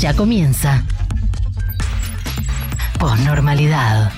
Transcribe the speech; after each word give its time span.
Ya 0.00 0.14
comienza. 0.14 0.84
Posnormalidad. 3.00 4.12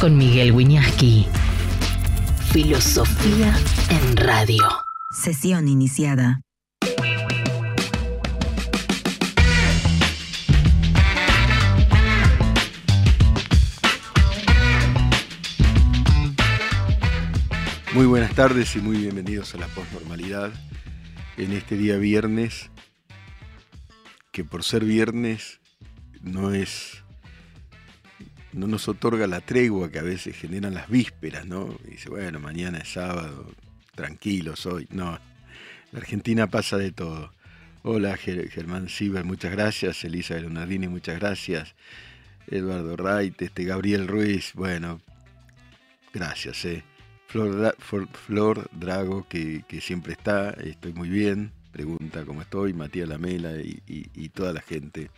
Con 0.00 0.16
Miguel 0.16 0.52
Wiñaski. 0.52 1.26
Filosofía 2.50 3.54
en 3.90 4.16
radio. 4.16 4.62
Sesión 5.10 5.68
iniciada. 5.68 6.40
Muy 17.92 18.06
buenas 18.06 18.34
tardes 18.34 18.74
y 18.76 18.78
muy 18.78 18.96
bienvenidos 18.96 19.54
a 19.54 19.58
la 19.58 19.66
posnormalidad 19.66 20.52
en 21.36 21.52
este 21.52 21.76
día 21.76 21.98
viernes, 21.98 22.70
que 24.30 24.44
por 24.44 24.62
ser 24.62 24.84
viernes 24.84 25.60
no 26.22 26.52
es 26.52 27.02
no 28.52 28.66
nos 28.66 28.88
otorga 28.88 29.26
la 29.26 29.40
tregua 29.40 29.90
que 29.90 30.00
a 30.00 30.02
veces 30.02 30.36
generan 30.36 30.74
las 30.74 30.88
vísperas, 30.88 31.46
¿no? 31.46 31.78
Y 31.84 31.92
dice, 31.92 32.10
bueno, 32.10 32.40
mañana 32.40 32.78
es 32.78 32.92
sábado, 32.92 33.52
tranquilos 33.94 34.66
hoy. 34.66 34.88
No, 34.90 35.18
la 35.92 35.98
Argentina 35.98 36.48
pasa 36.48 36.76
de 36.76 36.90
todo. 36.90 37.32
Hola 37.82 38.16
Germán 38.16 38.88
Sieber, 38.88 39.24
muchas 39.24 39.52
gracias. 39.52 40.04
Elisa 40.04 40.34
Leonardini, 40.34 40.88
muchas 40.88 41.18
gracias. 41.18 41.74
Eduardo 42.48 42.96
Wright, 42.96 43.40
este 43.40 43.64
Gabriel 43.64 44.08
Ruiz, 44.08 44.52
bueno, 44.54 45.00
gracias, 46.12 46.64
eh. 46.64 46.82
Flor, 47.28 48.68
Drago, 48.72 49.28
que, 49.28 49.64
siempre 49.80 50.14
está, 50.14 50.50
estoy 50.50 50.92
muy 50.92 51.08
bien, 51.08 51.52
pregunta 51.72 52.24
cómo 52.24 52.42
estoy, 52.42 52.72
Matías 52.72 53.08
Lamela 53.08 53.52
y, 53.60 54.28
toda 54.30 54.52
la 54.52 54.60
gente 54.60 55.10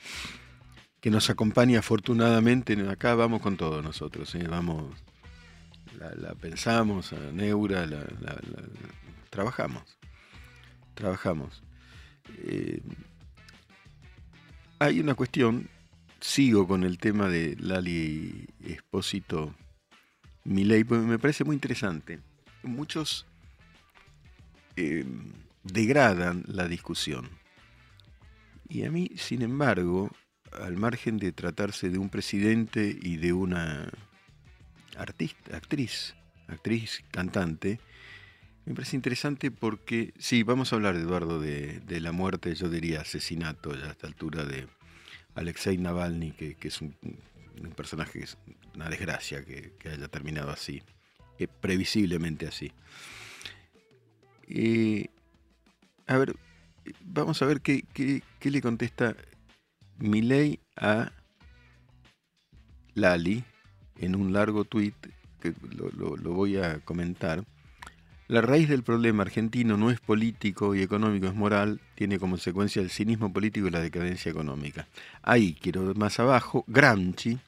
que 1.01 1.11
nos 1.11 1.31
acompaña 1.31 1.81
afortunadamente. 1.81 2.75
Acá 2.89 3.15
vamos 3.15 3.43
con 3.43 3.57
todo 3.57 3.83
nosotros, 3.83 4.35
¿eh? 4.35 4.47
vamos, 4.49 4.95
la, 5.99 6.35
pensamos, 6.35 7.13
a 7.13 7.33
Neura, 7.33 7.87
trabajamos, 9.31 9.99
trabajamos. 10.95 11.63
Eh, 12.45 12.81
hay 14.79 15.01
una 15.01 15.15
cuestión, 15.15 15.69
sigo 16.21 16.67
con 16.67 16.85
el 16.85 16.99
tema 16.99 17.29
de 17.29 17.57
Lali 17.59 18.47
Espósito 18.65 19.55
mi 20.45 20.65
ley, 20.65 20.85
pues 20.85 21.03
me 21.03 21.19
parece 21.19 21.45
muy 21.45 21.55
interesante. 21.55 22.21
Muchos 22.63 23.27
eh, 24.77 25.05
degradan 25.65 26.45
la 26.47 26.69
discusión. 26.69 27.29
Y 28.69 28.85
a 28.85 28.91
mí, 28.91 29.11
sin 29.17 29.43
embargo, 29.43 30.11
al 30.53 30.77
margen 30.77 31.19
de 31.19 31.33
tratarse 31.33 31.91
de 31.91 31.99
un 31.99 32.09
presidente 32.09 32.97
y 33.01 33.17
de 33.17 33.33
una 33.33 33.91
artista, 34.97 35.57
actriz, 35.57 36.15
actriz, 36.49 37.03
cantante, 37.11 37.81
me 38.65 38.75
parece 38.75 38.97
interesante 38.97 39.51
porque, 39.51 40.15
sí, 40.19 40.45
vamos 40.45 40.73
a 40.73 40.77
hablar, 40.77 40.95
Eduardo, 40.95 41.41
de, 41.41 41.83
la 42.01 42.13
muerte, 42.13 42.55
yo 42.55 42.69
diría 42.69 43.01
asesinato 43.01 43.75
ya 43.75 43.87
a 43.87 43.91
esta 43.91 44.07
altura 44.07 44.45
de 44.45 44.69
Alexei 45.35 45.79
Navalny, 45.79 46.31
que, 46.33 46.57
es 46.61 46.81
un, 46.81 46.95
personaje 47.75 48.21
que 48.21 48.25
es 48.25 48.39
una 48.75 48.89
desgracia 48.89 49.45
que, 49.45 49.73
haya 49.89 50.07
terminado 50.09 50.51
así, 50.51 50.83
eh, 51.39 51.49
previsiblemente 51.49 52.47
así. 52.47 52.73
A 56.07 56.19
ver, 56.19 56.37
vamos 57.05 57.43
a 57.43 57.47
ver 57.47 57.61
qué, 57.61 57.85
le 58.43 58.63
contesta 58.63 59.17
Milei 59.99 60.61
a 60.77 61.13
Lali 62.95 63.45
en 63.97 64.17
un 64.17 64.33
largo 64.33 64.65
tuit 64.65 64.95
que 65.41 65.55
lo, 65.71 66.17
lo 66.17 66.33
voy 66.33 66.57
a 66.57 66.81
comentar. 66.81 67.45
La 68.29 68.41
raíz 68.41 68.69
del 68.69 68.83
problema 68.83 69.25
argentino 69.25 69.77
no 69.77 69.91
es 69.91 70.01
político 70.01 70.75
y 70.75 70.81
económico, 70.81 71.27
es 71.27 71.35
moral, 71.35 71.81
tiene 71.95 72.19
como 72.19 72.33
consecuencia 72.33 72.81
el 72.81 72.89
cinismo 72.89 73.31
político 73.31 73.67
y 73.67 73.71
la 73.71 73.81
decadencia 73.81 74.31
económica. 74.31 74.89
Ahí, 75.23 75.55
quiero 75.61 75.95
más 75.95 76.19
abajo, 76.19 76.65
Gramsci, 76.67 77.39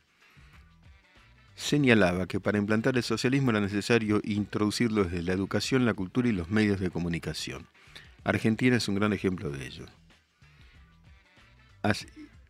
señalaba 1.54 2.26
que 2.26 2.38
para 2.38 2.58
implantar 2.58 2.96
el 2.96 3.02
socialismo 3.02 3.50
era 3.50 3.60
necesario 3.60 4.20
introducirlo 4.24 5.04
desde 5.04 5.22
la 5.22 5.32
educación, 5.32 5.86
la 5.86 5.94
cultura 5.94 6.28
y 6.28 6.32
los 6.32 6.50
medios 6.50 6.80
de 6.80 6.90
comunicación. 6.90 7.66
Argentina 8.24 8.76
es 8.76 8.88
un 8.88 8.94
gran 8.94 9.12
ejemplo 9.12 9.50
de 9.50 9.66
ello. 9.66 9.86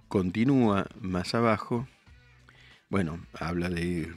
continúa 0.09 0.87
más 1.01 1.35
abajo, 1.35 1.89
bueno, 2.89 3.27
habla 3.33 3.69
de 3.69 4.13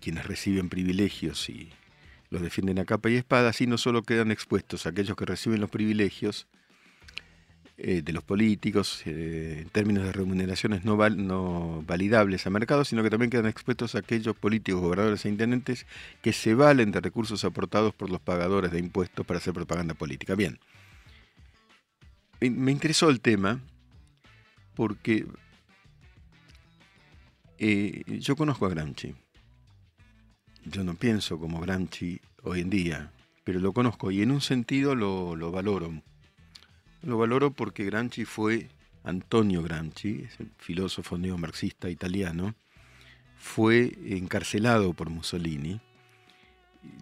quienes 0.00 0.26
reciben 0.26 0.68
privilegios 0.68 1.48
y 1.48 1.70
los 2.28 2.42
defienden 2.42 2.78
a 2.78 2.84
capa 2.84 3.08
y 3.08 3.16
espada, 3.16 3.48
así 3.48 3.66
no 3.66 3.78
solo 3.78 4.02
quedan 4.02 4.30
expuestos 4.30 4.86
aquellos 4.86 5.16
que 5.16 5.24
reciben 5.24 5.60
los 5.60 5.70
privilegios, 5.70 6.46
eh, 7.78 8.02
de 8.02 8.12
los 8.12 8.22
políticos 8.22 9.02
eh, 9.06 9.60
en 9.62 9.68
términos 9.70 10.04
de 10.04 10.12
remuneraciones 10.12 10.84
no, 10.84 10.96
no 11.08 11.82
validables 11.86 12.46
a 12.46 12.50
mercado, 12.50 12.84
sino 12.84 13.02
que 13.02 13.10
también 13.10 13.30
quedan 13.30 13.46
expuestos 13.46 13.94
aquellos 13.94 14.36
políticos, 14.36 14.82
gobernadores 14.82 15.24
e 15.24 15.30
intendentes 15.30 15.86
que 16.20 16.34
se 16.34 16.54
valen 16.54 16.92
de 16.92 17.00
recursos 17.00 17.44
aportados 17.44 17.94
por 17.94 18.10
los 18.10 18.20
pagadores 18.20 18.70
de 18.72 18.78
impuestos 18.78 19.24
para 19.26 19.38
hacer 19.38 19.54
propaganda 19.54 19.94
política. 19.94 20.34
Bien, 20.34 20.60
me 22.50 22.72
interesó 22.72 23.10
el 23.10 23.20
tema 23.20 23.60
porque 24.74 25.26
eh, 27.58 28.02
yo 28.20 28.36
conozco 28.36 28.66
a 28.66 28.70
Gramsci. 28.70 29.14
Yo 30.64 30.84
no 30.84 30.94
pienso 30.94 31.38
como 31.38 31.60
Gramsci 31.60 32.20
hoy 32.42 32.60
en 32.60 32.70
día, 32.70 33.12
pero 33.44 33.60
lo 33.60 33.72
conozco 33.72 34.10
y 34.10 34.22
en 34.22 34.30
un 34.30 34.40
sentido 34.40 34.94
lo, 34.94 35.36
lo 35.36 35.50
valoro 35.50 35.92
lo 37.02 37.18
valoro 37.18 37.50
porque 37.50 37.84
Gramsci 37.84 38.24
fue, 38.24 38.68
Antonio 39.02 39.62
Gramsci, 39.62 40.26
filósofo 40.58 41.18
neomarxista 41.18 41.90
italiano, 41.90 42.54
fue 43.36 43.92
encarcelado 44.06 44.92
por 44.92 45.10
Mussolini. 45.10 45.80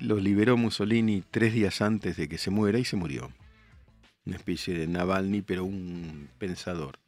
Lo 0.01 0.19
liberó 0.19 0.57
Mussolini 0.57 1.23
tres 1.31 1.53
días 1.53 1.83
antes 1.83 2.17
de 2.17 2.29
que 2.29 2.39
se 2.39 2.51
muera 2.51 2.79
y 2.79 2.85
se 2.85 2.97
murió. 2.97 3.31
Una 4.31 4.37
especie 4.37 4.79
de 4.79 4.87
Navalny, 4.87 5.43
pero 5.43 5.65
un 5.65 6.29
pensador. 6.39 7.01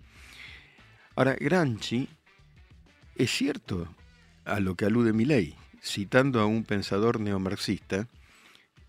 Ahora, 1.14 1.36
Gramsci 1.38 2.08
es 3.14 3.30
cierto 3.30 3.86
a 4.44 4.58
lo 4.58 4.74
que 4.74 4.86
alude 4.86 5.12
Milley, 5.12 5.54
citando 5.80 6.40
a 6.40 6.46
un 6.46 6.64
pensador 6.64 7.20
neomarxista, 7.20 8.08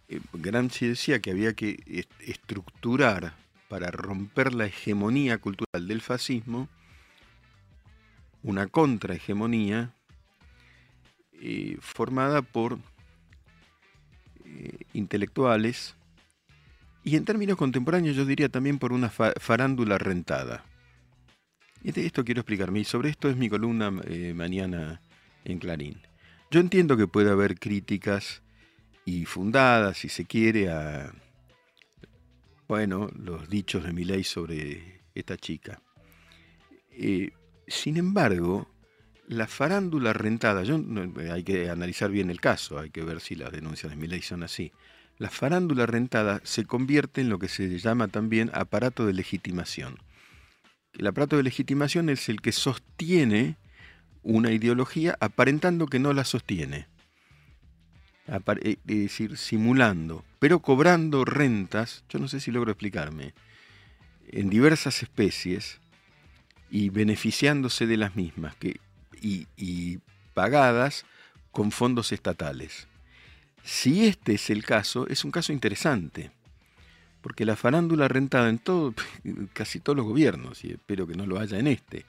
eh, 0.07 0.19
Gramsci 0.33 0.87
decía 0.87 1.19
que 1.19 1.29
había 1.29 1.53
que 1.53 2.07
estructurar 2.21 3.35
para 3.67 3.91
romper 3.91 4.55
la 4.55 4.65
hegemonía 4.65 5.37
cultural 5.37 5.87
del 5.87 6.01
fascismo, 6.01 6.69
una 8.41 8.65
contrahegemonía 8.65 9.93
eh, 11.33 11.77
formada 11.81 12.41
por 12.41 12.79
eh, 14.43 14.79
intelectuales 14.93 15.93
y 17.03 17.15
en 17.15 17.25
términos 17.25 17.57
contemporáneos 17.57 18.15
yo 18.15 18.25
diría 18.25 18.49
también 18.49 18.79
por 18.79 18.93
una 18.93 19.09
farándula 19.09 19.97
rentada. 19.97 20.63
Y 21.83 21.91
de 21.91 22.05
esto 22.05 22.23
quiero 22.23 22.41
explicarme, 22.41 22.79
y 22.79 22.85
sobre 22.85 23.09
esto 23.09 23.29
es 23.29 23.35
mi 23.35 23.49
columna 23.49 23.91
eh, 24.05 24.33
mañana 24.33 25.01
en 25.43 25.59
Clarín. 25.59 26.01
Yo 26.49 26.59
entiendo 26.59 26.95
que 26.95 27.07
puede 27.07 27.29
haber 27.29 27.59
críticas 27.59 28.41
y 29.05 29.25
fundadas, 29.25 29.97
si 29.97 30.07
se 30.07 30.23
quiere, 30.25 30.69
a, 30.69 31.13
bueno, 32.67 33.09
los 33.15 33.49
dichos 33.49 33.83
de 33.83 33.91
ley 33.91 34.23
sobre 34.23 35.01
esta 35.13 35.35
chica. 35.35 35.81
Eh, 36.91 37.31
sin 37.67 37.97
embargo, 37.97 38.69
la 39.27 39.47
farándula 39.47 40.13
rentada, 40.13 40.63
yo, 40.63 40.81
hay 41.31 41.43
que 41.43 41.69
analizar 41.69 42.11
bien 42.11 42.29
el 42.29 42.39
caso, 42.39 42.79
hay 42.79 42.91
que 42.91 43.03
ver 43.03 43.19
si 43.19 43.35
las 43.35 43.51
denuncias 43.51 43.97
de 43.97 44.07
ley 44.07 44.21
son 44.21 44.43
así. 44.43 44.71
La 45.23 45.29
farándula 45.29 45.85
rentada 45.85 46.41
se 46.43 46.65
convierte 46.65 47.21
en 47.21 47.29
lo 47.29 47.39
que 47.39 47.47
se 47.47 47.79
llama 47.79 48.09
también 48.09 48.51
aparato 48.53 49.05
de 49.05 49.13
legitimación. 49.13 49.99
El 50.91 51.07
aparato 51.07 51.37
de 51.37 51.43
legitimación 51.43 52.09
es 52.09 52.27
el 52.27 52.41
que 52.41 52.51
sostiene 52.51 53.55
una 54.21 54.51
ideología 54.51 55.15
aparentando 55.21 55.87
que 55.87 55.97
no 55.97 56.11
la 56.11 56.25
sostiene. 56.25 56.87
Eh, 58.27 58.77
es 58.85 58.85
decir, 58.85 59.37
simulando, 59.37 60.25
pero 60.39 60.59
cobrando 60.59 61.23
rentas, 61.23 62.03
yo 62.09 62.19
no 62.19 62.27
sé 62.27 62.41
si 62.41 62.51
logro 62.51 62.71
explicarme, 62.71 63.33
en 64.27 64.49
diversas 64.49 65.03
especies 65.03 65.79
y 66.69 66.89
beneficiándose 66.89 67.87
de 67.87 67.95
las 67.95 68.17
mismas 68.17 68.57
que, 68.57 68.81
y, 69.21 69.99
pagadas 70.33 71.05
con 71.53 71.71
fondos 71.71 72.11
estatales. 72.11 72.89
Si 73.63 74.05
este 74.05 74.33
es 74.33 74.49
el 74.49 74.65
caso, 74.65 75.07
es 75.07 75.23
un 75.23 75.31
caso 75.31 75.53
interesante, 75.53 76.31
Porque 77.21 77.45
la 77.45 77.55
farándula 77.55 78.09
rentada 78.09 78.49
en 78.49 78.59
todo, 78.59 78.93
casi 79.53 79.79
todos 79.79 79.95
los 79.95 80.05
gobiernos, 80.05 80.65
y 80.65 80.71
espero 80.71 81.07
que 81.07 81.15
no 81.15 81.25
lo 81.25 81.39
haya 81.39 81.57
en 81.57 81.67
este, 81.67 82.05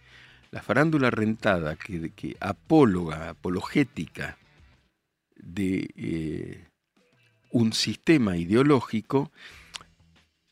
la 0.50 0.60
farándula 0.60 1.10
rentada, 1.10 1.76
que, 1.76 2.36
apóloga, 2.40 3.30
apologética 3.30 4.36
de 5.36 5.88
eh, 5.96 6.64
un 7.52 7.72
sistema 7.72 8.36
ideológico, 8.36 9.30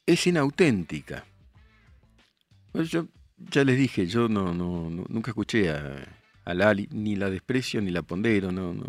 es 0.07 0.27
inauténtica. 0.29 1.25
Yo 2.75 3.09
ya 3.37 3.65
les 3.65 3.77
dije, 3.77 4.07
yo 4.07 4.29
no, 4.29 4.55
no, 4.55 4.89
nunca 5.09 5.33
escuché 5.33 5.71
a, 5.71 6.07
a 6.45 6.55
Lali, 6.55 6.89
ni 6.91 7.17
la 7.17 7.31
desprecio 7.31 7.81
ni 7.81 7.91
la 7.91 8.03
pondero, 8.03 8.51
no, 8.51 8.73
no, 8.73 8.85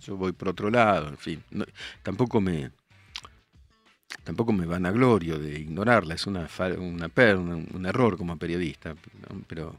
yo 0.00 0.16
voy 0.16 0.32
por 0.32 0.48
otro 0.48 0.70
lado, 0.70 1.08
en 1.08 1.18
fin, 1.18 1.42
tampoco 2.02 2.40
me 2.40 2.70
tampoco 4.24 4.52
me 4.52 4.66
vanaglorio 4.66 5.38
de 5.38 5.58
ignorarla, 5.58 6.14
es 6.14 6.26
una, 6.26 6.48
una, 6.78 7.10
un 7.14 7.86
error 7.86 8.16
como 8.16 8.36
periodista, 8.36 8.94
pero 9.46 9.78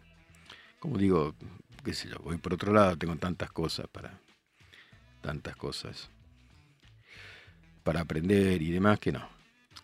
como 0.79 0.97
digo, 0.97 1.35
qué 1.83 1.93
sé 1.93 2.09
yo, 2.09 2.17
voy 2.23 2.37
por 2.37 2.53
otro 2.53 2.73
lado, 2.73 2.97
tengo 2.97 3.15
tantas 3.17 3.51
cosas 3.51 3.87
para 3.87 4.19
tantas 5.21 5.55
cosas 5.55 6.09
para 7.83 8.01
aprender 8.01 8.61
y 8.61 8.71
demás 8.71 8.99
que 8.99 9.11
no. 9.11 9.27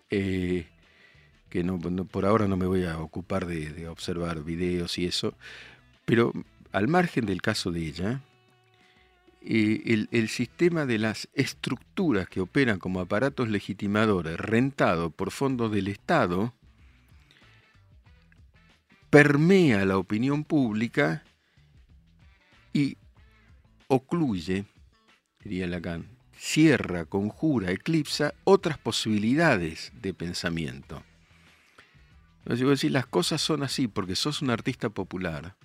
Eh, 0.10 0.68
que 1.50 1.64
no, 1.64 1.80
por 1.80 2.26
ahora 2.26 2.48
no 2.48 2.58
me 2.58 2.66
voy 2.66 2.86
a 2.86 3.00
ocupar 3.00 3.46
de, 3.46 3.88
observar 3.88 4.44
videos 4.44 4.98
y 4.98 5.06
eso, 5.06 5.34
pero 6.06 6.34
al 6.72 6.88
margen 6.88 7.26
del 7.26 7.42
caso 7.42 7.72
de 7.72 7.86
ella, 7.86 8.22
eh, 9.42 10.08
el, 10.12 10.30
sistema 10.30 10.86
de 10.86 10.98
las 10.98 11.30
estructuras 11.34 12.28
que 12.28 12.42
operan 12.42 12.80
como 12.80 13.00
aparatos 13.00 13.48
legitimadores 13.50 14.38
rentados 14.38 15.14
por 15.14 15.32
fondos 15.32 15.72
del 15.72 15.88
Estado 15.88 16.54
permea 19.10 19.86
la 19.86 19.98
opinión 19.98 20.44
pública 20.44 21.24
y 22.74 22.98
ocluye, 23.88 24.66
diría 25.44 25.68
Lacan, 25.68 26.08
cierra, 26.38 27.06
conjura, 27.06 27.72
eclipsa 27.72 28.34
otras 28.44 28.78
posibilidades 28.78 29.94
de 30.02 30.14
pensamiento. 30.14 31.04
Entonces, 32.40 32.60
yo 32.60 32.70
decir, 32.70 32.92
las 32.92 33.06
cosas 33.06 33.40
son 33.42 33.64
así 33.64 33.88
porque 33.88 34.16
sos 34.16 34.42
un 34.42 34.50
artista 34.50 34.90
popular 34.90 35.56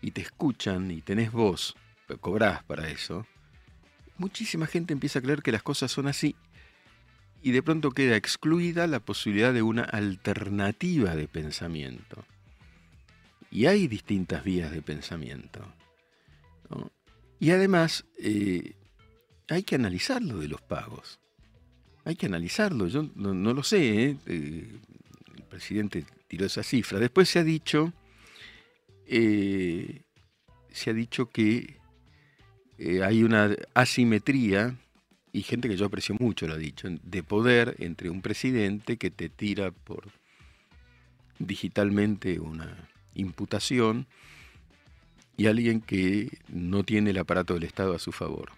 y 0.00 0.10
te 0.12 0.20
escuchan 0.20 0.90
y 0.90 1.00
tenés 1.02 1.32
voz, 1.32 1.76
pero 2.06 2.20
cobrás 2.20 2.62
para 2.64 2.88
eso. 2.88 3.26
Muchísima 4.16 4.66
gente 4.66 4.92
empieza 4.92 5.18
a 5.18 5.22
creer 5.22 5.42
que 5.42 5.52
las 5.52 5.62
cosas 5.62 5.90
son 5.90 6.08
así 6.08 6.34
y 7.42 7.52
de 7.52 7.62
pronto 7.62 7.90
queda 7.90 8.16
excluida 8.16 8.86
la 8.86 9.00
posibilidad 9.00 9.52
de 9.52 9.62
una 9.62 9.84
alternativa 9.84 11.14
de 11.14 11.28
pensamiento. 11.28 12.24
Y 13.50 13.66
hay 13.66 13.86
distintas 13.86 14.44
vías 14.44 14.70
de 14.70 14.82
pensamiento. 14.82 15.60
Y 17.40 17.50
además, 17.50 18.04
eh, 18.18 18.74
hay 19.48 19.62
que 19.62 19.76
analizarlo 19.76 20.38
de 20.38 20.48
los 20.48 20.60
pagos. 20.60 21.20
Hay 22.04 22.16
que 22.16 22.26
analizarlo. 22.26 22.88
Yo 22.88 23.08
no, 23.14 23.54
lo 23.54 23.62
sé. 23.62 24.02
¿eh? 24.02 24.16
¿eh? 24.26 24.80
el 25.36 25.42
presidente 25.44 26.04
tiró 26.26 26.46
esa 26.46 26.62
cifra. 26.62 26.98
Después 26.98 27.28
se 27.28 27.38
ha 27.38 27.44
dicho, 27.44 27.92
eh, 29.08 30.02
se 30.70 30.90
ha 30.90 30.92
dicho 30.92 31.30
que 31.30 31.78
eh, 32.78 33.02
hay 33.02 33.24
una 33.24 33.56
asimetría 33.74 34.76
y 35.32 35.42
gente 35.42 35.68
que 35.68 35.76
yo 35.76 35.86
aprecio 35.86 36.14
mucho 36.18 36.46
lo 36.46 36.54
ha 36.54 36.58
dicho 36.58 36.88
de 37.02 37.22
poder 37.22 37.74
entre 37.78 38.10
un 38.10 38.22
presidente 38.22 38.96
que 38.96 39.10
te 39.10 39.28
tira 39.28 39.70
por 39.70 40.08
digitalmente 41.38 42.38
una 42.38 42.88
imputación 43.14 44.06
y 45.36 45.46
alguien 45.46 45.80
que 45.80 46.38
no 46.48 46.84
tiene 46.84 47.10
el 47.10 47.18
aparato 47.18 47.54
del 47.54 47.62
Estado 47.62 47.94
a 47.94 47.98
su 47.98 48.12
favor. 48.12 48.50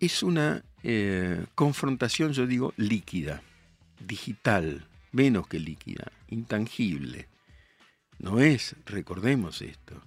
Es 0.00 0.22
una 0.22 0.62
eh, 0.82 1.44
confrontación, 1.54 2.32
yo 2.32 2.46
digo, 2.46 2.72
líquida, 2.76 3.42
digital, 4.06 4.86
menos 5.12 5.46
que 5.48 5.58
líquida, 5.58 6.12
intangible. 6.28 7.28
No 8.18 8.40
es, 8.40 8.76
recordemos 8.84 9.62
esto, 9.62 10.02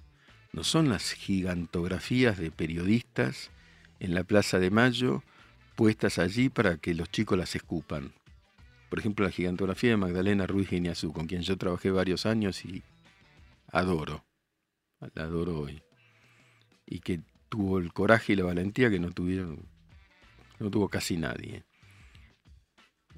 no 0.53 0.63
son 0.63 0.89
las 0.89 1.12
gigantografías 1.13 2.38
de 2.38 2.51
periodistas 2.51 3.51
en 4.00 4.13
la 4.13 4.23
Plaza 4.23 4.59
de 4.59 4.69
Mayo 4.69 5.23
puestas 5.75 6.19
allí 6.19 6.50
para 6.50 6.77
que 6.77 6.94
los 6.94 7.09
chicos 7.09 7.38
las 7.38 7.56
escupan. 7.56 8.12
Por 8.89 9.00
ejemplo, 9.00 9.25
la 9.25 9.31
gigantografía 9.31 9.91
de 9.91 9.97
Magdalena 9.97 10.45
Ruiz 10.45 10.68
Geniazú, 10.68 11.13
con 11.13 11.25
quien 11.25 11.41
yo 11.44 11.57
trabajé 11.57 11.91
varios 11.91 12.25
años 12.25 12.65
y 12.65 12.83
adoro, 13.71 14.25
la 15.00 15.23
adoro 15.23 15.59
hoy. 15.59 15.81
Y 16.85 17.00
que 17.00 17.21
tuvo 17.47 17.79
el 17.79 17.94
coraje 17.94 18.33
y 18.33 18.35
la 18.35 18.44
valentía 18.44 18.89
que 18.89 19.00
no 19.00 19.12
tuvieron, 19.12 19.65
no 20.59 20.69
tuvo 20.69 20.89
casi 20.89 21.15
nadie. 21.15 21.63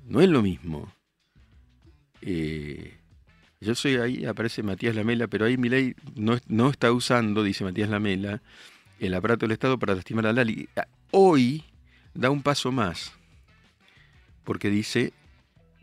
No 0.03 0.21
es 0.21 0.29
lo 0.29 0.43
mismo. 0.43 0.93
Eh, 2.25 2.93
yo 3.59 3.75
soy 3.75 3.95
ahí, 3.95 4.25
aparece 4.25 4.63
Matías 4.63 4.95
Lamela, 4.95 5.27
pero 5.27 5.45
ahí 5.45 5.57
mi 5.57 5.67
ley 5.69 5.95
no, 6.15 6.37
no 6.47 6.69
está 6.69 6.91
usando, 6.91 7.43
dice 7.43 7.63
Matías 7.63 7.89
Lamela, 7.89 8.41
el 8.99 9.13
aparato 9.13 9.45
del 9.45 9.51
Estado 9.51 9.77
para 9.77 9.95
lastimar 9.95 10.27
a 10.27 10.33
Lali. 10.33 10.69
Hoy 11.11 11.63
da 12.13 12.29
un 12.29 12.41
paso 12.41 12.71
más, 12.71 13.11
porque 14.45 14.69
dice, 14.69 15.11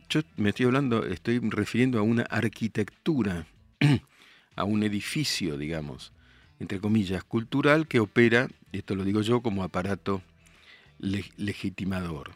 yo 0.09 0.23
me 0.37 0.51
estoy 0.51 0.67
hablando, 0.67 1.05
estoy 1.05 1.41
refiriendo 1.41 1.99
a 1.99 2.03
una 2.03 2.23
arquitectura, 2.23 3.47
a 4.57 4.65
un 4.65 4.83
edificio, 4.83 5.59
digamos, 5.59 6.13
entre 6.59 6.81
comillas, 6.81 7.23
cultural 7.25 7.87
que 7.87 8.01
opera, 8.01 8.49
esto 8.73 8.95
lo 8.95 9.05
digo 9.05 9.21
yo, 9.21 9.43
como 9.43 9.63
aparato 9.63 10.23
legitimador. 10.99 12.33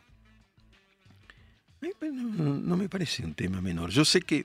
No, 2.10 2.76
me 2.76 2.88
parece 2.88 3.25
un 3.25 3.34
tema 3.34 3.60
menor. 3.60 3.90
Yo 3.90 4.04
sé 4.04 4.20
que 4.20 4.44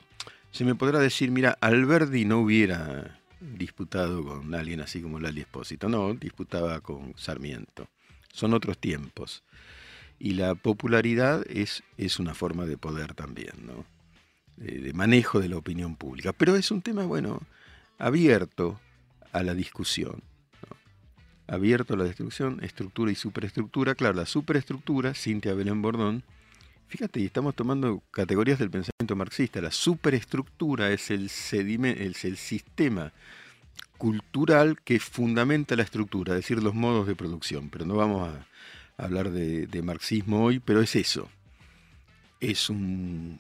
se 0.51 0.65
me 0.65 0.75
podrá 0.75 0.99
decir, 0.99 1.31
mira, 1.31 1.57
Alberdi 1.61 2.25
no 2.25 2.39
hubiera 2.39 3.19
disputado 3.39 4.23
con 4.23 4.53
alguien 4.53 4.81
así 4.81 5.01
como 5.01 5.19
Lali 5.19 5.41
Espósito, 5.41 5.87
no, 5.87 6.13
disputaba 6.13 6.81
con 6.81 7.13
Sarmiento. 7.17 7.87
Son 8.33 8.53
otros 8.53 8.77
tiempos. 8.77 9.43
Y 10.19 10.33
la 10.33 10.55
popularidad 10.55 11.45
es, 11.49 11.83
es 11.97 12.19
una 12.19 12.33
forma 12.33 12.65
de 12.65 12.77
poder 12.77 13.13
también, 13.13 13.53
¿no? 13.65 13.85
de 14.57 14.91
manejo 14.91 15.39
de 15.39 15.47
la 15.47 15.57
opinión 15.57 15.95
pública. 15.95 16.33
Pero 16.33 16.57
es 16.57 16.69
un 16.69 16.81
tema, 16.81 17.05
bueno, 17.05 17.41
abierto, 17.97 18.79
a 19.31 19.43
la 19.43 19.53
discusión. 19.53 20.21
Abierto 21.47 21.93
a 21.93 21.97
la 21.97 22.03
discusión, 22.03 22.59
estructura 22.61 23.11
y 23.11 23.15
superestructura. 23.15 23.95
Claro, 23.95 24.15
la 24.15 24.25
superestructura, 24.25 25.13
Cintia 25.13 25.53
Belén 25.53 25.81
Bordón, 25.81 26.23
fíjate, 26.89 27.21
y 27.21 27.25
estamos 27.25 27.55
tomando 27.55 28.01
categorías 28.11 28.59
del 28.59 28.71
pensamiento 28.71 29.15
marxista. 29.15 29.61
La 29.61 29.71
superestructura 29.71 30.91
es 30.91 31.11
el, 31.11 31.27
es 31.27 32.25
el 32.25 32.37
sistema 32.37 33.13
cultural 33.97 34.81
que 34.81 34.99
fundamenta 34.99 35.75
la 35.75 35.83
estructura, 35.83 36.33
es 36.33 36.39
decir, 36.39 36.61
los 36.63 36.73
modos 36.73 37.05
de 37.05 37.15
producción. 37.15 37.69
Pero 37.69 37.85
no 37.85 37.95
vamos 37.95 38.27
a 38.27 38.47
hablar 38.97 39.29
de, 39.29 39.81
marxismo 39.83 40.43
hoy, 40.43 40.59
pero 40.59 40.81
es 40.81 40.95
eso. 40.95 41.29
Es 42.39 42.69
un 42.69 43.39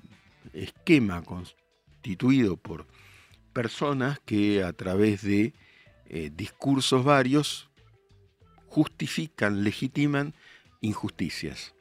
esquema 0.53 1.23
constituido 1.23 2.55
por 2.55 2.85
personas 3.51 4.19
que 4.25 4.63
a 4.63 4.73
través 4.73 5.23
de 5.23 5.53
eh, 6.05 6.31
discursos 6.35 7.03
varios 7.03 7.69
justifican, 8.67 9.63
legitiman 9.63 10.35
injusticias. 10.81 11.73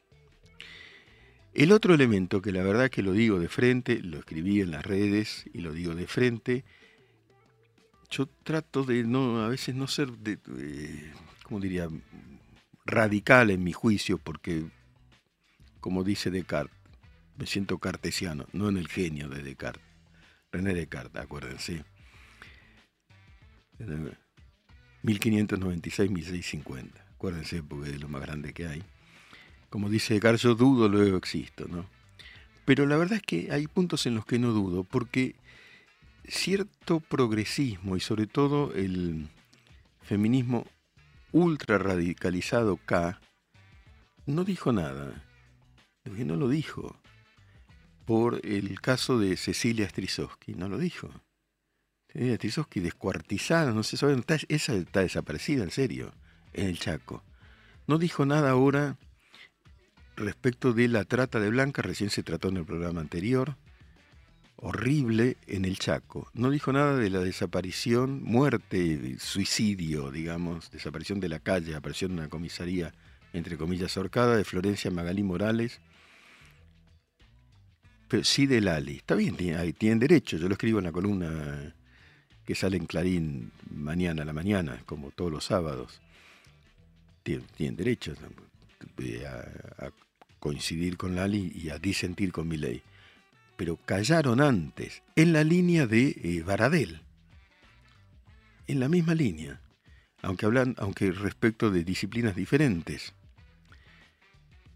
El 1.54 1.72
otro 1.72 1.94
elemento 1.94 2.40
que 2.40 2.52
la 2.52 2.62
verdad 2.62 2.90
que 2.90 3.02
lo 3.02 3.12
digo 3.12 3.40
de 3.40 3.48
frente, 3.48 4.00
lo 4.00 4.18
escribí 4.18 4.60
en 4.60 4.70
las 4.70 4.84
redes 4.84 5.44
y 5.52 5.58
lo 5.58 5.72
digo 5.72 5.94
de 5.94 6.06
frente, 6.06 6.64
yo 8.10 8.26
trato 8.26 8.84
de 8.84 9.04
no, 9.04 9.42
a 9.42 9.48
veces 9.48 9.74
no 9.74 9.86
ser, 9.86 10.10
de, 10.18 10.38
¿cómo 11.42 11.60
diría?, 11.60 11.88
radical 12.86 13.50
en 13.50 13.64
mi 13.64 13.72
juicio, 13.72 14.18
porque, 14.18 14.64
como 15.80 16.04
dice 16.04 16.30
Descartes, 16.30 16.78
me 17.36 17.46
siento 17.46 17.78
cartesiano, 17.78 18.46
no 18.52 18.68
en 18.68 18.78
el 18.78 18.88
genio 18.88 19.28
de 19.28 19.42
Descartes. 19.42 19.84
René 20.50 20.72
Descartes, 20.74 21.22
acuérdense. 21.22 21.84
1596-1650. 25.02 26.92
Acuérdense, 27.14 27.62
porque 27.62 27.90
es 27.90 28.00
lo 28.00 28.08
más 28.08 28.22
grande 28.22 28.52
que 28.52 28.66
hay. 28.66 28.82
Como 29.70 29.88
dice 29.88 30.14
Descartes, 30.14 30.42
yo 30.42 30.54
dudo, 30.54 30.88
luego 30.88 31.16
existo, 31.16 31.66
¿no? 31.68 31.86
Pero 32.64 32.86
la 32.86 32.96
verdad 32.96 33.16
es 33.16 33.22
que 33.22 33.48
hay 33.50 33.66
puntos 33.66 34.06
en 34.06 34.14
los 34.14 34.26
que 34.26 34.38
no 34.38 34.52
dudo, 34.52 34.84
porque 34.84 35.34
cierto 36.26 37.00
progresismo 37.00 37.96
y 37.96 38.00
sobre 38.00 38.26
todo 38.26 38.72
el 38.74 39.28
feminismo 40.02 40.66
ultra 41.32 41.78
radicalizado 41.78 42.76
K 42.76 43.20
no 44.26 44.44
dijo 44.44 44.72
nada. 44.72 45.24
No 46.04 46.36
lo 46.36 46.48
dijo. 46.48 46.96
Por 48.04 48.44
el 48.44 48.80
caso 48.80 49.18
de 49.18 49.36
Cecilia 49.36 49.88
Strisowski, 49.88 50.54
no 50.54 50.68
lo 50.68 50.78
dijo. 50.78 51.10
Cecilia 52.12 52.36
Strisowski 52.36 52.80
descuartizada, 52.80 53.72
no 53.72 53.82
sé, 53.82 53.96
está, 53.96 54.38
esa 54.48 54.74
está 54.74 55.00
desaparecida, 55.00 55.64
en 55.64 55.70
serio, 55.70 56.14
en 56.52 56.66
el 56.68 56.78
Chaco. 56.78 57.22
No 57.86 57.98
dijo 57.98 58.24
nada 58.26 58.50
ahora 58.50 58.96
respecto 60.18 60.72
de 60.72 60.88
la 60.88 61.04
trata 61.04 61.40
de 61.40 61.48
blancas, 61.50 61.84
recién 61.86 62.10
se 62.10 62.22
trató 62.22 62.48
en 62.48 62.58
el 62.58 62.64
programa 62.64 63.00
anterior, 63.00 63.56
horrible 64.56 65.36
en 65.46 65.64
el 65.64 65.78
Chaco. 65.78 66.28
No 66.34 66.50
dijo 66.50 66.72
nada 66.72 66.96
de 66.96 67.10
la 67.10 67.20
desaparición, 67.20 68.22
muerte, 68.22 69.16
suicidio, 69.18 70.10
digamos, 70.10 70.70
desaparición 70.70 71.20
de 71.20 71.28
la 71.28 71.38
calle, 71.38 71.74
aparición 71.74 72.10
de 72.10 72.22
una 72.22 72.28
comisaría, 72.28 72.92
entre 73.32 73.56
comillas, 73.56 73.96
ahorcada, 73.96 74.36
de 74.36 74.44
Florencia 74.44 74.90
Magalí 74.90 75.22
Morales, 75.22 75.80
pero 78.08 78.24
sí 78.24 78.46
de 78.46 78.60
Lali. 78.60 78.96
Está 78.96 79.14
bien, 79.14 79.36
tienen, 79.36 79.98
derecho, 79.98 80.36
yo 80.36 80.48
lo 80.48 80.54
escribo 80.54 80.78
en 80.78 80.86
la 80.86 80.92
columna 80.92 81.74
que 82.44 82.54
sale 82.54 82.78
en 82.78 82.86
Clarín 82.86 83.52
mañana 83.70 84.22
a 84.22 84.24
la 84.24 84.32
mañana, 84.32 84.82
como 84.86 85.10
todos 85.10 85.30
los 85.30 85.44
sábados. 85.44 86.00
Tienen, 87.22 87.76
derecho 87.76 88.14
eh, 88.98 89.26
a 89.26 89.90
coincidir 90.38 90.96
con 90.96 91.14
Lali 91.16 91.52
y 91.54 91.70
a 91.70 91.78
disentir 91.78 92.32
con 92.32 92.48
mi 92.48 92.56
ley. 92.56 92.82
Pero 93.56 93.76
callaron 93.76 94.40
antes, 94.40 95.02
en 95.16 95.32
la 95.32 95.44
línea 95.44 95.86
de 95.86 96.16
eh, 96.22 96.42
Baradel. 96.44 97.02
En 98.66 98.80
la 98.80 98.88
misma 98.88 99.14
línea. 99.14 99.60
Aunque 100.22 100.46
hablan, 100.46 100.74
aunque 100.78 101.10
respecto 101.12 101.70
de 101.70 101.84
disciplinas 101.84 102.36
diferentes. 102.36 103.14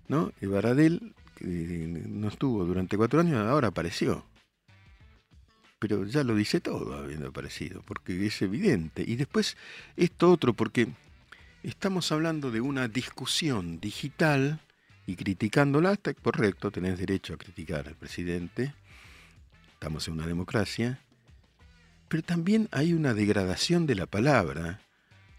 ¿No? 0.09 0.33
Eh, 0.41 0.47
Baradel 0.47 1.15
no 1.41 2.29
estuvo 2.29 2.65
durante 2.65 2.97
cuatro 2.97 3.21
años, 3.21 3.37
ahora 3.47 3.69
apareció. 3.69 4.25
Pero 5.79 6.05
ya 6.05 6.23
lo 6.23 6.37
dice 6.37 6.61
todo 6.61 6.95
habiendo 6.95 7.29
aparecido, 7.29 7.83
porque 7.83 8.27
es 8.27 8.41
evidente. 8.43 9.03
Y 9.07 9.17
después 9.17 9.57
esto 9.97 10.31
otro, 10.31 10.55
porque 10.55 10.89
estamos 11.63 12.13
hablando 12.13 12.51
de 12.53 12.61
una 12.61 12.87
discusión 12.87 13.81
digital 13.81 14.61
y 15.07 15.17
criticándola, 15.17 15.93
está 15.93 16.15
correcto, 16.15 16.71
tenés 16.71 16.99
derecho 16.99 17.35
a 17.35 17.39
criticar 17.39 17.89
al 17.89 17.97
presidente, 17.97 18.75
estamos 19.75 20.07
en 20.09 20.15
una 20.15 20.27
democracia, 20.27 21.01
pero 22.09 22.23
también 22.23 22.69
hay 22.71 22.93
una 22.93 23.15
degradación 23.15 23.87
de 23.87 23.95
la 23.95 24.07
palabra 24.07 24.81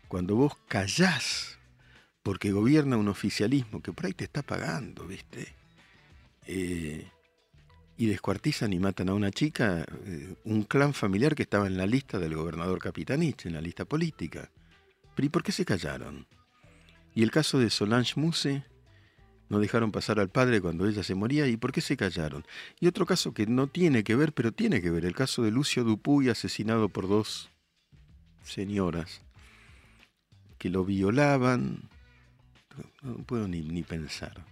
cuando 0.08 0.36
vos 0.36 0.58
callás 0.67 1.58
porque 2.24 2.51
gobierna 2.51 2.98
un 2.98 3.10
oficialismo 3.10 3.82
que 3.82 3.91
por 3.91 4.05
ahí 4.05 4.13
te 4.13 4.24
está 4.24 4.41
pagando, 4.41 5.05
¿viste? 5.05 5.53
Eh, 6.48 7.05
y 7.98 8.08
descuartizan 8.08 8.74
y 8.74 8.79
matan 8.79 9.10
a 9.10 9.13
una 9.13 9.29
chica, 9.29 9.86
eh, 10.05 10.36
un 10.46 10.63
clan 10.63 10.93
familiar 10.93 11.36
que 11.36 11.43
estaba 11.43 11.67
en 11.67 11.77
la 11.77 11.86
lista 11.86 12.17
del 12.17 12.36
gobernador 12.36 12.79
Capitanich, 12.79 13.46
en 13.46 13.53
la 13.53 13.62
lista 13.62 13.86
política. 13.86 14.50
Pero 15.15 15.25
¿y 15.25 15.29
por 15.29 15.43
qué 15.43 15.51
se 15.51 15.65
callaron? 15.65 16.25
Y 17.13 17.24
el 17.24 17.29
caso 17.29 17.60
de 17.60 17.70
Solange 17.70 18.20
Muse, 18.20 18.63
no 19.50 19.59
dejaron 19.59 19.91
pasar 19.91 20.19
al 20.19 20.29
padre 20.29 20.62
cuando 20.62 20.88
ella 20.88 21.03
se 21.03 21.15
moría 21.15 21.47
y 21.47 21.57
por 21.57 21.71
qué 21.71 21.81
se 21.81 21.97
callaron. 21.97 22.45
Y 22.79 22.88
otro 22.88 23.05
caso 23.05 23.33
que 23.33 23.45
no 23.45 23.67
tiene 23.67 24.03
que 24.03 24.15
ver, 24.15 24.33
pero 24.33 24.51
tiene 24.51 24.81
que 24.81 24.89
ver, 24.89 25.05
el 25.05 25.15
caso 25.15 25.43
de 25.43 25.51
Lucio 25.51 25.83
Dupuy 25.83 26.29
asesinado 26.29 26.89
por 26.89 27.07
dos 27.07 27.50
señoras 28.43 29.21
que 30.57 30.69
lo 30.69 30.85
violaban. 30.85 31.89
No 33.01 33.15
puedo 33.25 33.47
ni, 33.47 33.83
pensar. 33.83 34.45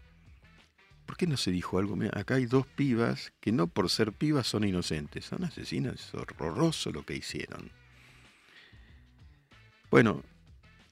¿Por 1.05 1.17
qué 1.17 1.25
no 1.25 1.37
se 1.37 1.51
dijo 1.51 1.79
algo? 1.79 1.97
acá 2.13 2.35
hay 2.35 2.45
dos 2.45 2.67
pibas 2.67 3.33
que 3.39 3.51
no 3.51 3.67
por 3.67 3.89
ser 3.89 4.13
pibas 4.13 4.47
son 4.47 4.63
inocentes, 4.63 5.25
son 5.25 5.43
asesinas, 5.43 5.95
es 5.95 6.13
horroroso 6.13 6.91
lo 6.91 7.05
que 7.05 7.15
hicieron. 7.15 7.71
Bueno, 9.89 10.23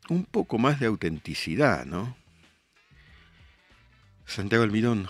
un 0.10 0.25
poco 0.25 0.58
más 0.58 0.79
de 0.79 0.88
autenticidad, 0.88 1.86
¿no? 1.86 2.18
Santiago 4.30 4.64
Almirón, 4.64 5.08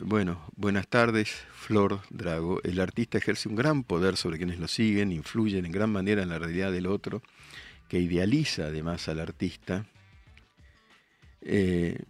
bueno, 0.00 0.50
buenas 0.56 0.88
tardes, 0.88 1.44
Flor 1.52 2.00
Drago. 2.08 2.62
El 2.62 2.80
artista 2.80 3.18
ejerce 3.18 3.50
un 3.50 3.54
gran 3.54 3.84
poder 3.84 4.16
sobre 4.16 4.38
quienes 4.38 4.58
lo 4.58 4.66
siguen, 4.66 5.12
influyen 5.12 5.66
en 5.66 5.72
gran 5.72 5.92
manera 5.92 6.22
en 6.22 6.30
la 6.30 6.38
realidad 6.38 6.72
del 6.72 6.86
otro, 6.86 7.22
que 7.90 7.98
idealiza 7.98 8.64
además 8.64 9.08
al 9.08 9.20
artista. 9.20 9.84
Eh, 11.42 12.02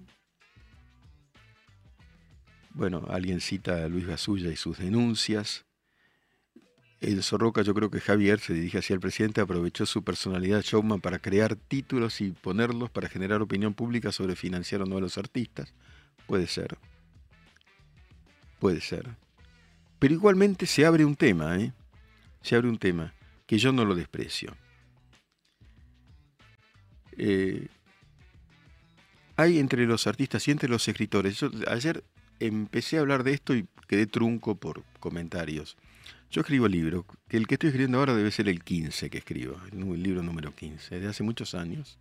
bueno, 2.70 3.06
alguien 3.10 3.40
cita 3.40 3.84
a 3.84 3.88
Luis 3.88 4.06
Gasulla 4.06 4.52
y 4.52 4.56
sus 4.56 4.78
denuncias. 4.78 5.64
En 7.00 7.20
Zorroca 7.24 7.62
yo 7.62 7.74
creo 7.74 7.90
que 7.90 8.00
Javier 8.00 8.38
se 8.38 8.54
dirige 8.54 8.78
hacia 8.78 8.94
el 8.94 9.00
presidente, 9.00 9.40
aprovechó 9.40 9.84
su 9.84 10.04
personalidad 10.04 10.62
showman 10.62 11.00
para 11.00 11.18
crear 11.18 11.56
títulos 11.56 12.20
y 12.20 12.30
ponerlos 12.30 12.88
para 12.88 13.08
generar 13.08 13.42
opinión 13.42 13.74
pública 13.74 14.12
sobre 14.12 14.36
financiar 14.36 14.82
o 14.82 14.86
no 14.86 14.98
a 14.98 15.00
los 15.00 15.18
artistas. 15.18 15.74
Puede 16.26 16.46
ser. 16.46 16.76
Puede 18.58 18.80
ser. 18.80 19.08
Pero 19.98 20.14
igualmente 20.14 20.66
se 20.66 20.84
abre 20.84 21.04
un 21.04 21.16
tema, 21.16 21.58
¿eh? 21.58 21.72
Se 22.42 22.56
abre 22.56 22.68
un 22.68 22.78
tema 22.78 23.14
que 23.46 23.58
yo 23.58 23.72
no 23.72 23.84
lo 23.84 23.94
desprecio. 23.94 24.56
Eh, 27.16 27.68
hay 29.36 29.58
entre 29.58 29.86
los 29.86 30.06
artistas 30.06 30.46
y 30.48 30.50
entre 30.50 30.68
los 30.68 30.86
escritores. 30.88 31.38
Yo 31.38 31.50
ayer 31.68 32.04
empecé 32.40 32.96
a 32.96 33.00
hablar 33.00 33.24
de 33.24 33.34
esto 33.34 33.54
y 33.54 33.68
quedé 33.86 34.06
trunco 34.06 34.56
por 34.56 34.82
comentarios. 35.00 35.76
Yo 36.30 36.40
escribo 36.40 36.66
libros, 36.66 37.04
que 37.28 37.36
el 37.36 37.46
que 37.46 37.56
estoy 37.56 37.68
escribiendo 37.68 37.98
ahora 37.98 38.14
debe 38.14 38.30
ser 38.30 38.48
el 38.48 38.64
15 38.64 39.10
que 39.10 39.18
escribo, 39.18 39.60
el 39.70 40.02
libro 40.02 40.22
número 40.22 40.54
15. 40.54 40.94
Desde 40.94 41.08
hace 41.08 41.22
muchos 41.22 41.54
años. 41.54 41.98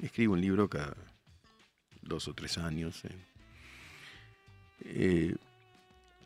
Escribo 0.00 0.34
un 0.34 0.40
libro 0.40 0.68
cada 0.68 0.96
dos 2.02 2.26
o 2.26 2.34
tres 2.34 2.58
años. 2.58 3.04
¿eh? 3.04 3.31
Eh, 4.84 5.34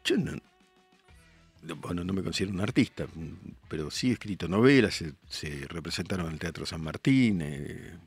yo 0.04 0.16
no, 0.16 0.32
bueno, 1.74 2.04
no 2.04 2.12
me 2.12 2.22
considero 2.22 2.54
un 2.54 2.60
artista, 2.60 3.06
pero 3.68 3.90
sí 3.90 4.10
he 4.10 4.12
escrito 4.12 4.48
novelas, 4.48 5.02
se, 5.28 5.66
representaron 5.68 6.26
en 6.26 6.32
el 6.34 6.38
Teatro 6.38 6.66
San 6.66 6.82
Martín, 6.82 7.40
eh, 7.42 7.98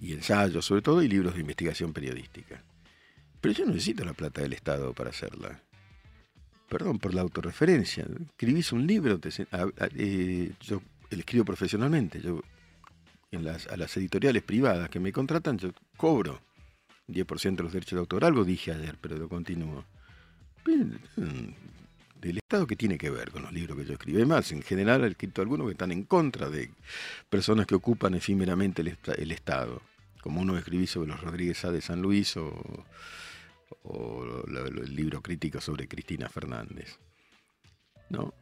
y 0.00 0.12
ensayos 0.12 0.64
sobre 0.64 0.82
todo, 0.82 1.02
y 1.02 1.08
libros 1.08 1.34
de 1.34 1.40
investigación 1.40 1.92
periodística. 1.92 2.62
Pero 3.40 3.54
yo 3.54 3.66
necesito 3.66 4.04
la 4.04 4.12
plata 4.12 4.42
del 4.42 4.52
Estado 4.52 4.92
para 4.92 5.10
hacerla. 5.10 5.62
Perdón 6.68 6.98
por 6.98 7.14
la 7.14 7.22
autorreferencia. 7.22 8.06
Escribís 8.30 8.72
un 8.72 8.86
libro, 8.86 9.18
eh, 9.94 10.52
yo 10.60 10.82
escribo 11.10 11.44
profesionalmente, 11.44 12.20
yo 12.20 12.42
a 13.32 13.76
las 13.76 13.96
editoriales 13.96 14.42
privadas 14.42 14.88
que 14.88 15.00
me 15.00 15.12
contratan, 15.12 15.58
yo 15.58 15.72
cobro 15.96 16.40
10% 17.08 17.56
de 17.56 17.62
los 17.62 17.72
derechos 17.72 17.96
de 17.96 18.00
autor. 18.00 18.24
Algo 18.24 18.44
dije 18.44 18.72
ayer, 18.72 18.96
pero 19.00 19.16
lo 19.16 19.28
continúo. 19.28 19.84
Del 22.20 22.38
Estado 22.38 22.66
que 22.66 22.76
tiene 22.76 22.98
que 22.98 23.10
ver 23.10 23.30
con 23.30 23.42
los 23.42 23.52
libros 23.52 23.78
que 23.78 23.84
yo 23.84 23.92
escribo. 23.94 24.18
Además, 24.18 24.52
en 24.52 24.62
general 24.62 25.04
he 25.04 25.08
escrito 25.08 25.40
algunos 25.40 25.66
que 25.66 25.72
están 25.72 25.92
en 25.92 26.04
contra 26.04 26.50
de 26.50 26.70
personas 27.30 27.66
que 27.66 27.74
ocupan 27.74 28.14
efímeramente 28.14 28.82
el, 28.82 29.32
Estado. 29.32 29.80
Como 30.20 30.40
uno 30.40 30.58
escribí 30.58 30.86
sobre 30.86 31.08
los 31.08 31.20
Rodríguez 31.20 31.64
A 31.64 31.70
de 31.70 31.80
San 31.80 32.02
Luis 32.02 32.36
o, 32.36 32.84
el 34.46 34.94
libro 34.94 35.22
crítico 35.22 35.60
sobre 35.60 35.88
Cristina 35.88 36.28
Fernández. 36.28 36.98
¿No? 38.10 38.34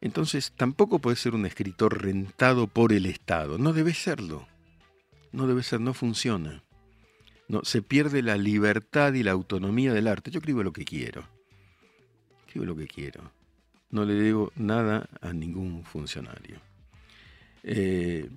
Entonces, 0.00 0.52
tampoco 0.56 1.00
puede 1.00 1.16
ser 1.16 1.34
un 1.34 1.44
escritor 1.44 2.02
rentado 2.02 2.66
por 2.66 2.92
el 2.92 3.06
Estado. 3.06 3.58
No 3.58 3.72
debe 3.72 3.94
serlo. 3.94 4.46
No 5.32 5.46
debe 5.46 5.62
ser, 5.62 5.80
no 5.80 5.92
funciona. 5.92 6.62
No, 7.48 7.64
se 7.64 7.80
pierde 7.80 8.22
la 8.22 8.36
libertad 8.36 9.14
y 9.14 9.22
la 9.22 9.32
autonomía 9.32 9.92
del 9.94 10.06
arte. 10.06 10.30
Yo 10.30 10.38
escribo 10.38 10.62
lo 10.62 10.72
que 10.72 10.84
quiero. 10.84 11.24
Escribo 12.46 12.66
lo 12.66 12.76
que 12.76 12.86
quiero. 12.86 13.32
No 13.90 14.04
le 14.04 14.14
debo 14.14 14.52
nada 14.54 15.08
a 15.22 15.32
ningún 15.32 15.82
funcionario. 15.84 16.60
Eh, 17.62 18.28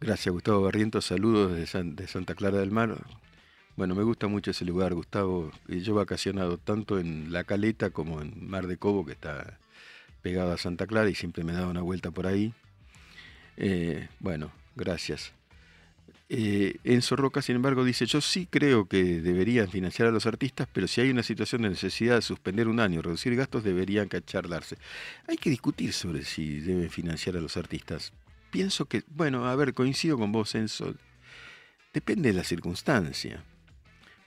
gracias, 0.00 0.32
Gustavo 0.32 0.62
Barrientos. 0.62 1.04
Saludos 1.04 1.56
de 1.56 2.06
Santa 2.08 2.34
Clara 2.34 2.58
del 2.58 2.72
Mar. 2.72 2.96
Bueno, 3.76 3.94
me 3.94 4.02
gusta 4.02 4.26
mucho 4.26 4.50
ese 4.50 4.64
lugar, 4.64 4.94
Gustavo. 4.94 5.52
Yo 5.68 5.92
he 5.92 5.96
vacacionado 5.96 6.58
tanto 6.58 6.98
en 6.98 7.30
La 7.32 7.44
Caleta 7.44 7.90
como 7.90 8.20
en 8.20 8.48
Mar 8.48 8.66
de 8.66 8.76
Cobo, 8.76 9.06
que 9.06 9.12
está 9.12 9.60
pegado 10.20 10.50
a 10.50 10.58
Santa 10.58 10.88
Clara, 10.88 11.08
y 11.08 11.14
siempre 11.14 11.44
me 11.44 11.52
he 11.52 11.54
dado 11.54 11.70
una 11.70 11.82
vuelta 11.82 12.10
por 12.10 12.26
ahí. 12.26 12.52
Eh, 13.56 14.08
bueno, 14.18 14.50
gracias. 14.74 15.32
Eh, 16.30 16.76
Enzo 16.84 17.16
Roca, 17.16 17.40
sin 17.40 17.56
embargo, 17.56 17.84
dice, 17.84 18.04
yo 18.04 18.20
sí 18.20 18.46
creo 18.50 18.86
que 18.86 19.20
deberían 19.20 19.68
financiar 19.68 20.08
a 20.08 20.10
los 20.10 20.26
artistas, 20.26 20.68
pero 20.70 20.86
si 20.86 21.00
hay 21.00 21.10
una 21.10 21.22
situación 21.22 21.62
de 21.62 21.70
necesidad 21.70 22.16
de 22.16 22.22
suspender 22.22 22.68
un 22.68 22.80
año, 22.80 23.00
reducir 23.00 23.34
gastos, 23.34 23.64
deberían 23.64 24.08
cacharlarse. 24.08 24.76
Hay 25.26 25.38
que 25.38 25.48
discutir 25.48 25.92
sobre 25.94 26.24
si 26.24 26.60
deben 26.60 26.90
financiar 26.90 27.36
a 27.36 27.40
los 27.40 27.56
artistas. 27.56 28.12
Pienso 28.50 28.86
que, 28.86 29.04
bueno, 29.08 29.46
a 29.46 29.56
ver, 29.56 29.72
coincido 29.72 30.18
con 30.18 30.30
vos, 30.30 30.54
Enzo, 30.54 30.94
depende 31.94 32.30
de 32.30 32.34
la 32.34 32.44
circunstancia. 32.44 33.42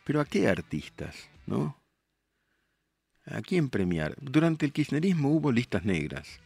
Pero 0.04 0.22
¿a 0.22 0.26
qué 0.26 0.48
artistas? 0.48 1.30
¿No? 1.46 1.80
¿A 3.26 3.42
quién 3.42 3.70
premiar? 3.70 4.16
Durante 4.20 4.66
el 4.66 4.74
kirchnerismo 4.74 5.30
hubo 5.30 5.52
listas 5.52 5.86
negras. 5.86 6.40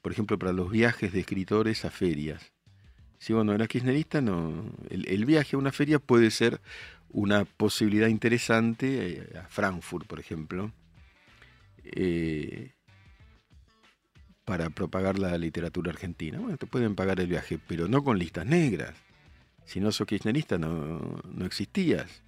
Por 0.00 0.12
ejemplo, 0.12 0.38
para 0.38 0.52
los 0.52 0.70
viajes 0.70 1.12
de 1.12 1.20
escritores 1.20 1.84
a 1.84 1.90
ferias. 1.90 2.52
Si 3.18 3.32
vos 3.32 3.44
no 3.44 3.52
eras 3.52 3.68
kirchnerista, 3.68 4.20
no. 4.20 4.64
El, 4.90 5.24
viaje 5.24 5.56
a 5.56 5.58
una 5.58 5.72
feria 5.72 5.98
puede 5.98 6.30
ser 6.30 6.60
una 7.10 7.44
posibilidad 7.44 8.08
interesante, 8.08 9.10
eh, 9.10 9.38
a 9.38 9.48
Frankfurt, 9.48 10.06
por 10.06 10.20
ejemplo, 10.20 10.72
eh, 11.84 12.72
para 14.44 14.70
propagar 14.70 15.18
la 15.18 15.36
literatura 15.36 15.90
argentina. 15.90 16.38
Bueno, 16.38 16.56
te 16.56 16.66
pueden 16.66 16.94
pagar 16.94 17.20
el 17.20 17.26
viaje, 17.26 17.58
pero 17.66 17.88
no 17.88 18.04
con 18.04 18.18
listas 18.18 18.46
negras. 18.46 18.94
Si 19.64 19.80
no 19.80 19.92
sos 19.92 20.06
kirchnerista, 20.06 20.56
no, 20.56 21.20
no 21.24 21.44
existías. 21.44 22.22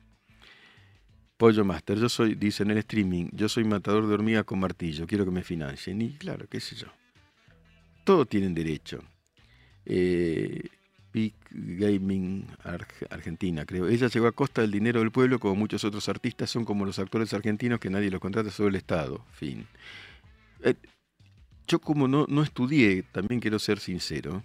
Pollo 1.37 1.64
Master, 1.64 1.99
yo 1.99 2.09
soy, 2.11 2.35
dice 2.35 2.64
en 2.64 2.73
el 2.73 2.78
streaming, 2.78 3.30
yo 3.32 3.49
soy 3.49 3.64
matador 3.64 4.06
de 4.06 4.12
hormigas 4.12 4.44
con 4.44 4.61
martillo, 4.61 5.06
quiero 5.06 5.25
que 5.25 5.30
me 5.30 5.42
financien. 5.42 6.02
Y 6.02 6.11
claro, 6.11 6.47
qué 6.50 6.61
sé 6.61 6.76
yo. 6.76 6.88
Todos 8.04 8.28
tienen 8.28 8.52
derecho. 8.52 9.02
Eh, 9.87 10.68
Big 11.12 11.35
Gaming 11.50 12.47
Argentina, 13.11 13.64
creo. 13.64 13.88
Ella 13.88 14.09
llegó 14.09 14.26
a 14.26 14.33
costa 14.33 14.61
del 14.62 14.71
dinero 14.71 15.00
del 15.00 15.11
pueblo, 15.11 15.40
como 15.40 15.57
muchos 15.57 15.85
otros 15.85 16.09
artistas 16.09 16.50
son 16.50 16.64
como 16.64 16.85
los 16.85 16.99
actores 16.99 17.35
argentinos 17.35 17.81
que 17.81 17.90
nadie 17.90 18.11
los 18.11 18.21
contrata, 18.21 18.50
solo 18.50 18.69
el 18.69 18.76
Estado. 18.76 19.25
Fin. 19.33 19.67
Eh, 20.62 20.75
yo 21.67 21.81
como 21.81 22.09
no, 22.09 22.26
no 22.29 22.43
estudié, 22.43 23.02
también 23.02 23.40
quiero 23.40 23.59
ser 23.59 23.79
sincero, 23.79 24.43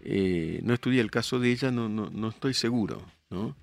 eh, 0.00 0.60
no 0.62 0.74
estudié 0.74 1.00
el 1.00 1.10
caso 1.10 1.38
de 1.38 1.50
ella, 1.50 1.70
no, 1.70 1.88
no, 1.88 2.10
no 2.10 2.28
estoy 2.28 2.54
seguro, 2.54 3.04
¿no? 3.30 3.56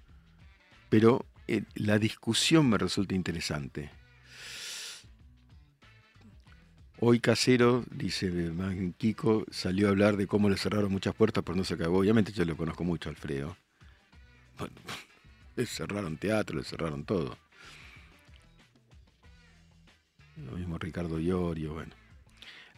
Pero 0.90 1.26
eh, 1.48 1.64
la 1.76 2.00
discusión 2.00 2.70
me 2.70 2.78
resulta 2.78 3.16
interesante. 3.16 3.90
Hoy 7.02 7.22
Casero, 7.22 7.86
dice 7.92 8.52
Kiko, 8.98 9.46
salió 9.50 9.88
a 9.88 9.92
hablar 9.92 10.18
de 10.18 10.28
cómo 10.28 10.50
le 10.50 10.58
cerraron 10.58 10.92
muchas 10.92 11.16
puertas 11.16 11.44
por 11.44 11.56
no 11.56 11.64
se 11.64 11.76
acabó. 11.76 12.00
Obviamente 12.00 12.34
yo 12.34 12.44
lo 12.44 12.58
conozco 12.58 12.84
mucho, 12.84 13.10
Alfredo. 13.10 13.56
le 15.56 15.66
cerraron 15.66 16.18
teatro, 16.18 16.58
le 16.58 16.64
cerraron 16.66 17.06
todo. 17.06 17.38
Lo 20.46 20.58
mismo 20.58 20.78
Ricardo 20.78 21.20
Iorio, 21.20 21.74
bueno. 21.74 21.94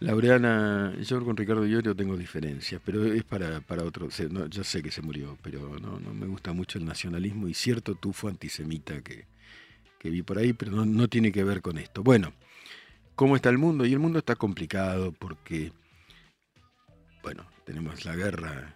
Laureana, 0.01 0.95
yo 0.99 1.23
con 1.23 1.37
Ricardo 1.37 1.63
Llorio 1.63 1.95
tengo 1.95 2.17
diferencias, 2.17 2.81
pero 2.83 3.05
es 3.05 3.23
para, 3.23 3.61
para 3.61 3.83
otro. 3.83 4.09
yo 4.49 4.63
sé 4.63 4.81
que 4.81 4.89
se 4.89 5.03
murió, 5.03 5.37
pero 5.43 5.79
no, 5.79 5.99
no 5.99 6.13
me 6.13 6.25
gusta 6.25 6.53
mucho 6.53 6.79
el 6.79 6.85
nacionalismo 6.85 7.47
y 7.47 7.53
cierto 7.53 7.93
tufo 7.93 8.27
antisemita 8.27 9.01
que, 9.03 9.25
que 9.99 10.09
vi 10.09 10.23
por 10.23 10.39
ahí, 10.39 10.53
pero 10.53 10.71
no, 10.71 10.85
no, 10.85 11.07
tiene 11.07 11.31
que 11.31 11.43
ver 11.43 11.61
con 11.61 11.77
esto. 11.77 12.01
Bueno, 12.01 12.33
¿cómo 13.15 13.35
está 13.35 13.49
el 13.49 13.57
mundo? 13.57 13.85
Y 13.85 13.93
el 13.93 13.99
mundo 13.99 14.19
está 14.19 14.35
complicado 14.35 15.11
porque, 15.11 15.71
bueno, 17.23 17.45
tenemos 17.65 18.05
la 18.05 18.15
guerra 18.15 18.75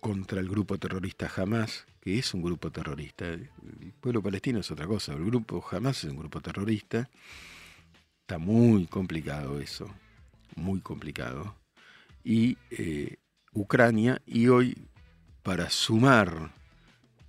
contra 0.00 0.40
el 0.40 0.48
grupo 0.48 0.78
terrorista 0.78 1.30
Hamas, 1.36 1.86
que 2.00 2.18
es 2.18 2.34
un 2.34 2.42
grupo 2.42 2.70
terrorista. 2.70 3.26
El 3.26 3.50
pueblo 4.00 4.22
palestino 4.22 4.60
es 4.60 4.70
otra 4.70 4.86
cosa, 4.86 5.12
el 5.12 5.24
grupo 5.24 5.64
Hamas 5.70 6.04
es 6.04 6.10
un 6.10 6.18
grupo 6.18 6.40
terrorista. 6.40 7.08
Está 8.22 8.38
muy 8.38 8.86
complicado 8.86 9.60
eso 9.60 9.92
muy 10.56 10.80
complicado, 10.80 11.54
y 12.24 12.56
eh, 12.70 13.16
Ucrania, 13.52 14.22
y 14.26 14.48
hoy, 14.48 14.76
para 15.42 15.70
sumar 15.70 16.52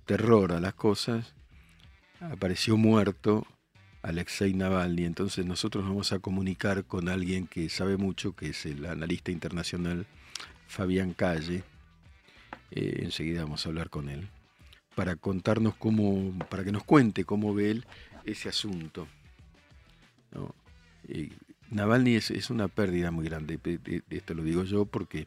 terror 0.04 0.52
a 0.52 0.60
las 0.60 0.74
cosas, 0.74 1.34
apareció 2.20 2.76
muerto 2.76 3.46
Alexei 4.04 4.52
Navalny. 4.52 5.04
Entonces 5.04 5.46
nosotros 5.46 5.84
vamos 5.84 6.12
a 6.12 6.18
comunicar 6.18 6.84
con 6.84 7.08
alguien 7.08 7.46
que 7.46 7.68
sabe 7.70 7.96
mucho, 7.96 8.36
que 8.36 8.50
es 8.50 8.66
el 8.66 8.84
analista 8.84 9.32
internacional 9.32 10.06
Fabián 10.68 11.14
Calle. 11.14 11.64
Eh, 12.70 13.00
enseguida 13.02 13.44
vamos 13.44 13.64
a 13.64 13.70
hablar 13.70 13.88
con 13.88 14.08
él 14.08 14.28
para 14.94 15.16
contarnos 15.16 15.74
cómo, 15.74 16.38
para 16.48 16.64
que 16.64 16.72
nos 16.72 16.84
cuente 16.84 17.24
cómo 17.24 17.54
ve 17.54 17.70
él 17.70 17.86
ese 18.24 18.50
asunto. 18.50 19.08
¿no? 20.32 20.54
Navalny 21.70 22.16
es, 22.16 22.50
una 22.50 22.68
pérdida 22.68 23.10
muy 23.10 23.24
grande, 23.24 23.58
esto 24.10 24.34
lo 24.34 24.42
digo 24.42 24.64
yo 24.64 24.84
porque 24.84 25.26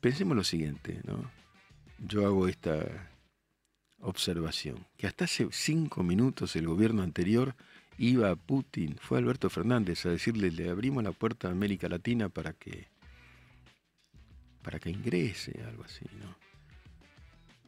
pensemos 0.00 0.36
lo 0.36 0.44
siguiente, 0.44 1.00
¿no? 1.04 1.30
Yo 1.98 2.26
hago 2.26 2.48
esta 2.48 3.10
observación, 4.00 4.86
que 4.96 5.06
hasta 5.06 5.24
hace 5.24 5.48
cinco 5.50 6.02
minutos 6.02 6.56
el 6.56 6.66
gobierno 6.66 7.02
anterior 7.02 7.54
iba 7.98 8.30
a 8.30 8.36
Putin, 8.36 8.96
fue 9.00 9.18
Alberto 9.18 9.48
Fernández 9.50 10.04
a 10.06 10.10
decirle, 10.10 10.50
le 10.50 10.70
abrimos 10.70 11.02
la 11.02 11.12
puerta 11.12 11.48
a 11.48 11.52
América 11.52 11.88
Latina 11.88 12.28
para 12.28 12.52
que 12.52 12.88
para 14.62 14.80
que 14.80 14.90
ingrese, 14.90 15.62
algo 15.62 15.84
así, 15.84 16.04
¿no? 16.20 16.36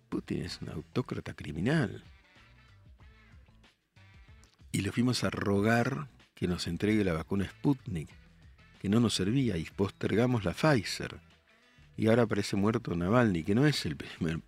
Putin 0.09 0.43
es 0.43 0.61
un 0.61 0.71
autócrata 0.71 1.33
criminal. 1.33 2.03
Y 4.73 4.81
le 4.81 4.91
fuimos 4.91 5.23
a 5.23 5.31
rogar 5.31 6.09
que 6.35 6.49
nos 6.49 6.67
entregue 6.67 7.05
la 7.05 7.13
vacuna 7.13 7.49
Sputnik, 7.49 8.09
que 8.81 8.89
no 8.89 8.99
nos 8.99 9.15
servía, 9.15 9.57
y 9.57 9.65
postergamos 9.65 10.45
la 10.45 10.55
Pfizer. 10.55 11.21
Y 11.97 12.09
ahora 12.09 12.25
aparece 12.25 12.57
muerto 12.57 12.97
Navalny, 12.97 13.45
que 13.45 13.55
no 13.55 13.65
es 13.65 13.87
el 13.87 13.97
primer, 13.97 14.41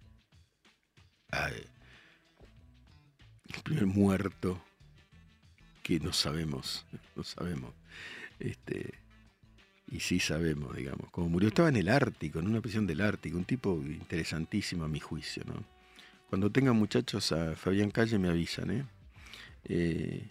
el 1.32 1.66
primer 3.62 3.86
muerto 3.86 4.62
que 5.82 6.00
no 6.00 6.12
sabemos, 6.12 6.86
no 7.16 7.24
sabemos. 7.24 7.72
Este, 8.38 8.94
y 9.90 10.00
sí 10.00 10.20
sabemos, 10.20 10.74
digamos. 10.76 11.10
Como 11.10 11.28
murió, 11.28 11.48
estaba 11.48 11.68
en 11.68 11.76
el 11.76 11.88
Ártico, 11.88 12.38
en 12.38 12.46
una 12.46 12.60
prisión 12.60 12.86
del 12.86 13.00
Ártico, 13.00 13.36
un 13.36 13.44
tipo 13.44 13.74
interesantísimo 13.84 14.84
a 14.84 14.88
mi 14.88 15.00
juicio, 15.00 15.42
¿no? 15.46 15.64
Cuando 16.28 16.50
tengan 16.50 16.76
muchachos 16.76 17.32
a 17.32 17.56
Fabián 17.56 17.90
Calle 17.90 18.18
me 18.18 18.28
avisan, 18.28 18.70
¿eh? 18.70 18.84
eh 19.64 20.30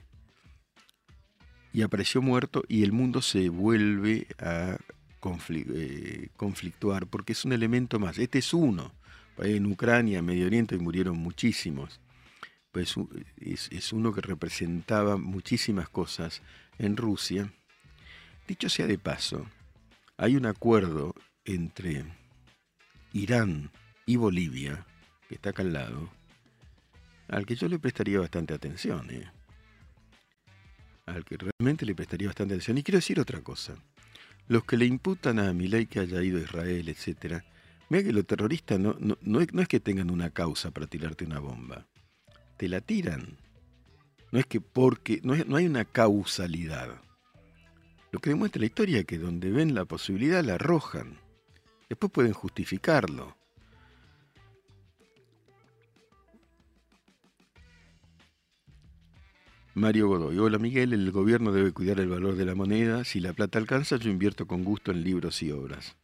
y 1.72 1.82
apareció 1.84 2.22
muerto 2.22 2.64
y 2.68 2.84
el 2.84 2.92
mundo 2.92 3.22
se 3.22 3.50
vuelve 3.50 4.28
a 4.40 4.78
eh, 5.48 6.30
conflictuar 6.36 7.08
porque 7.08 7.34
es 7.34 7.46
un 7.46 7.54
elemento 7.54 8.00
más. 8.00 8.18
Este 8.18 8.40
es 8.40 8.54
uno. 8.54 8.92
En 9.42 9.66
Ucrania, 9.66 10.22
Medio 10.22 10.46
Oriente 10.46 10.78
murieron 10.78 11.18
muchísimos. 11.18 12.00
Pues 12.72 12.96
es, 13.38 13.94
uno 13.94 14.14
que 14.14 14.22
representaba 14.22 15.18
muchísimas 15.18 15.90
cosas 15.90 16.42
en 16.78 16.98
Rusia. 16.98 17.52
Dicho 18.48 18.70
sea 18.70 18.88
de 18.88 18.98
paso, 18.98 19.46
hay 20.18 20.36
un 20.36 20.46
acuerdo 20.46 21.16
entre 21.46 22.06
Irán 23.14 23.72
y 24.06 24.18
Bolivia, 24.18 24.86
que 25.28 25.36
está 25.36 25.52
acá 25.52 25.64
al 25.64 25.74
lado, 25.74 26.10
al 27.28 27.46
que 27.46 27.56
yo 27.56 27.68
le 27.68 27.80
prestaría 27.80 28.20
bastante 28.20 28.54
atención. 28.54 29.10
¿eh? 29.12 29.30
al 31.10 31.26
que 31.26 31.38
realmente 31.38 31.86
le 31.86 31.96
prestaría 31.96 32.28
bastante 32.28 32.54
atención. 32.54 32.78
Y 32.78 32.84
quiero 32.84 32.98
decir 32.98 33.20
otra 33.20 33.42
cosa. 33.42 33.76
Los 34.48 34.64
que 34.64 34.78
le 34.78 34.86
imputan 34.86 35.40
a 35.40 35.54
Milei 35.54 35.86
que 35.86 36.00
haya 36.00 36.24
ido 36.24 36.40
a 36.40 36.42
Israel, 36.42 36.90
etc., 36.90 37.44
mira 37.90 38.04
que 38.04 38.14
los 38.14 38.26
terroristas 38.26 38.80
no, 38.80 38.96
no, 39.00 39.42
es, 39.42 39.68
que 39.68 39.80
tengan 39.80 40.10
una 40.10 40.30
causa 40.30 40.72
para 40.72 40.88
tirarte 40.88 41.26
una 41.26 41.40
bomba. 41.40 41.88
Te 42.58 42.68
la 42.68 42.82
tiran. 42.82 43.38
No 44.32 44.40
es 44.40 44.46
que 44.46 44.62
porque. 44.62 45.20
No, 45.24 45.36
no 45.36 45.56
hay 45.56 45.66
una 45.66 45.86
causalidad. 45.86 47.02
Lo 48.12 48.20
que 48.20 48.32
demuestra 48.32 48.60
la 48.60 48.66
historia 48.66 49.00
es 49.00 49.06
que 49.06 49.18
donde 49.18 49.52
ven 49.52 49.76
la 49.76 49.86
posibilidad 49.86 50.44
la 50.44 50.56
arrojan. 50.56 51.18
Después 51.90 52.12
pueden 52.12 52.34
justificarlo. 52.34 53.36
Mario 59.76 60.10
Godoy. 60.10 60.38
Hola 60.38 60.58
Miguel, 60.58 60.94
el 60.94 61.10
gobierno 61.12 61.52
debe 61.52 61.72
cuidar 61.72 62.00
el 62.00 62.10
valor 62.10 62.36
de 62.36 62.46
la 62.46 62.54
moneda. 62.54 63.06
Si 63.06 63.20
la 63.20 63.34
plata 63.34 63.60
alcanza, 63.60 63.96
yo 63.96 64.10
invierto 64.10 64.46
con 64.46 64.64
gusto 64.64 64.92
en 64.92 65.04
libros 65.04 65.42
y 65.42 65.52
obras. 65.52 65.96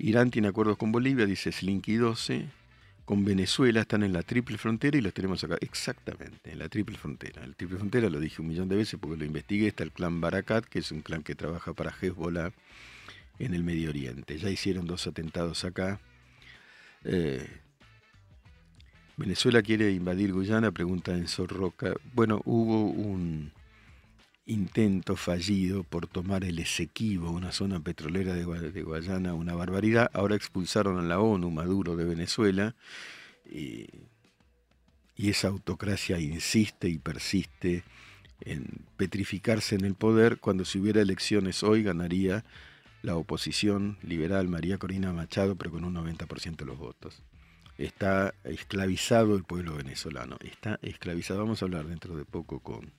Irán 0.00 0.30
tiene 0.30 0.48
acuerdos 0.48 0.76
con 0.76 0.92
Bolivia, 0.92 1.26
dice 1.26 1.52
Slinky 1.52 1.96
12. 1.96 2.46
Con 3.04 3.24
Venezuela 3.24 3.80
están 3.80 4.02
en 4.02 4.12
la 4.12 4.22
triple 4.22 4.56
frontera 4.56 4.96
y 4.96 5.00
los 5.00 5.12
tenemos 5.12 5.42
acá. 5.42 5.56
Exactamente, 5.60 6.52
en 6.52 6.58
la 6.58 6.68
triple 6.68 6.96
frontera. 6.96 7.44
La 7.44 7.52
triple 7.54 7.78
frontera 7.78 8.08
lo 8.08 8.20
dije 8.20 8.40
un 8.40 8.48
millón 8.48 8.68
de 8.68 8.76
veces 8.76 8.98
porque 9.00 9.16
lo 9.16 9.24
investigué. 9.24 9.66
Está 9.66 9.82
el 9.82 9.92
clan 9.92 10.20
Barakat, 10.20 10.64
que 10.64 10.78
es 10.78 10.92
un 10.92 11.00
clan 11.00 11.22
que 11.22 11.34
trabaja 11.34 11.72
para 11.74 11.90
Hezbollah 11.90 12.52
en 13.38 13.54
el 13.54 13.64
Medio 13.64 13.90
Oriente. 13.90 14.38
Ya 14.38 14.48
hicieron 14.48 14.86
dos 14.86 15.06
atentados 15.06 15.64
acá. 15.64 16.00
Eh, 17.04 17.46
Venezuela 19.16 19.60
quiere 19.60 19.90
invadir 19.90 20.32
Guyana, 20.32 20.70
pregunta 20.70 21.12
Enzo 21.12 21.46
Roca. 21.46 21.94
Bueno, 22.14 22.40
hubo 22.44 22.84
un 22.84 23.52
intento 24.50 25.16
fallido 25.16 25.84
por 25.84 26.06
tomar 26.06 26.44
el 26.44 26.58
Esequibo, 26.58 27.30
una 27.30 27.52
zona 27.52 27.80
petrolera 27.80 28.34
de, 28.34 28.82
Guayana, 28.82 29.34
una 29.34 29.54
barbaridad. 29.54 30.10
Ahora 30.12 30.36
expulsaron 30.36 30.98
a 30.98 31.02
la 31.02 31.20
ONU 31.20 31.50
Maduro 31.50 31.96
de 31.96 32.04
Venezuela. 32.04 32.74
Y 33.50 33.86
y 35.20 35.28
esa 35.28 35.48
autocracia 35.48 36.18
insiste 36.18 36.88
y 36.88 36.96
persiste 36.96 37.84
en 38.40 38.86
petrificarse 38.96 39.74
en 39.74 39.84
el 39.84 39.94
poder, 39.94 40.38
cuando 40.38 40.64
si 40.64 40.78
hubiera 40.78 41.02
elecciones 41.02 41.62
hoy 41.62 41.82
ganaría 41.82 42.42
la 43.02 43.16
oposición 43.16 43.98
liberal 44.02 44.48
María 44.48 44.78
Corina 44.78 45.12
Machado, 45.12 45.56
pero 45.56 45.72
con 45.72 45.84
un 45.84 45.94
90% 45.94 46.56
de 46.56 46.64
los 46.64 46.78
votos. 46.78 47.22
Está 47.76 48.32
esclavizado 48.44 49.36
el 49.36 49.44
pueblo 49.44 49.76
venezolano, 49.76 50.38
está 50.40 50.78
esclavizado. 50.80 51.40
Vamos 51.40 51.60
a 51.60 51.66
hablar 51.66 51.86
dentro 51.86 52.16
de 52.16 52.24
poco 52.24 52.60
con, 52.60 52.90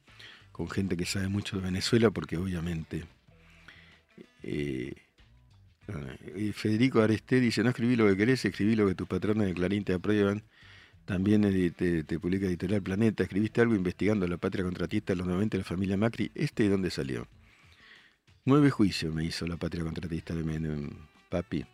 con 0.52 0.70
gente 0.70 0.98
que 0.98 1.06
sabe 1.06 1.28
mucho 1.28 1.58
de 1.58 1.64
Venezuela, 1.64 2.12
porque 2.12 2.38
obviamente 2.38 3.06
eh, 4.44 4.94
eh, 5.88 6.52
Federico 6.54 7.02
Aresté 7.02 7.40
dice, 7.40 7.64
no 7.64 7.70
escribí 7.70 7.96
lo 7.96 8.08
que 8.08 8.18
querés, 8.18 8.44
escribí 8.46 8.76
lo 8.76 8.88
que 8.88 8.96
tus 8.96 9.08
patrones 9.08 9.48
de 9.48 9.54
Clarín 9.54 9.84
te 9.84 9.94
aprueban. 9.94 10.44
También 11.06 11.42
te, 11.76 12.20
publica 12.20 12.46
Editorial 12.46 12.82
Planeta. 12.82 13.24
Escribiste 13.24 13.62
algo 13.62 13.76
investigando 13.76 14.28
la 14.28 14.38
patria 14.38 14.64
contratista 14.64 15.14
de 15.14 15.18
los 15.18 15.28
90 15.28 15.58
de 15.58 15.64
la 15.64 15.68
familia 15.68 15.98
Macri. 15.98 16.32
¿Este 16.36 16.64
de 16.64 16.70
dónde 16.70 16.92
salió? 16.92 17.28
Nueve 18.46 18.70
juicios 18.70 19.14
me 19.14 19.26
hizo 19.26 19.46
la 19.48 19.58
patria 19.58 19.84
contratista 19.84 20.34
de 20.34 20.44
Menem, 20.44 20.90
papi. 21.30 21.66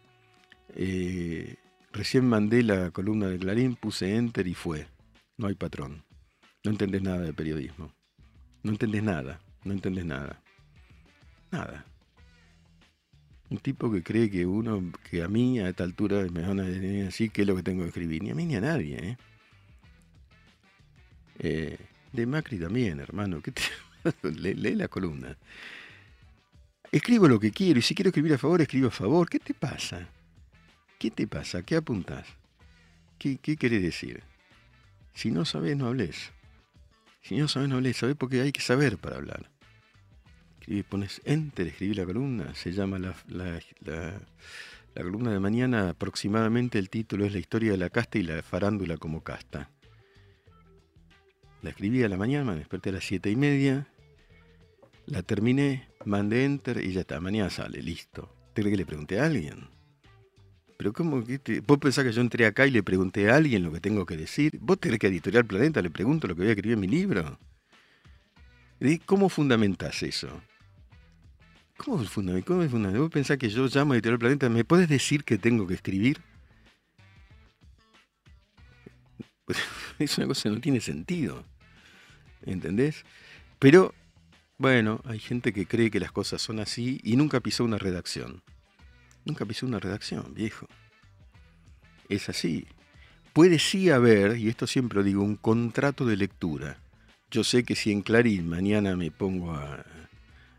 Eh, 0.75 1.55
recién 1.91 2.27
mandé 2.27 2.63
la 2.63 2.91
columna 2.91 3.27
de 3.27 3.39
Clarín, 3.39 3.75
puse 3.75 4.15
enter 4.15 4.47
y 4.47 4.53
fue. 4.53 4.87
No 5.37 5.47
hay 5.47 5.55
patrón. 5.55 6.03
No 6.63 6.71
entendés 6.71 7.01
nada 7.01 7.19
de 7.19 7.33
periodismo. 7.33 7.93
No 8.63 8.71
entendés 8.71 9.03
nada. 9.03 9.39
No 9.63 9.73
entendés 9.73 10.05
nada. 10.05 10.41
Nada. 11.51 11.85
Un 13.49 13.59
tipo 13.59 13.91
que 13.91 14.03
cree 14.03 14.29
que 14.29 14.45
uno, 14.45 14.91
que 15.09 15.23
a 15.23 15.27
mí 15.27 15.59
a 15.59 15.69
esta 15.69 15.83
altura 15.83 16.25
me 16.31 16.41
van 16.41 16.59
a 16.59 16.63
decir 16.63 17.07
así, 17.07 17.29
¿qué 17.29 17.41
es 17.41 17.47
lo 17.47 17.55
que 17.55 17.63
tengo 17.63 17.83
que 17.83 17.89
escribir? 17.89 18.23
Ni 18.23 18.31
a 18.31 18.35
mí 18.35 18.45
ni 18.45 18.55
a 18.55 18.61
nadie, 18.61 18.97
¿eh? 18.97 19.17
eh 21.39 21.77
de 22.11 22.25
Macri 22.25 22.57
también, 22.57 22.99
hermano. 22.99 23.41
¿Qué 23.41 23.53
lee, 24.23 24.75
la 24.75 24.87
columna. 24.87 25.37
Escribo 26.91 27.27
lo 27.27 27.39
que 27.39 27.51
quiero 27.51 27.79
y 27.79 27.81
si 27.81 27.95
quiero 27.95 28.09
escribir 28.09 28.33
a 28.33 28.37
favor, 28.37 28.61
escribo 28.61 28.87
a 28.87 28.91
favor. 28.91 29.29
¿Qué 29.29 29.39
te 29.39 29.53
pasa? 29.53 30.07
¿Qué 30.97 31.11
te 31.11 31.27
pasa? 31.27 31.63
¿Qué 31.63 31.75
apuntás? 31.75 32.27
¿Qué, 33.19 33.37
qué 33.37 33.57
querés 33.57 33.81
decir? 33.81 34.23
Si 35.13 35.31
no 35.31 35.45
sabes, 35.45 35.75
no 35.75 35.87
hables. 35.87 36.31
Si 37.27 37.35
no 37.37 37.47
sabes, 37.47 37.69
no 37.69 37.75
hables. 37.75 37.97
Sabés 37.97 38.15
porque 38.15 38.41
hay 38.41 38.51
que 38.51 38.61
saber 38.61 38.97
para 38.97 39.17
hablar 39.17 39.49
pones 40.89 41.21
enter, 41.25 41.67
escribí 41.67 41.93
la 41.93 42.05
columna, 42.05 42.53
se 42.53 42.71
llama 42.71 42.99
la, 42.99 43.15
la, 43.27 44.21
columna 44.93 45.31
de 45.31 45.39
mañana, 45.39 45.89
aproximadamente 45.89 46.77
el 46.77 46.89
título 46.89 47.25
es 47.25 47.33
La 47.33 47.39
historia 47.39 47.71
de 47.71 47.77
la 47.77 47.89
casta 47.89 48.17
y 48.17 48.23
la 48.23 48.41
farándula 48.41 48.97
como 48.97 49.23
casta. 49.23 49.69
La 51.61 51.69
escribí 51.69 52.03
a 52.03 52.09
la 52.09 52.17
mañana, 52.17 52.51
me 52.51 52.57
desperté 52.57 52.89
a 52.89 52.93
las 52.93 53.05
siete 53.05 53.29
y 53.31 53.35
media, 53.35 53.87
la 55.05 55.23
terminé, 55.23 55.87
mandé 56.05 56.43
enter 56.43 56.83
y 56.83 56.91
ya 56.91 57.01
está, 57.01 57.19
mañana 57.21 57.49
sale, 57.49 57.81
listo. 57.81 58.33
¿Te 58.53 58.61
crees 58.61 58.73
que 58.73 58.77
le 58.77 58.85
pregunté 58.85 59.19
a 59.19 59.25
alguien? 59.25 59.76
Pero 60.77 60.93
¿cómo 60.93 61.23
que 61.25 61.61
¿Vos 61.61 61.79
pensás 61.79 62.05
que 62.05 62.11
yo 62.11 62.21
entré 62.21 62.45
acá 62.45 62.67
y 62.67 62.71
le 62.71 62.83
pregunté 62.83 63.29
a 63.29 63.35
alguien 63.35 63.63
lo 63.63 63.71
que 63.71 63.79
tengo 63.79 64.05
que 64.05 64.15
decir? 64.15 64.57
¿Vos 64.61 64.79
tenés 64.79 64.99
que 64.99 65.07
Editorial 65.07 65.45
Planeta 65.45 65.81
le 65.81 65.89
pregunto 65.89 66.27
lo 66.27 66.35
que 66.35 66.41
voy 66.41 66.49
a 66.49 66.51
escribir 66.51 66.75
en 66.75 66.79
mi 66.79 66.87
libro? 66.87 67.39
¿Cómo 69.07 69.27
fundamentás 69.27 70.03
eso? 70.03 70.29
¿Cómo 71.77 72.01
es 72.01 72.09
fundamental? 72.09 72.45
¿Cómo 72.45 72.63
es? 72.63 72.71
¿Vos 72.97 73.09
pensás 73.09 73.37
que 73.37 73.49
yo 73.49 73.67
llamo 73.67 73.93
a 73.93 73.95
Editorial 73.95 74.19
Planeta? 74.19 74.49
¿Me 74.49 74.63
puedes 74.63 74.87
decir 74.87 75.23
que 75.23 75.39
tengo 75.39 75.65
que 75.65 75.73
escribir? 75.73 76.21
Es 79.99 80.15
una 80.19 80.27
cosa 80.27 80.43
que 80.43 80.55
no 80.55 80.61
tiene 80.61 80.79
sentido. 80.79 81.43
¿Entendés? 82.43 83.03
Pero, 83.57 83.95
bueno, 84.59 85.01
hay 85.05 85.17
gente 85.17 85.53
que 85.53 85.65
cree 85.65 85.89
que 85.89 85.99
las 85.99 86.11
cosas 86.11 86.39
son 86.39 86.59
así 86.59 86.99
y 87.03 87.15
nunca 87.15 87.39
pisó 87.39 87.63
una 87.63 87.79
redacción. 87.79 88.43
Nunca 89.27 89.45
pisó 89.45 89.65
una 89.65 89.79
redacción, 89.79 90.33
viejo. 90.33 90.67
Es 92.09 92.29
así. 92.29 92.65
Puede 93.33 93.59
sí 93.59 93.91
haber, 93.91 94.37
y 94.37 94.49
esto 94.49 94.65
siempre 94.65 94.97
lo 94.97 95.03
digo, 95.03 95.21
un 95.21 95.35
contrato 95.35 96.05
de 96.05 96.17
lectura. 96.17 96.77
Yo 97.29 97.43
sé 97.43 97.63
que 97.63 97.75
si 97.75 97.91
en 97.91 98.01
Clarín 98.01 98.49
mañana 98.49 98.95
me 98.95 99.11
pongo 99.11 99.53
a 99.53 99.85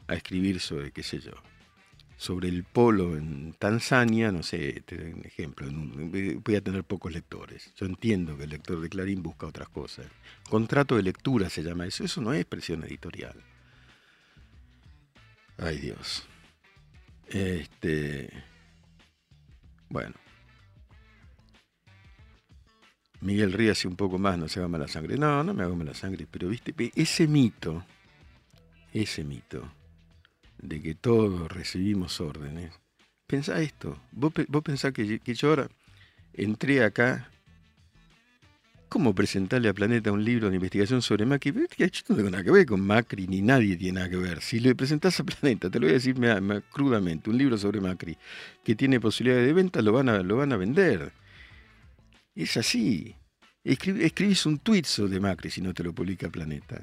a 0.08 0.14
escribir 0.14 0.58
sobre, 0.58 0.90
qué 0.90 1.02
sé 1.02 1.20
yo, 1.20 1.32
sobre 2.16 2.48
el 2.48 2.64
polo 2.64 3.16
en 3.16 3.52
Tanzania, 3.52 4.32
no 4.32 4.42
sé, 4.42 4.82
te 4.84 4.96
doy 4.96 5.12
un 5.12 5.24
ejemplo, 5.24 5.68
voy 5.70 6.56
a 6.56 6.60
tener 6.60 6.82
pocos 6.82 7.12
lectores. 7.12 7.72
Yo 7.76 7.86
entiendo 7.86 8.36
que 8.36 8.44
el 8.44 8.50
lector 8.50 8.80
de 8.80 8.88
Clarín 8.88 9.22
busca 9.22 9.46
otras 9.46 9.68
cosas. 9.68 10.06
Contrato 10.48 10.96
de 10.96 11.04
lectura 11.04 11.48
se 11.48 11.62
llama 11.62 11.86
eso, 11.86 12.02
eso 12.02 12.20
no 12.20 12.32
es 12.32 12.44
presión 12.44 12.82
editorial. 12.82 13.36
Ay 15.58 15.78
Dios. 15.78 16.26
Este. 17.28 18.30
Bueno. 19.88 20.14
Miguel 23.20 23.52
ríase 23.52 23.88
un 23.88 23.96
poco 23.96 24.18
más, 24.18 24.38
no 24.38 24.48
se 24.48 24.60
haga 24.60 24.68
mala 24.68 24.88
sangre. 24.88 25.16
No, 25.16 25.42
no 25.42 25.54
me 25.54 25.64
hago 25.64 25.74
mala 25.74 25.94
sangre, 25.94 26.26
pero 26.30 26.48
viste, 26.48 26.74
ese 26.94 27.26
mito, 27.26 27.84
ese 28.92 29.24
mito, 29.24 29.68
de 30.58 30.80
que 30.80 30.94
todos 30.94 31.50
recibimos 31.50 32.20
órdenes. 32.20 32.72
Pensá 33.26 33.60
esto, 33.60 34.00
vos, 34.12 34.32
vos 34.48 34.62
pensás 34.62 34.92
que, 34.92 35.20
yo 35.22 35.48
ahora 35.48 35.68
entré 36.32 36.82
acá, 36.84 37.30
¿cómo 38.88 39.14
presentarle 39.14 39.68
a 39.68 39.74
Planeta 39.74 40.10
un 40.10 40.24
libro 40.24 40.48
de 40.48 40.56
investigación 40.56 41.02
sobre 41.02 41.26
Macri? 41.26 41.52
Yo 41.52 41.86
no 42.08 42.16
tengo 42.16 42.30
nada 42.30 42.42
que 42.42 42.50
ver 42.50 42.66
con 42.66 42.80
Macri, 42.80 43.26
ni 43.26 43.42
nadie 43.42 43.76
tiene 43.76 44.00
nada 44.00 44.10
que 44.10 44.16
ver. 44.16 44.40
Si 44.40 44.60
le 44.60 44.74
presentás 44.74 45.20
a 45.20 45.24
Planeta, 45.24 45.70
te 45.70 45.78
lo 45.78 45.86
voy 45.86 45.92
a 45.92 45.94
decir 45.94 46.16
crudamente, 46.72 47.30
un 47.30 47.38
libro 47.38 47.58
sobre 47.58 47.80
Macri 47.80 48.16
que 48.64 48.74
tiene 48.74 49.00
posibilidades 49.00 49.46
de 49.46 49.52
venta, 49.52 49.82
lo 49.82 49.92
van 49.92 50.08
a, 50.08 50.22
lo 50.22 50.36
van 50.36 50.52
a 50.52 50.56
vender. 50.56 51.12
Es 52.34 52.56
así. 52.56 53.14
escribís 53.64 54.46
un 54.46 54.58
tweet 54.58 54.84
sobre 54.84 55.20
Macri 55.20 55.50
si 55.50 55.60
no 55.60 55.74
te 55.74 55.84
lo 55.84 55.92
publica 55.92 56.28
Planeta. 56.28 56.82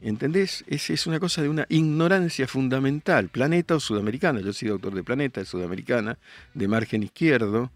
¿Entendés? 0.00 0.64
Es, 0.68 0.90
es 0.90 1.06
una 1.06 1.18
cosa 1.18 1.42
de 1.42 1.48
una 1.48 1.66
ignorancia 1.68 2.46
fundamental. 2.46 3.28
Planeta 3.28 3.74
o 3.74 3.80
Sudamericana. 3.80 4.40
Yo 4.40 4.52
soy 4.52 4.68
autor 4.68 4.94
de 4.94 5.02
Planeta, 5.02 5.40
de 5.40 5.46
Sudamericana, 5.46 6.18
de 6.54 6.68
Margen 6.68 7.02
Izquierdo. 7.02 7.72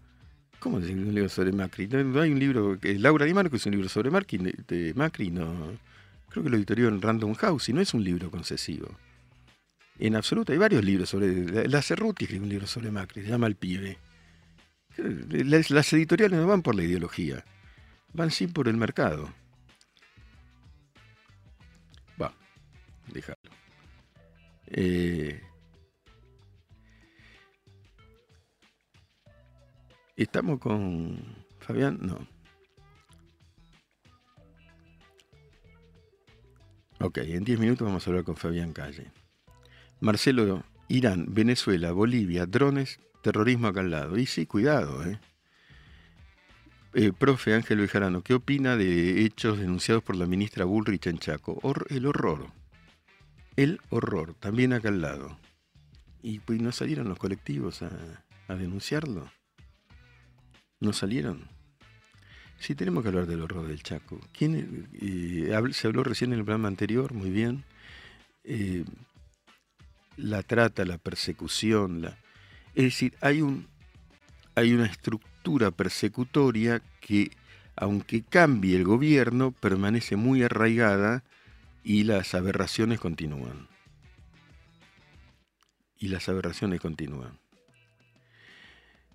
¿Cómo 0.63 0.79
decir 0.79 0.95
un 0.95 1.13
libro 1.13 1.27
sobre 1.27 1.51
Macri? 1.51 1.87
No, 1.87 2.21
hay 2.21 2.31
un 2.31 2.39
libro, 2.39 2.79
que 2.79 2.97
Laura 2.97 3.25
Di 3.25 3.33
Marco 3.33 3.57
es 3.57 3.65
un 3.65 3.73
libro 3.73 3.89
sobre 3.89 4.09
Macri, 4.09 4.37
de 4.65 4.93
Macri 4.95 5.29
no. 5.29 5.77
Creo 6.29 6.41
que 6.41 6.49
lo 6.49 6.55
editó 6.55 6.73
en 6.73 7.01
Random 7.01 7.33
House 7.33 7.67
y 7.67 7.73
no 7.73 7.81
es 7.81 7.93
un 7.93 8.01
libro 8.01 8.31
concesivo. 8.31 8.87
En 9.99 10.15
absoluto, 10.15 10.53
hay 10.53 10.57
varios 10.57 10.81
libros 10.81 11.09
sobre. 11.09 11.67
La 11.67 11.81
Cerruti 11.81 12.23
escribe 12.23 12.43
un 12.43 12.49
libro 12.49 12.65
sobre 12.65 12.91
Macri, 12.91 13.23
se 13.23 13.29
llama 13.29 13.47
El 13.47 13.55
Pibe. 13.55 13.97
Las, 15.29 15.69
las 15.69 15.91
editoriales 15.91 16.39
no 16.39 16.47
van 16.47 16.61
por 16.61 16.75
la 16.75 16.83
ideología, 16.83 17.43
van 18.13 18.31
sí 18.31 18.47
por 18.47 18.69
el 18.69 18.77
mercado. 18.77 19.33
déjalo. 23.11 23.37
Eh, 24.67 25.41
¿Estamos 30.15 30.59
con 30.59 31.17
Fabián? 31.59 31.99
No. 32.01 32.27
Ok, 36.99 37.17
en 37.17 37.43
10 37.43 37.59
minutos 37.59 37.85
vamos 37.85 38.05
a 38.05 38.09
hablar 38.09 38.23
con 38.23 38.35
Fabián 38.35 38.73
Calle. 38.73 39.11
Marcelo, 39.99 40.63
Irán, 40.87 41.27
Venezuela, 41.29 41.91
Bolivia, 41.91 42.45
drones, 42.45 42.99
terrorismo 43.21 43.67
acá 43.67 43.81
al 43.81 43.91
lado. 43.91 44.17
Y 44.17 44.25
sí, 44.25 44.45
cuidado, 44.45 45.05
¿eh? 45.05 45.19
eh 46.93 47.11
profe 47.17 47.53
Ángel 47.55 47.79
Bejarano, 47.79 48.21
¿qué 48.21 48.33
opina 48.33 48.77
de 48.77 49.25
hechos 49.25 49.57
denunciados 49.57 50.03
por 50.03 50.15
la 50.15 50.25
ministra 50.25 50.65
Bullrich 50.65 51.07
en 51.07 51.17
Chaco? 51.17 51.59
el 51.89 52.05
horror 52.05 52.51
el 53.55 53.79
horror, 53.89 54.33
también 54.35 54.73
acá 54.73 54.89
al 54.89 55.01
lado. 55.01 55.37
Y 56.21 56.39
pues 56.39 56.61
no 56.61 56.71
salieron 56.71 57.09
los 57.09 57.19
colectivos 57.19 57.81
a, 57.81 58.23
denunciarlo. 58.55 59.31
No 60.83 60.91
salieron. 60.91 61.47
Sí, 62.59 62.75
tenemos 62.75 63.03
que 63.03 63.07
hablar 63.07 63.25
del 63.25 63.41
horror 63.41 63.65
del 63.65 63.81
Chaco. 63.81 64.19
¿Quién, 64.33 64.89
eh, 65.01 65.49
se 65.71 65.87
habló 65.87 66.03
recién 66.03 66.33
en 66.33 66.39
el 66.39 66.45
programa 66.45 66.67
anterior, 66.67 67.13
muy 67.13 67.29
bien. 67.29 67.63
Eh, 68.43 68.83
la 70.17 70.43
trata, 70.43 70.83
la 70.83 70.97
persecución, 70.97 72.03
es 72.75 72.83
decir, 72.83 73.15
hay 73.21 73.41
una 73.41 74.85
estructura 74.85 75.71
persecutoria 75.71 76.81
que, 76.99 77.31
aunque 77.77 78.21
cambie 78.21 78.75
el 78.75 78.83
gobierno, 78.83 79.51
permanece 79.53 80.17
muy 80.17 80.43
arraigada 80.43 81.23
y 81.81 82.03
las 82.03 82.35
aberraciones 82.35 82.99
continúan. 82.99 83.69
Y 85.97 86.09
las 86.09 86.27
aberraciones 86.27 86.81
continúan. 86.81 87.42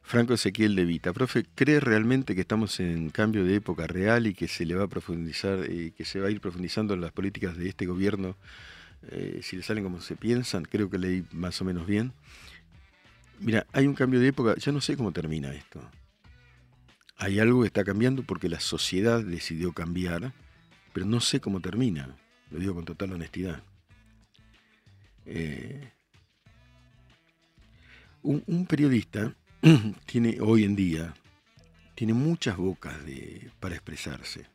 Franco 0.09 0.33
Ezequiel 0.33 0.75
de 0.75 0.87
Vita. 0.87 1.13
Profe, 1.13 1.45
¿cree 1.55 1.81
realmente 1.81 2.35
que 2.35 2.41
estamos 2.41 2.81
en 2.81 3.11
cambio 3.11 3.45
de 3.45 3.57
época 3.57 3.87
real 3.87 4.27
y 4.27 4.33
que 4.33 4.49
se 4.49 4.65
le 4.65 4.75
va 4.75 4.85
a 4.85 4.89
profundizar, 4.89 5.71
y 5.71 5.91
que 5.91 6.07
se 6.07 6.19
va 6.19 6.29
a 6.29 6.31
ir 6.31 6.41
profundizando 6.41 6.95
en 6.95 7.03
las 7.03 7.13
políticas 7.13 7.59
de 7.59 7.69
este 7.69 7.85
gobierno 7.85 8.35
eh, 9.11 9.41
si 9.43 9.57
le 9.57 9.63
salen 9.63 9.85
como 9.85 10.01
se 10.01 10.17
piensan? 10.17 10.65
Creo 10.65 10.89
que 10.89 10.97
leí 10.97 11.27
más 11.31 11.61
o 11.61 11.67
menos 11.67 11.87
bien. 11.87 12.15
Mira, 13.39 13.67
hay 13.75 13.87
un 13.87 13.93
cambio 13.93 14.19
de 14.19 14.29
época, 14.29 14.55
ya 14.57 14.73
no 14.73 14.81
sé 14.81 14.97
cómo 14.97 15.13
termina 15.13 15.53
esto. 15.53 15.79
Hay 17.19 17.39
algo 17.39 17.61
que 17.61 17.67
está 17.67 17.85
cambiando 17.85 18.23
porque 18.23 18.49
la 18.49 18.61
sociedad 18.61 19.23
decidió 19.23 19.75
cambiar, 19.75 20.33
pero 20.95 21.05
no 21.05 21.21
sé 21.21 21.39
cómo 21.39 21.61
termina, 21.61 22.17
lo 22.51 22.59
digo 22.59 22.75
con 22.75 22.87
total 22.87 23.13
honestidad. 23.13 23.63
Eh, 25.27 25.93
un, 28.23 28.65
periodista 28.65 29.35
tiene 30.07 30.39
hoy 30.41 30.65
en 30.65 30.77
día 30.77 31.15
tiene 31.99 32.15
muchas 32.15 32.57
bocas 32.57 32.95
para 33.59 33.75
expresarse. 33.75 34.47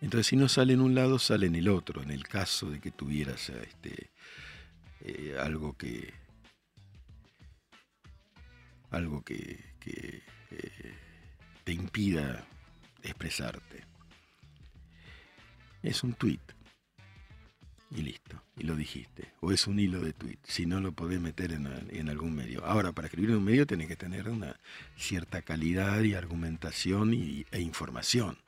Entonces, 0.00 0.26
si 0.26 0.34
no 0.34 0.48
sale 0.48 0.72
en 0.72 0.80
un 0.80 0.96
lado, 0.96 1.20
sale 1.20 1.46
en 1.46 1.54
el 1.54 1.68
otro, 1.68 2.02
en 2.02 2.10
el 2.10 2.26
caso 2.26 2.68
de 2.68 2.80
que 2.80 2.90
tuvieras 2.90 3.50
este, 3.50 4.10
eh, 5.02 5.36
algo 5.38 5.76
que, 5.76 6.12
algo 8.90 9.22
que, 9.22 9.64
eh, 9.86 10.22
te 11.62 11.72
impida 11.72 12.44
expresarte. 13.04 13.84
Es 15.84 16.02
un 16.02 16.14
tweet. 16.14 16.55
Y 17.90 18.02
listo, 18.02 18.42
y 18.56 18.64
lo 18.64 18.74
dijiste. 18.74 19.28
O 19.40 19.52
es 19.52 19.66
un 19.66 19.78
hilo 19.78 20.00
de 20.00 20.12
tweet, 20.12 20.38
si 20.42 20.66
no 20.66 20.80
lo 20.80 20.92
podés 20.92 21.20
meter 21.20 21.52
en, 21.52 22.08
algún 22.08 22.34
medio. 22.34 22.64
Ahora, 22.64 22.92
para 22.92 23.06
escribir 23.06 23.30
en 23.30 23.36
un 23.36 23.44
medio 23.44 23.66
tenés 23.66 23.86
que 23.86 23.96
tener 23.96 24.28
una 24.28 24.58
cierta 24.96 25.42
calidad 25.42 26.02
y 26.02 26.14
argumentación 26.14 27.14
y, 27.14 27.46
e 27.52 27.60
información. 27.60 28.38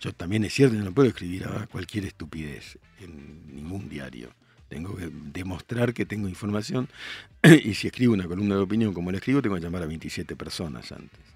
Yo 0.00 0.12
también 0.12 0.44
es 0.44 0.54
cierto, 0.54 0.76
no 0.76 0.92
puedo 0.92 1.08
escribir 1.08 1.46
a 1.46 1.66
cualquier 1.66 2.04
estupidez 2.04 2.78
en 3.00 3.54
ningún 3.54 3.88
diario. 3.88 4.30
Tengo 4.68 4.96
que 4.96 5.10
demostrar 5.10 5.94
que 5.94 6.06
tengo 6.06 6.28
información 6.28 6.88
y 7.42 7.74
si 7.74 7.88
escribo 7.88 8.14
una 8.14 8.26
columna 8.26 8.56
de 8.56 8.62
opinión 8.62 8.94
como 8.94 9.10
la 9.10 9.18
escribo, 9.18 9.42
tengo 9.42 9.56
que 9.56 9.62
llamar 9.62 9.82
a 9.82 9.86
27 9.86 10.36
personas 10.36 10.92
antes. 10.92 11.35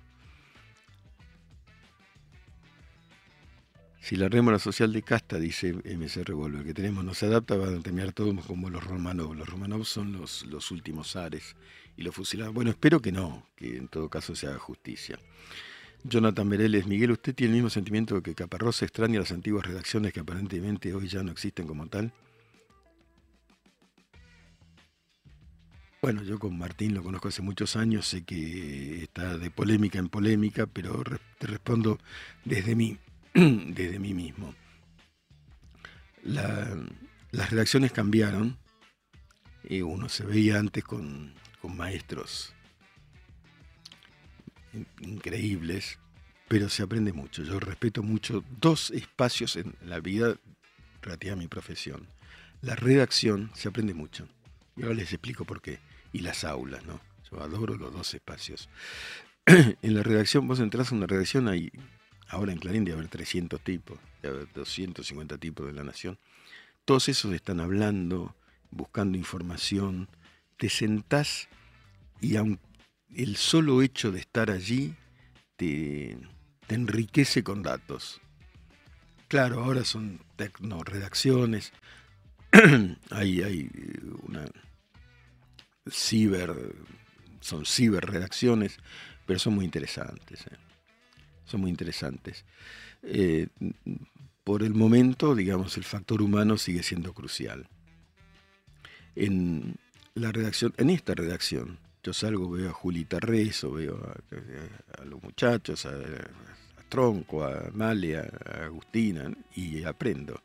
Si 4.00 4.16
la 4.16 4.28
rémora 4.28 4.58
social 4.58 4.92
de 4.92 5.02
casta, 5.02 5.38
dice 5.38 5.74
MC 5.74 6.24
Revolver, 6.24 6.64
que 6.64 6.72
tenemos 6.72 7.04
no 7.04 7.12
se 7.14 7.26
adapta, 7.26 7.56
va 7.56 7.68
a 7.68 7.80
terminar 7.80 8.12
todos 8.12 8.34
como 8.46 8.70
los 8.70 8.82
Romanov. 8.82 9.34
Los 9.34 9.48
Romanov 9.48 9.84
son 9.84 10.12
los, 10.12 10.46
los 10.46 10.70
últimos 10.70 11.16
ares 11.16 11.54
y 11.96 12.02
los 12.02 12.14
fusilados. 12.14 12.54
Bueno, 12.54 12.70
espero 12.70 13.00
que 13.00 13.12
no, 13.12 13.46
que 13.56 13.76
en 13.76 13.88
todo 13.88 14.08
caso 14.08 14.34
se 14.34 14.46
haga 14.46 14.58
justicia. 14.58 15.18
Jonathan 16.02 16.48
Mereles, 16.48 16.86
Miguel, 16.86 17.10
¿usted 17.10 17.34
tiene 17.34 17.50
el 17.52 17.56
mismo 17.56 17.70
sentimiento 17.70 18.22
que 18.22 18.34
Caparrós 18.34 18.80
extraña 18.82 19.20
las 19.20 19.32
antiguas 19.32 19.66
redacciones 19.66 20.14
que 20.14 20.20
aparentemente 20.20 20.94
hoy 20.94 21.06
ya 21.08 21.22
no 21.22 21.30
existen 21.30 21.66
como 21.66 21.86
tal? 21.86 22.10
Bueno, 26.00 26.22
yo 26.22 26.38
con 26.38 26.56
Martín 26.56 26.94
lo 26.94 27.02
conozco 27.02 27.28
hace 27.28 27.42
muchos 27.42 27.76
años, 27.76 28.06
sé 28.08 28.24
que 28.24 29.02
está 29.02 29.36
de 29.36 29.50
polémica 29.50 29.98
en 29.98 30.08
polémica, 30.08 30.66
pero 30.66 31.04
te 31.38 31.46
respondo 31.46 31.98
desde 32.46 32.74
mí, 32.74 32.96
desde 33.34 33.98
mí 33.98 34.14
mismo. 34.14 34.54
las 36.22 37.50
redacciones 37.50 37.92
cambiaron, 37.92 38.58
y 39.64 39.82
uno 39.82 40.08
se 40.08 40.24
veía 40.24 40.58
antes 40.58 40.84
con, 40.84 41.34
con 41.60 41.76
maestros 41.76 42.54
increíbles, 45.00 45.98
pero 46.48 46.68
se 46.68 46.82
aprende 46.82 47.12
mucho. 47.12 47.42
Yo 47.42 47.60
respeto 47.60 48.02
mucho 48.02 48.44
dos 48.60 48.90
espacios 48.90 49.56
en 49.56 49.74
la 49.84 50.00
vida 50.00 50.36
relativa 51.02 51.34
a 51.34 51.36
mi 51.36 51.48
profesión. 51.48 52.06
La 52.62 52.76
redacción 52.76 53.50
se 53.54 53.68
aprende 53.68 53.94
mucho. 53.94 54.28
Y 54.76 54.82
ahora 54.82 54.94
les 54.94 55.12
explico 55.12 55.44
por 55.44 55.60
qué 55.60 55.78
y 56.12 56.20
las 56.20 56.44
aulas, 56.44 56.84
¿no? 56.84 57.00
Yo 57.30 57.42
adoro 57.42 57.76
los 57.76 57.92
dos 57.92 58.14
espacios. 58.14 58.68
en 59.46 59.94
la 59.94 60.02
redacción, 60.02 60.46
vos 60.46 60.60
entras 60.60 60.92
a 60.92 60.94
una 60.94 61.06
redacción, 61.06 61.48
hay, 61.48 61.70
ahora 62.30 62.52
en 62.52 62.58
Clarín 62.58 62.84
de 62.84 62.92
haber 62.92 63.08
300 63.08 63.60
tipos, 63.60 63.98
de 64.22 64.28
haber 64.28 64.52
250 64.52 65.38
tipos 65.38 65.66
de 65.66 65.72
la 65.72 65.84
Nación. 65.84 66.18
Todos 66.84 67.08
esos 67.08 67.32
están 67.34 67.60
hablando, 67.60 68.34
buscando 68.70 69.18
información. 69.18 70.08
Te 70.56 70.68
sentás 70.68 71.48
y 72.20 72.36
aun 72.36 72.58
el 73.14 73.36
solo 73.36 73.82
hecho 73.82 74.12
de 74.12 74.20
estar 74.20 74.50
allí 74.50 74.94
te, 75.56 76.16
enriquece 76.68 77.42
con 77.42 77.62
datos. 77.62 78.20
Claro, 79.28 79.64
ahora 79.64 79.84
son 79.84 80.20
tecno 80.36 80.82
redacciones. 80.84 81.72
hay, 83.10 83.42
hay 83.42 83.70
una 84.22 84.44
ciber, 85.90 86.54
son 87.40 87.66
ciber 87.66 88.04
redacciones, 88.06 88.78
pero 89.26 89.38
son 89.38 89.54
muy 89.54 89.64
interesantes. 89.64 90.46
¿eh? 90.46 90.69
Son 91.50 91.60
muy 91.60 91.70
interesantes. 91.70 92.44
Eh, 93.02 93.48
por 94.44 94.62
el 94.62 94.72
momento, 94.72 95.34
digamos, 95.34 95.76
el 95.76 95.82
factor 95.82 96.22
humano 96.22 96.56
sigue 96.56 96.84
siendo 96.84 97.12
crucial. 97.12 97.66
En 99.16 99.74
la 100.14 100.30
redacción, 100.30 100.72
en 100.76 100.90
esta 100.90 101.12
redacción, 101.14 101.78
yo 102.04 102.12
salgo, 102.12 102.48
veo 102.50 102.70
a 102.70 102.72
Julita 102.72 103.18
Rezo, 103.18 103.72
veo 103.72 103.96
a, 103.96 105.04
los 105.04 105.20
muchachos, 105.24 105.86
a, 105.86 105.92
Tronco, 106.88 107.44
a 107.44 107.70
Malia, 107.72 108.30
a 108.46 108.66
Agustina, 108.66 109.32
y 109.56 109.82
aprendo. 109.82 110.40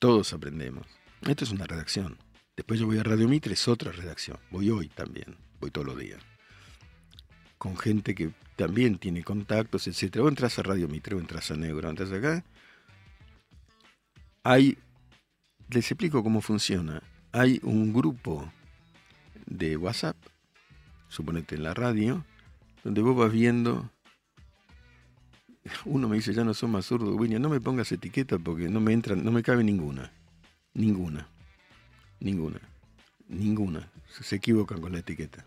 Todos 0.00 0.32
aprendemos. 0.32 0.84
Esto 1.28 1.44
es 1.44 1.52
una 1.52 1.66
redacción. 1.66 2.18
Después 2.56 2.80
yo 2.80 2.86
voy 2.86 2.98
a 2.98 3.04
Radio 3.04 3.28
Mitre, 3.28 3.52
es 3.54 3.68
otra 3.68 3.92
redacción. 3.92 4.38
Voy 4.50 4.68
hoy 4.70 4.88
también, 4.88 5.36
voy 5.60 5.70
todos 5.70 5.86
los 5.86 5.96
días. 5.96 6.20
Con 7.58 7.76
gente 7.76 8.14
que 8.14 8.30
también 8.56 8.98
tiene 8.98 9.22
contactos, 9.24 9.86
etc. 9.86 10.18
O 10.18 10.28
entras 10.28 10.58
a 10.58 10.62
Radio 10.62 10.88
Mitre, 10.88 11.16
o 11.16 11.18
entras 11.18 11.50
a 11.50 11.56
Negro, 11.56 11.90
entras 11.90 12.12
acá. 12.12 12.44
Hay, 14.44 14.78
les 15.68 15.90
explico 15.90 16.22
cómo 16.22 16.40
funciona. 16.40 17.02
Hay 17.32 17.60
un 17.62 17.92
grupo 17.92 18.50
de 19.46 19.76
WhatsApp, 19.76 20.16
suponete 21.08 21.56
en 21.56 21.64
la 21.64 21.74
radio, 21.74 22.24
donde 22.84 23.02
vos 23.02 23.16
vas 23.16 23.32
viendo 23.32 23.90
uno 25.84 26.08
me 26.08 26.16
dice, 26.16 26.32
ya 26.32 26.44
no 26.44 26.54
son 26.54 26.70
más 26.70 26.86
zurdo, 26.86 27.14
William, 27.14 27.42
no 27.42 27.48
me 27.48 27.60
pongas 27.60 27.90
etiqueta 27.92 28.38
porque 28.38 28.68
no 28.68 28.80
me 28.80 28.92
entran, 28.92 29.24
no 29.24 29.32
me 29.32 29.42
cabe 29.42 29.64
ninguna. 29.64 30.12
Ninguna. 30.74 31.28
Ninguna. 32.20 32.60
Ninguna. 33.28 33.90
Se 34.08 34.36
equivocan 34.36 34.80
con 34.80 34.92
la 34.92 34.98
etiqueta. 34.98 35.46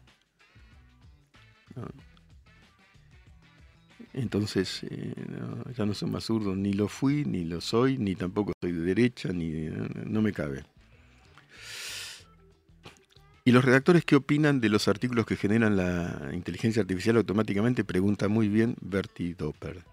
Entonces, 4.14 4.84
eh, 4.84 5.14
ya 5.78 5.86
no 5.86 5.94
soy 5.94 6.10
más 6.10 6.26
zurdo, 6.26 6.56
ni 6.56 6.74
lo 6.74 6.88
fui, 6.88 7.24
ni 7.26 7.46
lo 7.46 7.62
soy, 7.62 7.98
ni 7.98 8.16
tampoco 8.16 8.54
soy 8.62 8.72
de 8.74 8.82
derecha, 8.82 9.30
ni 9.30 9.70
no 10.06 10.22
me 10.22 10.34
cabe. 10.34 10.64
¿Y 13.44 13.52
los 13.52 13.66
redactores 13.66 14.06
qué 14.06 14.16
opinan 14.16 14.62
de 14.62 14.70
los 14.70 14.88
artículos 14.88 15.26
que 15.26 15.36
generan 15.36 15.76
la 15.76 16.30
inteligencia 16.34 16.82
artificial 16.82 17.18
automáticamente? 17.18 17.84
Pregunta 17.84 18.28
muy 18.28 18.48
bien 18.48 18.76
Bertie 18.82 19.34
Doper. 19.34 19.84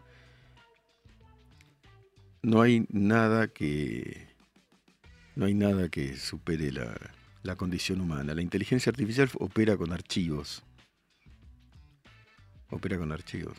No 2.43 2.61
hay 2.61 2.87
nada 2.91 3.49
que 3.49 4.29
no 5.35 5.47
hay 5.47 5.55
nada 5.55 5.89
que 5.89 6.17
supere 6.17 6.73
la, 6.73 7.57
condición 7.57 8.01
humana. 8.01 8.35
La 8.35 8.43
inteligencia 8.43 8.91
artificial 8.91 9.31
opera 9.39 9.77
con 9.77 9.93
archivos. 9.93 10.63
Opera 12.71 12.99
con 12.99 13.13
archivos. 13.13 13.57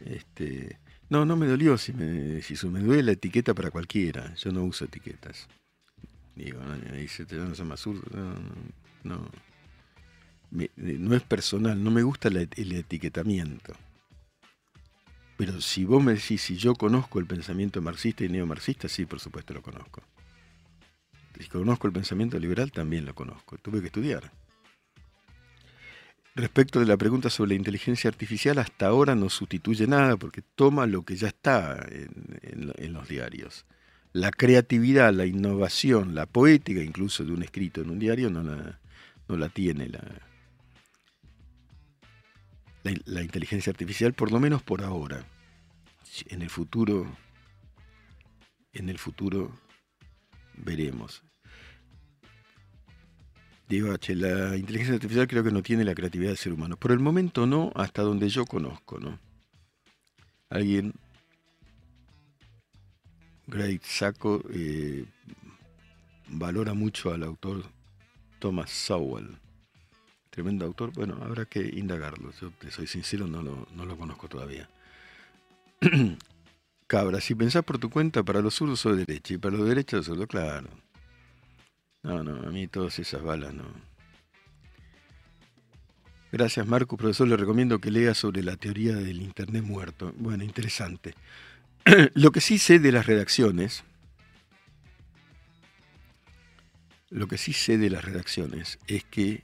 Este, 0.00 0.78
no, 1.10 1.24
no 1.24 1.36
me 1.36 1.46
dolió 1.46 1.76
si 1.78 1.92
me, 1.92 2.40
si 2.42 2.66
me 2.68 2.80
duele 2.80 3.02
la 3.02 3.12
etiqueta 3.12 3.54
para 3.54 3.70
cualquiera. 3.70 4.34
Yo 4.34 4.52
no 4.52 4.62
uso 4.64 4.84
etiquetas. 4.84 5.48
Digo, 6.36 6.60
no, 6.62 6.76
dice, 6.94 7.26
no, 7.32 7.52
no, 9.02 9.30
no 10.50 11.16
es 11.16 11.22
personal, 11.22 11.82
no 11.82 11.90
me 11.90 12.02
gusta 12.02 12.28
el 12.28 12.72
etiquetamiento. 12.72 13.74
Pero 15.38 15.60
si 15.60 15.84
vos 15.84 16.02
me 16.02 16.14
decís 16.14 16.42
si 16.42 16.56
yo 16.56 16.74
conozco 16.74 17.20
el 17.20 17.26
pensamiento 17.26 17.80
marxista 17.80 18.24
y 18.24 18.28
neomarxista, 18.28 18.88
sí, 18.88 19.06
por 19.06 19.20
supuesto 19.20 19.54
lo 19.54 19.62
conozco. 19.62 20.02
Si 21.38 21.46
conozco 21.48 21.86
el 21.86 21.92
pensamiento 21.92 22.38
liberal, 22.40 22.72
también 22.72 23.06
lo 23.06 23.14
conozco. 23.14 23.56
Tuve 23.58 23.80
que 23.80 23.86
estudiar. 23.86 24.32
Respecto 26.34 26.78
de 26.78 26.86
la 26.86 26.96
pregunta 26.96 27.30
sobre 27.30 27.48
la 27.48 27.54
inteligencia 27.56 28.08
artificial, 28.08 28.58
hasta 28.58 28.86
ahora 28.86 29.14
no 29.14 29.28
sustituye 29.28 29.86
nada 29.86 30.16
porque 30.16 30.42
toma 30.54 30.86
lo 30.86 31.04
que 31.04 31.16
ya 31.16 31.28
está 31.28 31.84
en, 31.90 32.92
los 32.92 33.08
diarios. 33.08 33.66
La 34.12 34.30
creatividad, 34.30 35.12
la 35.12 35.26
innovación, 35.26 36.14
la 36.14 36.26
poética 36.26 36.82
incluso 36.82 37.24
de 37.24 37.32
un 37.32 37.42
escrito 37.42 37.80
en 37.80 37.90
un 37.90 37.98
diario 37.98 38.30
no 38.30 38.42
la, 38.42 38.78
no 39.28 39.36
la 39.36 39.48
tiene 39.48 39.88
la, 39.88 40.00
la, 43.04 43.22
inteligencia 43.22 43.70
artificial, 43.70 44.12
por 44.12 44.32
lo 44.32 44.40
menos 44.40 44.62
por 44.62 44.82
ahora. 44.82 45.24
En 46.28 46.42
el 46.42 46.50
futuro, 46.50 47.06
en 48.72 48.88
el 48.88 48.98
futuro 48.98 49.52
veremos. 50.54 51.22
Digo, 53.68 53.92
H, 53.92 54.14
la 54.14 54.56
inteligencia 54.56 54.94
artificial 54.94 55.28
creo 55.28 55.44
que 55.44 55.50
no 55.50 55.62
tiene 55.62 55.84
la 55.84 55.94
creatividad 55.94 56.30
del 56.30 56.38
ser 56.38 56.54
humano. 56.54 56.76
Por 56.78 56.90
el 56.90 57.00
momento 57.00 57.46
no, 57.46 57.70
hasta 57.74 58.02
donde 58.02 58.28
yo 58.30 58.46
conozco, 58.46 58.98
¿no? 58.98 59.18
Alguien, 60.48 60.94
Great 63.46 63.82
Saco, 63.82 64.42
eh, 64.50 65.04
valora 66.28 66.72
mucho 66.72 67.12
al 67.12 67.22
autor 67.22 67.64
Thomas 68.38 68.70
Sowell. 68.70 69.36
Tremendo 70.30 70.64
autor. 70.64 70.92
Bueno, 70.92 71.18
habrá 71.22 71.44
que 71.44 71.60
indagarlo. 71.60 72.32
Yo 72.40 72.50
te 72.52 72.70
soy 72.70 72.86
sincero, 72.86 73.26
no 73.26 73.42
lo, 73.42 73.66
no 73.74 73.84
lo 73.84 73.98
conozco 73.98 74.28
todavía. 74.28 74.70
Cabra, 76.86 77.20
si 77.20 77.34
pensás 77.34 77.64
por 77.64 77.78
tu 77.78 77.90
cuenta, 77.90 78.22
para 78.22 78.40
los 78.40 78.54
zurdos 78.54 78.80
soy 78.80 79.04
derecha 79.04 79.34
y 79.34 79.38
para 79.38 79.58
los 79.58 79.68
derechos 79.68 80.06
solo, 80.06 80.26
claro. 80.26 80.70
No, 82.02 82.22
no, 82.22 82.46
a 82.46 82.50
mí 82.50 82.66
todas 82.68 82.98
esas 82.98 83.22
balas 83.22 83.52
no. 83.54 83.64
Gracias, 86.30 86.66
Marco. 86.66 86.96
Profesor, 86.96 87.26
le 87.26 87.36
recomiendo 87.36 87.80
que 87.80 87.90
lea 87.90 88.14
sobre 88.14 88.42
la 88.42 88.56
teoría 88.56 88.94
del 88.94 89.22
Internet 89.22 89.62
muerto. 89.64 90.12
Bueno, 90.18 90.44
interesante. 90.44 91.14
Lo 92.14 92.32
que 92.32 92.40
sí 92.40 92.58
sé 92.58 92.78
de 92.78 92.92
las 92.92 93.06
redacciones, 93.06 93.84
lo 97.10 97.26
que 97.26 97.38
sí 97.38 97.54
sé 97.54 97.78
de 97.78 97.88
las 97.88 98.04
redacciones 98.04 98.78
es 98.86 99.04
que 99.04 99.42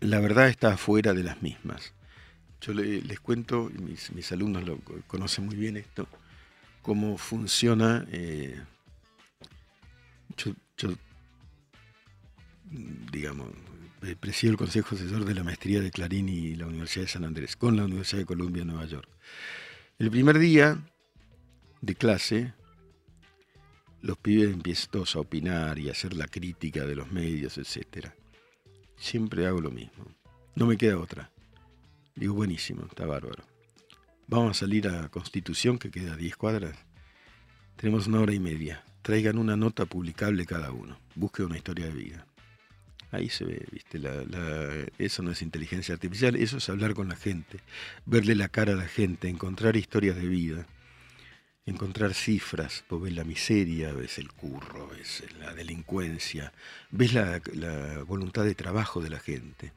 la 0.00 0.20
verdad 0.20 0.48
está 0.48 0.74
afuera 0.74 1.14
de 1.14 1.22
las 1.22 1.42
mismas. 1.42 1.94
Yo 2.60 2.74
les 2.74 3.18
cuento, 3.20 3.70
mis, 3.80 4.32
alumnos 4.32 4.64
lo 4.64 4.78
conocen 5.06 5.46
muy 5.46 5.56
bien 5.56 5.76
esto, 5.76 6.06
cómo 6.82 7.16
funciona. 7.16 8.04
Eh, 8.12 8.60
yo, 10.36 10.90
digamos, 13.12 13.48
presido 14.20 14.50
el 14.52 14.56
Consejo 14.56 14.94
Asesor 14.94 15.24
de 15.24 15.34
la 15.34 15.44
Maestría 15.44 15.80
de 15.80 15.90
Clarín 15.90 16.28
y 16.28 16.54
la 16.56 16.66
Universidad 16.66 17.04
de 17.04 17.12
San 17.12 17.24
Andrés, 17.24 17.56
con 17.56 17.76
la 17.76 17.84
Universidad 17.84 18.20
de 18.20 18.26
Columbia 18.26 18.64
Nueva 18.64 18.86
York. 18.86 19.08
El 19.98 20.10
primer 20.10 20.38
día 20.38 20.78
de 21.80 21.94
clase, 21.94 22.54
los 24.00 24.18
pibes 24.18 24.52
empiezan 24.52 24.90
todos 24.90 25.14
a 25.14 25.20
opinar 25.20 25.78
y 25.78 25.88
a 25.88 25.92
hacer 25.92 26.14
la 26.14 26.26
crítica 26.26 26.84
de 26.84 26.96
los 26.96 27.12
medios, 27.12 27.58
etc. 27.58 28.08
Siempre 28.96 29.46
hago 29.46 29.60
lo 29.60 29.70
mismo. 29.70 30.04
No 30.54 30.66
me 30.66 30.76
queda 30.76 30.98
otra. 30.98 31.30
Digo, 32.14 32.34
buenísimo, 32.34 32.84
está 32.86 33.06
bárbaro. 33.06 33.44
Vamos 34.26 34.56
a 34.56 34.60
salir 34.60 34.88
a 34.88 35.08
Constitución, 35.08 35.78
que 35.78 35.90
queda 35.90 36.14
a 36.14 36.16
10 36.16 36.36
cuadras. 36.36 36.76
Tenemos 37.76 38.06
una 38.06 38.20
hora 38.20 38.34
y 38.34 38.40
media. 38.40 38.84
Traigan 39.02 39.38
una 39.38 39.56
nota 39.56 39.86
publicable 39.86 40.46
cada 40.46 40.72
uno. 40.72 40.98
Busque 41.14 41.42
una 41.42 41.56
historia 41.56 41.86
de 41.86 41.92
vida. 41.92 42.26
Ahí 43.10 43.28
se 43.28 43.44
ve, 43.44 43.66
¿viste? 43.70 44.00
eso 44.98 45.22
no 45.22 45.32
es 45.32 45.42
inteligencia 45.42 45.92
artificial, 45.92 46.34
eso 46.34 46.56
es 46.56 46.68
hablar 46.70 46.94
con 46.94 47.10
la 47.10 47.16
gente, 47.16 47.58
verle 48.06 48.34
la 48.34 48.48
cara 48.48 48.72
a 48.72 48.76
la 48.76 48.88
gente, 48.88 49.28
encontrar 49.28 49.76
historias 49.76 50.16
de 50.16 50.26
vida 50.26 50.66
encontrar 51.66 52.14
cifras, 52.14 52.84
vos 52.88 53.02
ves 53.02 53.14
la 53.14 53.24
miseria, 53.24 53.92
ves 53.92 54.18
el 54.18 54.32
curro, 54.32 54.88
ves 54.88 55.24
la 55.38 55.54
delincuencia, 55.54 56.52
ves 56.90 57.14
la, 57.14 57.40
voluntad 58.06 58.44
de 58.44 58.54
trabajo 58.54 59.00
de 59.00 59.10
la 59.10 59.20
gente. 59.20 59.72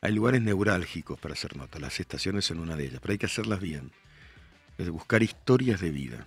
Hay 0.00 0.12
lugares 0.12 0.40
neurálgicos 0.42 1.18
para 1.18 1.34
hacer 1.34 1.56
nota, 1.56 1.78
las 1.78 1.98
estaciones 1.98 2.44
son 2.44 2.60
una 2.60 2.76
de 2.76 2.86
ellas, 2.86 3.00
pero 3.00 3.12
hay 3.12 3.18
que 3.18 3.26
hacerlas 3.26 3.60
bien. 3.60 3.90
Buscar 4.78 5.22
historias 5.22 5.80
de 5.80 5.90
vida. 5.90 6.26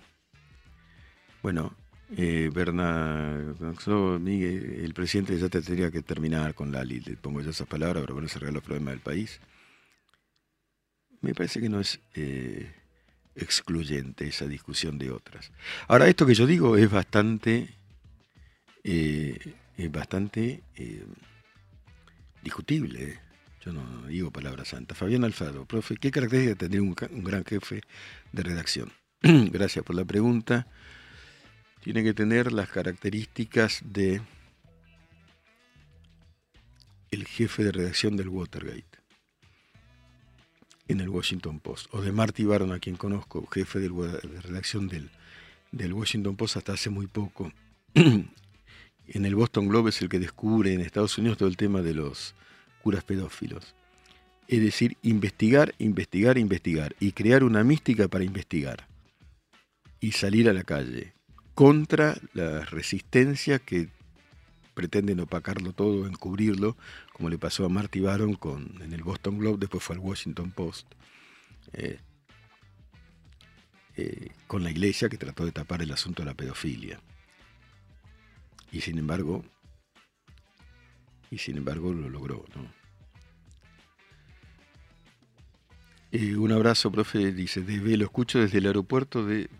Bueno, 1.42 1.74
eh, 2.16 2.50
Miguel, 4.20 4.80
el 4.84 4.94
presidente 4.94 5.38
ya 5.38 5.48
te 5.48 5.62
tendría 5.62 5.90
que 5.90 6.02
terminar 6.02 6.54
con 6.54 6.72
Lali, 6.72 7.00
le 7.00 7.16
pongo 7.16 7.40
ya 7.40 7.50
esas 7.50 7.66
palabras 7.66 8.02
para 8.02 8.14
ponerse 8.14 8.38
a 8.44 8.50
los 8.50 8.62
problemas 8.62 8.94
del 8.94 9.00
país. 9.00 9.40
Me 11.20 11.34
parece 11.34 11.60
que 11.60 11.68
no 11.68 11.80
es 11.80 12.00
eh, 12.14 12.72
excluyente 13.34 14.26
esa 14.26 14.46
discusión 14.46 14.98
de 14.98 15.10
otras. 15.10 15.52
Ahora, 15.88 16.08
esto 16.08 16.26
que 16.26 16.34
yo 16.34 16.46
digo 16.46 16.76
es 16.76 16.90
bastante, 16.90 17.68
eh, 18.84 19.38
es 19.76 19.92
bastante 19.92 20.62
eh, 20.76 21.04
discutible. 22.42 23.02
¿eh? 23.02 23.18
Yo 23.64 23.72
no 23.72 24.06
digo 24.06 24.30
palabra 24.30 24.64
santa. 24.64 24.94
Fabián 24.94 25.24
Alfaro, 25.24 25.66
profe, 25.66 25.96
¿qué 25.96 26.10
características 26.10 26.58
tendría 26.58 26.82
un 26.82 27.24
gran 27.24 27.44
jefe 27.44 27.82
de 28.32 28.42
redacción? 28.42 28.92
Gracias 29.22 29.84
por 29.84 29.96
la 29.96 30.04
pregunta. 30.04 30.66
Tiene 31.80 32.02
que 32.04 32.14
tener 32.14 32.52
las 32.52 32.68
características 32.68 33.80
de 33.84 34.20
el 37.10 37.26
jefe 37.26 37.64
de 37.64 37.72
redacción 37.72 38.16
del 38.16 38.28
Watergate 38.28 38.84
en 40.88 41.00
el 41.00 41.08
Washington 41.08 41.60
Post, 41.60 41.86
o 41.92 42.02
de 42.02 42.10
Marty 42.10 42.44
Baron, 42.44 42.72
a 42.72 42.80
quien 42.80 42.96
conozco, 42.96 43.46
jefe 43.46 43.78
de 43.78 43.88
redacción 44.40 44.88
del, 44.88 45.08
del 45.70 45.92
Washington 45.92 46.36
Post 46.36 46.56
hasta 46.56 46.72
hace 46.72 46.90
muy 46.90 47.06
poco. 47.06 47.52
en 47.94 49.24
el 49.24 49.34
Boston 49.34 49.68
Globe 49.68 49.90
es 49.90 50.02
el 50.02 50.08
que 50.08 50.18
descubre 50.18 50.72
en 50.72 50.80
Estados 50.80 51.16
Unidos 51.16 51.38
todo 51.38 51.48
el 51.48 51.56
tema 51.56 51.80
de 51.80 51.94
los 51.94 52.34
curas 52.82 53.04
pedófilos. 53.04 53.74
Es 54.48 54.60
decir, 54.60 54.96
investigar, 55.02 55.74
investigar, 55.78 56.38
investigar 56.38 56.96
y 56.98 57.12
crear 57.12 57.44
una 57.44 57.62
mística 57.62 58.08
para 58.08 58.24
investigar 58.24 58.88
y 60.00 60.12
salir 60.12 60.48
a 60.48 60.52
la 60.52 60.64
calle 60.64 61.12
contra 61.60 62.16
la 62.32 62.64
resistencia 62.64 63.58
que 63.58 63.90
pretenden 64.72 65.20
opacarlo 65.20 65.74
todo, 65.74 66.06
encubrirlo, 66.06 66.74
como 67.12 67.28
le 67.28 67.36
pasó 67.36 67.66
a 67.66 67.68
Marty 67.68 68.00
Baron 68.00 68.32
con, 68.32 68.80
en 68.80 68.94
el 68.94 69.02
Boston 69.02 69.38
Globe, 69.38 69.58
después 69.60 69.84
fue 69.84 69.94
al 69.94 70.00
Washington 70.00 70.52
Post, 70.52 70.86
eh, 71.74 72.00
eh, 73.98 74.30
con 74.46 74.64
la 74.64 74.70
iglesia 74.70 75.10
que 75.10 75.18
trató 75.18 75.44
de 75.44 75.52
tapar 75.52 75.82
el 75.82 75.92
asunto 75.92 76.22
de 76.22 76.30
la 76.30 76.34
pedofilia. 76.34 76.98
Y 78.72 78.80
sin 78.80 78.96
embargo, 78.96 79.44
y 81.30 81.36
sin 81.36 81.58
embargo 81.58 81.92
lo 81.92 82.08
logró. 82.08 82.42
Eh, 86.10 86.36
un 86.36 86.52
abrazo, 86.52 86.90
profe, 86.90 87.32
dice, 87.32 87.60
de, 87.60 87.98
lo 87.98 88.04
escucho 88.06 88.38
desde 88.38 88.56
el 88.56 88.66
aeropuerto 88.66 89.26
de 89.26 89.50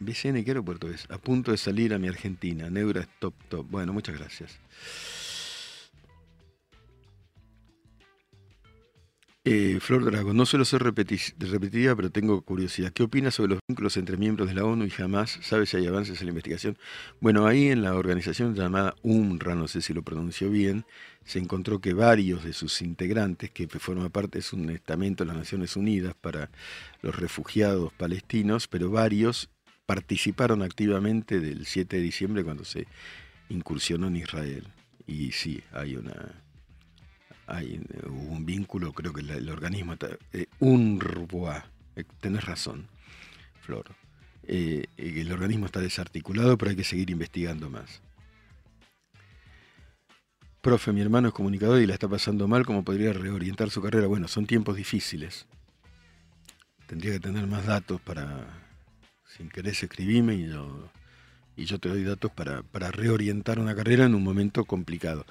BCN, 0.00 0.44
¿qué 0.44 0.50
aeropuerto 0.50 0.88
es? 0.88 1.06
A 1.10 1.18
punto 1.18 1.50
de 1.50 1.56
salir 1.56 1.92
a 1.94 1.98
mi 1.98 2.08
Argentina. 2.08 2.70
Neura 2.70 3.02
es 3.02 3.08
top, 3.18 3.34
top. 3.48 3.66
Bueno, 3.68 3.92
muchas 3.92 4.16
gracias. 4.16 4.58
Eh, 9.50 9.78
Flor 9.80 10.04
Drago, 10.04 10.34
no 10.34 10.44
suelo 10.44 10.66
ser 10.66 10.82
repetitiva, 10.82 11.96
pero 11.96 12.10
tengo 12.10 12.42
curiosidad. 12.42 12.92
¿Qué 12.92 13.02
opinas 13.02 13.34
sobre 13.34 13.54
los 13.54 13.60
vínculos 13.66 13.96
entre 13.96 14.18
miembros 14.18 14.46
de 14.46 14.54
la 14.54 14.64
ONU 14.64 14.84
y 14.84 14.90
jamás 14.90 15.38
sabes 15.40 15.70
si 15.70 15.78
hay 15.78 15.86
avances 15.86 16.20
en 16.20 16.26
la 16.26 16.32
investigación? 16.32 16.76
Bueno, 17.20 17.46
ahí 17.46 17.68
en 17.68 17.80
la 17.80 17.94
organización 17.94 18.54
llamada 18.54 18.94
UMRA, 19.02 19.54
no 19.54 19.66
sé 19.66 19.80
si 19.80 19.94
lo 19.94 20.02
pronunció 20.02 20.50
bien, 20.50 20.84
se 21.24 21.38
encontró 21.38 21.80
que 21.80 21.94
varios 21.94 22.44
de 22.44 22.52
sus 22.52 22.82
integrantes, 22.82 23.50
que 23.50 23.66
forman 23.68 24.10
parte, 24.10 24.40
es 24.40 24.52
un 24.52 24.68
estamento 24.68 25.24
de 25.24 25.28
las 25.28 25.38
Naciones 25.38 25.76
Unidas 25.76 26.14
para 26.20 26.50
los 27.00 27.16
refugiados 27.16 27.90
palestinos, 27.94 28.68
pero 28.68 28.90
varios 28.90 29.48
participaron 29.88 30.60
activamente 30.60 31.40
del 31.40 31.64
7 31.64 31.96
de 31.96 32.02
diciembre 32.02 32.44
cuando 32.44 32.62
se 32.62 32.86
incursionó 33.48 34.08
en 34.08 34.16
Israel. 34.16 34.68
Y 35.06 35.32
sí, 35.32 35.62
hay 35.72 35.96
una 35.96 36.42
hay 37.46 37.80
un 38.04 38.44
vínculo, 38.44 38.92
creo 38.92 39.14
que 39.14 39.22
el, 39.22 39.48
organismo 39.48 39.94
eh, 40.34 40.44
UNRWA, 40.58 41.64
eh, 41.96 42.04
tenés 42.20 42.44
razón, 42.44 42.86
Flor. 43.62 43.86
Eh, 44.42 44.84
el 44.98 45.32
organismo 45.32 45.64
está 45.64 45.80
desarticulado, 45.80 46.58
pero 46.58 46.72
hay 46.72 46.76
que 46.76 46.84
seguir 46.84 47.08
investigando 47.08 47.70
más. 47.70 48.02
Profe, 50.60 50.92
mi 50.92 51.00
hermano 51.00 51.28
es 51.28 51.34
comunicador 51.34 51.80
y 51.80 51.86
la 51.86 51.94
está 51.94 52.08
pasando 52.08 52.46
mal, 52.46 52.66
¿cómo 52.66 52.84
podría 52.84 53.14
reorientar 53.14 53.70
su 53.70 53.80
carrera? 53.80 54.06
Bueno, 54.06 54.28
son 54.28 54.46
tiempos 54.46 54.76
difíciles. 54.76 55.46
Tendría 56.86 57.12
que 57.12 57.20
tener 57.20 57.46
más 57.46 57.64
datos 57.64 57.98
para, 58.02 58.67
sin 59.38 59.48
querés 59.48 59.82
escribime 59.82 60.34
y 60.34 61.64
yo, 61.64 61.78
te 61.78 61.88
doy 61.88 62.02
datos 62.02 62.30
para, 62.32 62.90
reorientar 62.90 63.58
una 63.58 63.74
carrera 63.74 64.04
en 64.04 64.14
un 64.14 64.22
momento 64.22 64.64
complicado. 64.64 65.24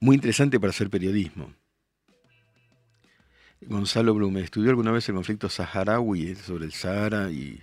Muy 0.00 0.14
interesante 0.14 0.58
para 0.58 0.70
hacer 0.70 0.88
periodismo. 0.88 1.52
Gonzalo 3.60 4.14
Blume, 4.14 4.40
estudió 4.40 4.70
alguna 4.70 4.92
vez 4.92 5.08
el 5.08 5.14
conflicto 5.14 5.48
saharaui 5.48 6.34
sobre 6.36 6.64
el 6.64 6.72
Sahara 6.72 7.30
y 7.30 7.62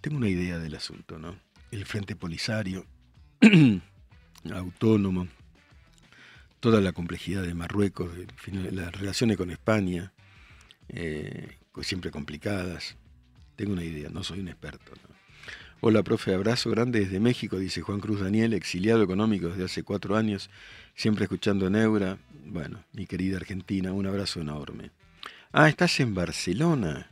tengo 0.00 0.16
una 0.16 0.28
idea 0.28 0.58
del 0.58 0.74
asunto, 0.74 1.18
¿no? 1.18 1.38
El 1.70 1.84
Frente 1.84 2.16
Polisario, 2.16 2.84
autónomo, 4.52 5.28
toda 6.60 6.80
la 6.80 6.92
complejidad 6.92 7.42
de 7.42 7.54
Marruecos, 7.54 8.10
las 8.72 8.92
relaciones 8.92 9.36
con 9.36 9.50
España, 9.50 10.12
eh, 10.88 11.56
siempre 11.82 12.10
complicadas. 12.10 12.96
Tengo 13.56 13.72
una 13.72 13.84
idea, 13.84 14.08
no 14.10 14.22
soy 14.22 14.40
un 14.40 14.48
experto. 14.48 14.92
Hola, 15.82 16.02
profe, 16.02 16.32
abrazo 16.32 16.70
grande 16.70 17.00
desde 17.00 17.20
México, 17.20 17.58
dice 17.58 17.82
Juan 17.82 18.00
Cruz 18.00 18.20
Daniel, 18.20 18.54
exiliado 18.54 19.02
económico 19.02 19.48
desde 19.48 19.64
hace 19.64 19.82
cuatro 19.82 20.16
años, 20.16 20.48
siempre 20.94 21.24
escuchando 21.24 21.68
Neura. 21.68 22.16
Bueno, 22.46 22.82
mi 22.94 23.06
querida 23.06 23.36
Argentina, 23.36 23.92
un 23.92 24.06
abrazo 24.06 24.40
enorme. 24.40 24.90
Ah, 25.52 25.68
estás 25.68 26.00
en 26.00 26.14
Barcelona. 26.14 27.10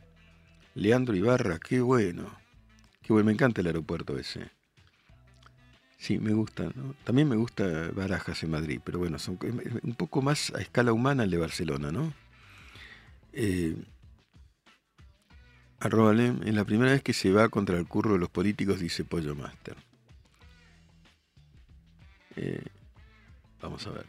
Leandro 0.73 1.15
Ibarra, 1.15 1.59
qué 1.59 1.79
bueno. 1.79 2.25
Qué 3.03 3.13
bueno, 3.13 3.27
me 3.27 3.33
encanta 3.33 3.61
el 3.61 3.67
aeropuerto 3.67 4.17
ese. 4.17 4.49
Sí, 5.99 6.17
me 6.17 6.33
gusta. 6.33 6.71
También 7.03 7.29
me 7.29 7.35
gusta 7.35 7.91
Barajas 7.93 8.41
en 8.41 8.49
Madrid, 8.49 8.79
pero 8.83 8.97
bueno, 8.97 9.19
son 9.19 9.37
un 9.83 9.93
poco 9.93 10.23
más 10.23 10.51
a 10.55 10.59
escala 10.59 10.91
humana 10.91 11.23
el 11.23 11.29
de 11.29 11.37
Barcelona, 11.37 11.91
¿no? 11.91 12.13
Eh, 13.31 13.75
en 15.87 16.55
la 16.55 16.65
primera 16.65 16.91
vez 16.91 17.03
que 17.03 17.13
se 17.13 17.31
va 17.31 17.49
contra 17.49 17.77
el 17.77 17.87
curro 17.87 18.13
de 18.13 18.19
los 18.19 18.29
políticos, 18.29 18.79
dice 18.79 19.03
Pollo 19.03 19.35
Master. 19.35 19.75
Eh, 22.35 22.63
vamos 23.61 23.85
a 23.87 23.91
ver. 23.91 24.05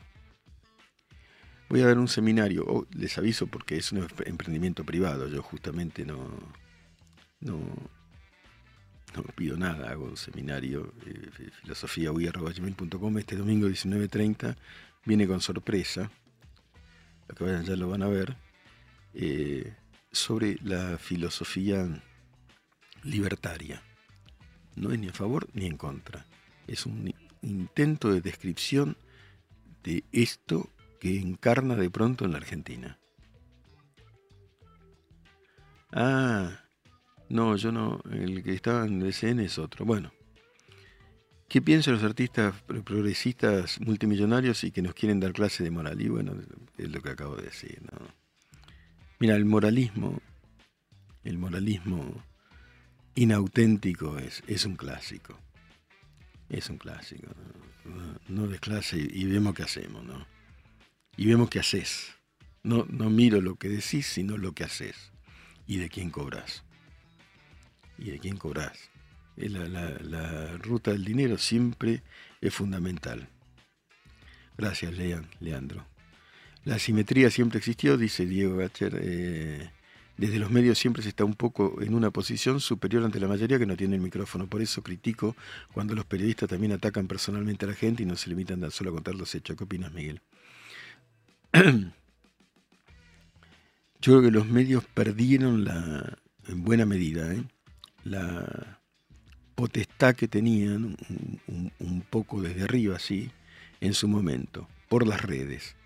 Voy 1.68 1.82
a 1.82 1.86
dar 1.86 1.98
un 1.98 2.08
seminario, 2.08 2.64
oh, 2.66 2.86
les 2.92 3.18
aviso 3.18 3.46
porque 3.48 3.76
es 3.76 3.92
un 3.92 4.06
emprendimiento 4.24 4.84
privado, 4.84 5.28
yo 5.28 5.42
justamente 5.42 6.06
no, 6.06 6.38
no, 7.40 7.58
no 9.16 9.22
pido 9.34 9.56
nada, 9.56 9.90
hago 9.90 10.04
un 10.04 10.16
seminario, 10.16 10.94
eh, 11.04 11.50
filosofiaui.com, 11.62 13.18
este 13.18 13.36
domingo 13.36 13.68
19.30, 13.68 14.56
viene 15.04 15.26
con 15.26 15.40
sorpresa, 15.40 16.10
los 17.28 17.36
que 17.36 17.44
vayan 17.44 17.64
ya 17.64 17.74
lo 17.74 17.88
van 17.88 18.02
a 18.04 18.08
ver, 18.08 18.36
eh, 19.14 19.74
sobre 20.16 20.58
la 20.62 20.98
filosofía 20.98 21.86
libertaria. 23.02 23.82
No 24.74 24.92
es 24.92 24.98
ni 24.98 25.08
a 25.08 25.12
favor 25.12 25.48
ni 25.52 25.66
en 25.66 25.76
contra, 25.76 26.26
es 26.66 26.86
un 26.86 27.14
intento 27.42 28.10
de 28.10 28.20
descripción 28.20 28.96
de 29.82 30.04
esto 30.12 30.68
que 31.00 31.18
encarna 31.18 31.76
de 31.76 31.90
pronto 31.90 32.24
en 32.24 32.32
la 32.32 32.38
Argentina. 32.38 32.98
Ah, 35.92 36.60
no, 37.28 37.56
yo 37.56 37.72
no. 37.72 38.00
El 38.10 38.42
que 38.42 38.54
estaba 38.54 38.84
en 38.84 39.00
DCN 39.00 39.40
es 39.40 39.58
otro. 39.58 39.84
Bueno. 39.84 40.12
¿Qué 41.48 41.62
piensan 41.62 41.94
los 41.94 42.02
artistas 42.02 42.60
progresistas 42.84 43.80
multimillonarios 43.80 44.64
y 44.64 44.72
que 44.72 44.82
nos 44.82 44.94
quieren 44.94 45.20
dar 45.20 45.32
clase 45.32 45.62
de 45.62 45.70
moral? 45.70 46.00
Y 46.02 46.08
bueno, 46.08 46.32
es 46.76 46.90
lo 46.90 47.00
que 47.00 47.10
acabo 47.10 47.36
de 47.36 47.44
decir. 47.44 47.80
¿no? 47.82 48.25
Mira, 49.18 49.36
el 49.36 49.44
moralismo, 49.44 50.20
el 51.24 51.38
moralismo 51.38 52.22
inauténtico 53.14 54.18
es, 54.18 54.42
es 54.46 54.64
un 54.64 54.76
clásico. 54.76 55.38
Es 56.48 56.70
un 56.70 56.78
clásico. 56.78 57.28
No, 58.28 58.46
no 58.46 58.54
y, 58.92 59.24
vemos 59.24 59.54
qué 59.54 59.62
hacemos, 59.62 60.04
¿no? 60.04 60.26
Y 61.16 61.26
vemos 61.26 61.48
qué 61.48 61.60
haces. 61.60 62.14
No, 62.62 62.84
no 62.88 63.10
miro 63.10 63.40
lo 63.40 63.56
que 63.56 63.68
decís, 63.68 64.06
sino 64.06 64.36
lo 64.36 64.52
que 64.52 64.64
haces. 64.64 65.12
Y 65.66 65.78
de 65.78 65.88
quién 65.88 66.10
cobras 66.10 66.66
y 67.98 68.10
de 68.10 68.18
quién 68.18 68.36
cobras. 68.36 68.90
La, 69.36 69.68
la, 69.68 70.56
ruta 70.58 70.92
del 70.92 71.04
dinero 71.04 71.36
siempre 71.36 72.02
es 72.40 72.54
fundamental. 72.54 73.28
Gracias, 74.56 74.94
Lean, 74.94 75.28
Leandro. 75.40 75.86
La 76.66 76.80
simetría 76.80 77.30
siempre 77.30 77.58
existió, 77.58 77.96
dice 77.96 78.26
Diego 78.26 78.56
Gacher. 78.56 78.98
Eh, 79.00 79.70
desde 80.16 80.40
los 80.40 80.50
medios 80.50 80.76
siempre 80.76 81.00
se 81.00 81.10
está 81.10 81.24
un 81.24 81.34
poco 81.34 81.80
en 81.80 81.94
una 81.94 82.10
posición 82.10 82.58
superior 82.58 83.04
ante 83.04 83.20
la 83.20 83.28
mayoría 83.28 83.56
que 83.56 83.66
no 83.66 83.76
tiene 83.76 83.94
el 83.94 84.02
micrófono. 84.02 84.48
Por 84.48 84.60
eso 84.60 84.82
critico 84.82 85.36
cuando 85.72 85.94
los 85.94 86.04
periodistas 86.06 86.48
también 86.48 86.72
atacan 86.72 87.06
personalmente 87.06 87.66
a 87.66 87.68
la 87.68 87.74
gente 87.76 88.02
y 88.02 88.06
no 88.06 88.16
se 88.16 88.30
limitan 88.30 88.60
tan 88.60 88.72
solo 88.72 88.90
a 88.90 88.94
contar 88.94 89.14
los 89.14 89.32
hechos. 89.36 89.56
¿Qué 89.56 89.62
opinas, 89.62 89.92
Miguel? 89.92 90.20
Yo 94.00 94.12
creo 94.12 94.22
que 94.22 94.32
los 94.32 94.48
medios 94.48 94.82
perdieron 94.86 95.68
en 96.48 96.64
buena 96.64 96.84
medida, 96.84 97.32
¿eh? 97.32 97.44
la 98.02 98.80
potestad 99.54 100.16
que 100.16 100.26
tenían 100.26 100.96
un, 101.46 102.00
poco 102.10 102.42
desde 102.42 102.64
arriba, 102.64 102.96
así, 102.96 103.30
en 103.80 103.94
su 103.94 104.08
momento, 104.08 104.68
por 104.88 105.06
las 105.06 105.22
redes. 105.22 105.76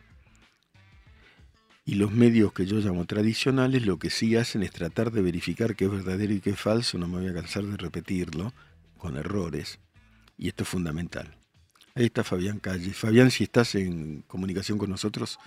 Y 1.91 1.97
los 1.97 2.13
medios 2.13 2.53
que 2.53 2.67
yo 2.67 2.77
llamo 2.77 3.05
tradicionales 3.05 3.85
lo 3.85 3.99
que 3.99 4.11
sí 4.11 4.37
hacen 4.37 4.63
es 4.63 4.71
tratar 4.71 5.11
de 5.11 5.23
verificar 5.23 5.75
qué 5.75 5.87
es 5.87 5.91
verdadero 5.91 6.33
y 6.33 6.41
qué 6.41 6.51
es 6.51 6.61
falso, 6.61 6.99
no 6.99 7.09
me 7.09 7.19
voy 7.19 7.27
a 7.27 7.35
cansar 7.35 7.65
de 7.65 7.77
repetirlo, 7.77 8.53
con 8.97 9.17
errores. 9.17 9.81
Y 10.39 10.47
esto 10.47 10.63
es 10.63 10.69
fundamental. 10.69 11.35
Ahí 11.97 12.05
está 12.05 12.23
Fabián 12.23 12.61
Calle. 12.61 12.93
Fabián, 12.93 13.33
si 13.33 13.43
estás 13.43 13.75
en 13.75 14.23
comunicación 14.29 14.79
con 14.79 14.89
nosotros, 14.89 15.41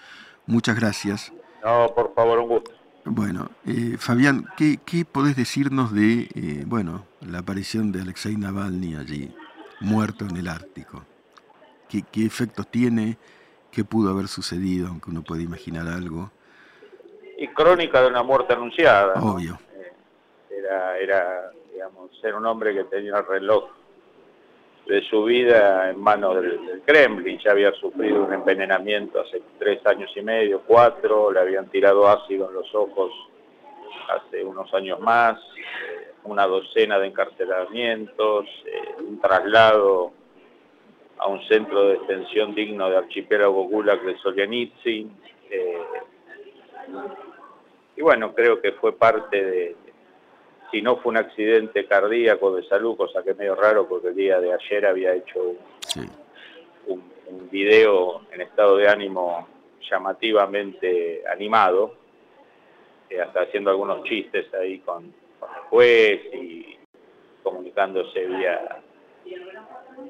muchas 0.46 0.76
gracias. 0.76 1.32
No, 1.64 1.90
por 1.96 2.14
favor, 2.14 2.40
un 2.40 2.50
gusto. 2.50 2.72
Bueno, 3.06 3.50
eh, 3.66 3.96
Fabián, 3.98 4.46
¿qué, 4.58 5.06
podés 5.10 5.38
decirnos 5.38 5.94
de 5.94 6.28
eh, 6.36 6.66
bueno, 6.68 7.08
la 7.22 7.40
aparición 7.40 7.94
de 7.94 8.02
Alexei 8.02 8.36
Navalny 8.36 8.96
allí, 8.96 9.34
muerto 9.80 10.28
en 10.28 10.36
el 10.36 10.50
Ártico? 10.50 11.06
¿Qué, 11.88 12.26
efectos 12.26 12.70
tiene? 12.70 13.18
¿Qué 13.74 13.84
pudo 13.84 14.12
haber 14.12 14.28
sucedido, 14.28 14.88
aunque 14.88 15.10
uno 15.10 15.24
puede 15.24 15.42
imaginar 15.42 15.88
algo? 15.88 16.30
Y 17.38 17.48
crónica 17.48 18.02
de 18.02 18.08
una 18.08 18.22
muerte 18.22 18.54
anunciada. 18.54 19.16
Obvio. 19.16 19.58
Eh, 19.76 19.94
era, 20.60 20.98
era, 21.00 21.52
digamos, 21.72 22.12
ser 22.22 22.36
un 22.36 22.46
hombre 22.46 22.76
que 22.76 22.84
tenía 22.84 23.18
el 23.18 23.26
reloj 23.26 23.72
de 24.86 25.02
su 25.10 25.24
vida 25.24 25.90
en 25.90 26.00
manos 26.00 26.36
del, 26.36 26.84
Kremlin. 26.86 27.40
Ya 27.40 27.52
había 27.52 27.72
sufrido 27.74 28.24
un 28.24 28.34
envenenamiento 28.34 29.22
hace 29.22 29.42
tres 29.58 29.84
años 29.88 30.12
y 30.16 30.22
medio, 30.22 30.62
cuatro, 30.68 31.32
le 31.32 31.40
habían 31.40 31.68
tirado 31.70 32.08
ácido 32.08 32.50
en 32.50 32.56
los 32.56 32.76
ojos 32.76 33.12
hace 34.10 34.44
unos 34.44 34.72
años 34.74 35.00
más, 35.00 35.40
una 36.26 36.46
docena 36.46 37.00
de 37.00 37.08
encarcelamientos, 37.08 38.46
eh, 38.66 38.96
un 39.00 39.20
traslado 39.20 40.12
a 41.24 41.28
un 41.30 41.42
centro 41.48 41.86
de 41.86 42.00
detención 42.00 42.54
digno 42.54 42.90
de 42.90 42.98
archipiélago 42.98 43.64
Gulag 43.70 44.02
de 44.04 44.18
Solzhenitsyn. 44.18 45.10
Eh, 45.50 45.78
y 47.96 48.02
bueno, 48.02 48.34
creo 48.36 48.62
que 48.62 48.74
fue 48.74 48.92
parte 48.98 49.42
de, 49.42 49.76
si 50.70 50.82
no 50.82 50.98
fue 50.98 51.12
un 51.12 51.18
accidente 51.18 51.86
cardíaco 51.86 52.54
de 52.54 52.64
salud, 52.64 52.98
cosa 52.98 53.24
que 53.24 53.32
es 53.32 53.38
medio 53.38 53.56
raro 53.56 53.88
porque 53.88 54.10
el 54.10 54.16
día 54.16 54.42
de 54.42 54.52
ayer 54.52 54.86
había 54.86 55.14
hecho 55.14 55.56
un, 56.88 57.14
video 57.50 58.22
en 58.32 58.42
estado 58.42 58.78
de 58.78 58.88
ánimo 58.88 59.48
llamativamente 59.90 61.24
animado, 61.32 61.94
eh, 63.10 63.22
hasta 63.22 63.42
haciendo 63.42 63.70
algunos 63.70 64.04
chistes 64.04 64.52
ahí 64.56 64.80
con, 64.80 65.04
el 65.06 65.62
juez 65.70 66.22
y 66.34 66.78
comunicándose 67.44 68.26
vía, 68.26 68.83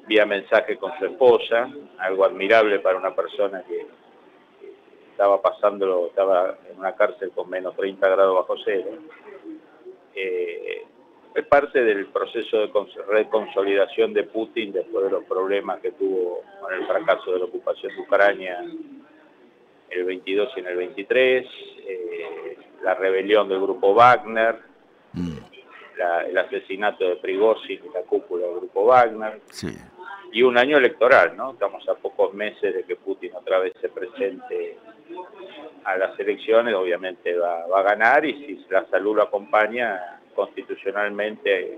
vía 0.08 0.26
mensaje 0.26 0.78
con 0.78 0.92
su 1.00 1.06
esposa, 1.06 1.70
algo 2.00 2.26
admirable 2.26 2.80
para 2.80 2.98
una 2.98 3.16
persona 3.16 3.64
que, 3.64 3.86
estaba 5.14 5.42
pasándolo, 5.42 6.08
estaba 6.08 6.58
en 6.72 6.80
una 6.80 6.96
cárcel 6.96 7.32
con 7.36 7.48
menos 7.48 7.76
30 7.76 8.10
grados 8.10 8.36
bajo 8.36 8.56
cero. 8.66 8.90
Eh, 10.16 10.86
es 11.36 11.46
parte 11.48 11.84
del 11.84 12.08
proceso 12.08 12.58
de 12.58 12.72
reconsolidación 13.08 14.14
de 14.14 14.24
Putin 14.24 14.72
después 14.72 15.06
de 15.06 15.12
los 15.12 15.24
problemas 15.26 15.80
que 15.82 15.92
tuvo 15.92 16.42
con 16.60 16.74
el 16.74 16.86
fracaso 16.88 17.32
de 17.32 17.40
la 17.40 17.46
ocupación 17.46 17.96
de 17.96 18.02
Ucrania 18.02 18.64
el 19.90 20.04
22 20.04 20.50
y 20.56 20.60
en 20.60 20.68
el 20.68 20.78
23, 20.78 21.48
eh, 21.88 22.58
la 22.84 22.96
rebelión 22.96 23.48
del 23.48 23.62
grupo 23.62 23.94
Wagner, 23.94 24.60
mm. 25.98 26.30
el 26.30 26.38
asesinato 26.38 27.08
de 27.08 27.16
Prigozhin 27.18 27.82
y 27.84 27.94
la 27.94 28.02
cúpula 28.02 28.48
del 28.48 28.56
grupo 28.58 28.86
Wagner, 28.86 29.42
y 30.32 30.42
un 30.42 30.58
año 30.58 30.78
electoral, 30.78 31.38
¿no? 31.38 31.52
Estamos 31.52 31.88
a 31.88 31.94
pocos 31.94 32.34
meses 32.34 32.74
de 32.74 32.84
que 32.84 32.96
Putin 32.96 33.36
otra 33.36 33.60
vez 33.60 33.74
se 33.80 33.90
presente 33.90 34.78
a 35.84 35.96
las 35.98 36.20
elecciones, 36.20 36.74
obviamente 36.74 37.38
va, 37.38 37.66
a 37.66 37.84
ganar 37.84 38.26
y 38.26 38.34
si 38.34 38.66
la 38.70 38.86
salud 38.90 39.18
lo 39.18 39.24
acompaña, 39.24 40.20
constitucionalmente 40.34 41.78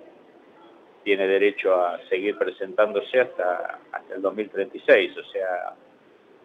tiene 1.04 1.28
derecho 1.28 1.76
a 1.76 2.00
seguir 2.08 2.38
presentándose 2.38 3.20
hasta, 3.20 3.80
hasta 3.92 4.16
el 4.16 4.22
2036, 4.22 5.18
o 5.18 5.24
sea, 5.32 5.76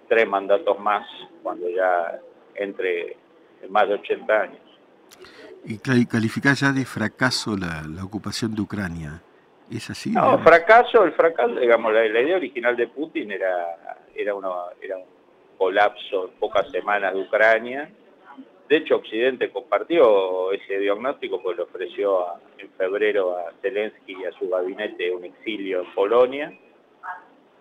tres 0.08 0.28
mandatos 0.28 0.78
más 0.80 1.06
cuando 1.42 1.68
ya 1.68 2.18
entre 2.56 3.16
más 3.68 3.88
de 3.88 3.94
80 3.94 4.40
años. 4.40 4.69
Y 5.64 5.78
calificar 6.06 6.54
ya 6.54 6.72
de 6.72 6.84
fracaso 6.84 7.56
la, 7.56 7.82
la 7.82 8.04
ocupación 8.04 8.54
de 8.54 8.62
Ucrania. 8.62 9.22
¿Es 9.70 9.88
así? 9.88 10.11
No, 10.11 10.38
fracaso, 10.40 11.04
el 11.04 11.12
fracaso, 11.12 11.54
digamos, 11.54 11.92
la, 11.92 12.04
idea 12.04 12.36
original 12.36 12.76
de 12.76 12.88
Putin 12.88 13.30
era, 13.30 14.02
era, 14.14 14.34
una, 14.34 14.48
era 14.82 14.96
colapso 15.56 16.24
en 16.24 16.30
pocas 16.40 16.68
semanas 16.70 17.14
de 17.14 17.20
Ucrania. 17.20 17.88
De 18.68 18.76
hecho, 18.76 18.96
Occidente 18.96 19.50
compartió 19.50 20.52
ese 20.52 20.78
diagnóstico, 20.78 21.40
pues 21.42 21.56
le 21.56 21.64
ofreció 21.64 22.24
en 22.58 22.68
febrero 22.70 23.36
a 23.36 23.52
Zelensky 23.62 24.16
y 24.20 24.24
a 24.24 24.32
su 24.32 24.48
gabinete 24.48 25.12
un 25.12 25.24
exilio 25.24 25.82
en 25.82 25.94
Polonia. 25.94 26.52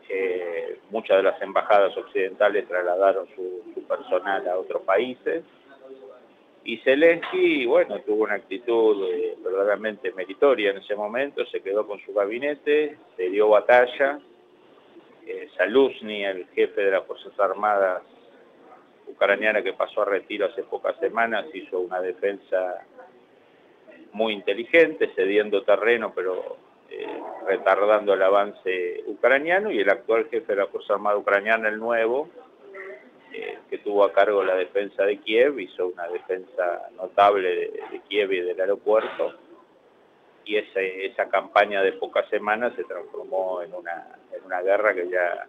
Eh, 0.07 0.79
muchas 0.89 1.17
de 1.17 1.23
las 1.23 1.39
embajadas 1.41 1.95
occidentales 1.95 2.67
trasladaron 2.67 3.27
su, 3.35 3.71
su 3.75 3.83
personal 3.83 4.47
a 4.47 4.57
otros 4.57 4.81
países. 4.81 5.43
Y 6.69 6.77
Zelensky, 6.83 7.65
bueno, 7.65 7.99
tuvo 8.01 8.25
una 8.25 8.35
actitud 8.35 9.03
eh, 9.11 9.35
verdaderamente 9.43 10.11
meritoria 10.11 10.69
en 10.69 10.77
ese 10.77 10.95
momento, 10.95 11.43
se 11.47 11.61
quedó 11.61 11.87
con 11.87 11.99
su 12.01 12.13
gabinete, 12.13 12.95
se 13.17 13.29
dio 13.31 13.49
batalla. 13.49 14.19
Eh, 15.25 15.49
Saluzny, 15.57 16.25
el 16.25 16.45
jefe 16.49 16.81
de 16.81 16.91
las 16.91 17.07
Fuerzas 17.07 17.33
Armadas 17.39 18.03
ucraniana 19.07 19.63
que 19.63 19.73
pasó 19.73 20.03
a 20.03 20.05
retiro 20.05 20.45
hace 20.45 20.61
pocas 20.61 20.95
semanas, 20.99 21.47
hizo 21.55 21.79
una 21.79 22.01
defensa 22.01 22.85
muy 24.11 24.33
inteligente, 24.33 25.11
cediendo 25.15 25.63
terreno, 25.63 26.13
pero 26.13 26.57
eh, 26.91 27.19
retardando 27.47 28.13
el 28.13 28.21
avance 28.21 29.05
ucraniano, 29.07 29.71
y 29.71 29.79
el 29.79 29.89
actual 29.89 30.27
jefe 30.29 30.53
de 30.53 30.59
la 30.59 30.67
Fuerza 30.67 30.93
Armada 30.93 31.17
Ucraniana, 31.17 31.67
el 31.67 31.79
nuevo, 31.79 32.29
eh, 33.31 33.59
que 33.69 33.77
tuvo 33.79 34.03
a 34.03 34.11
cargo 34.11 34.43
la 34.43 34.55
defensa 34.55 35.03
de 35.03 35.17
Kiev, 35.17 35.59
hizo 35.59 35.87
una 35.87 36.07
defensa 36.07 36.89
notable 36.95 37.49
de, 37.49 38.01
Kiev 38.07 38.31
y 38.31 38.41
del 38.41 38.59
aeropuerto, 38.59 39.33
y 40.45 40.57
esa, 40.57 40.81
esa 40.81 41.29
campaña 41.29 41.83
de 41.83 41.91
pocas 41.93 42.27
semanas 42.29 42.73
se 42.75 42.83
transformó 42.85 43.61
en 43.61 43.73
una, 43.73 44.17
en 44.35 44.43
una 44.43 44.61
guerra 44.61 44.95
que 44.95 45.09
ya, 45.09 45.47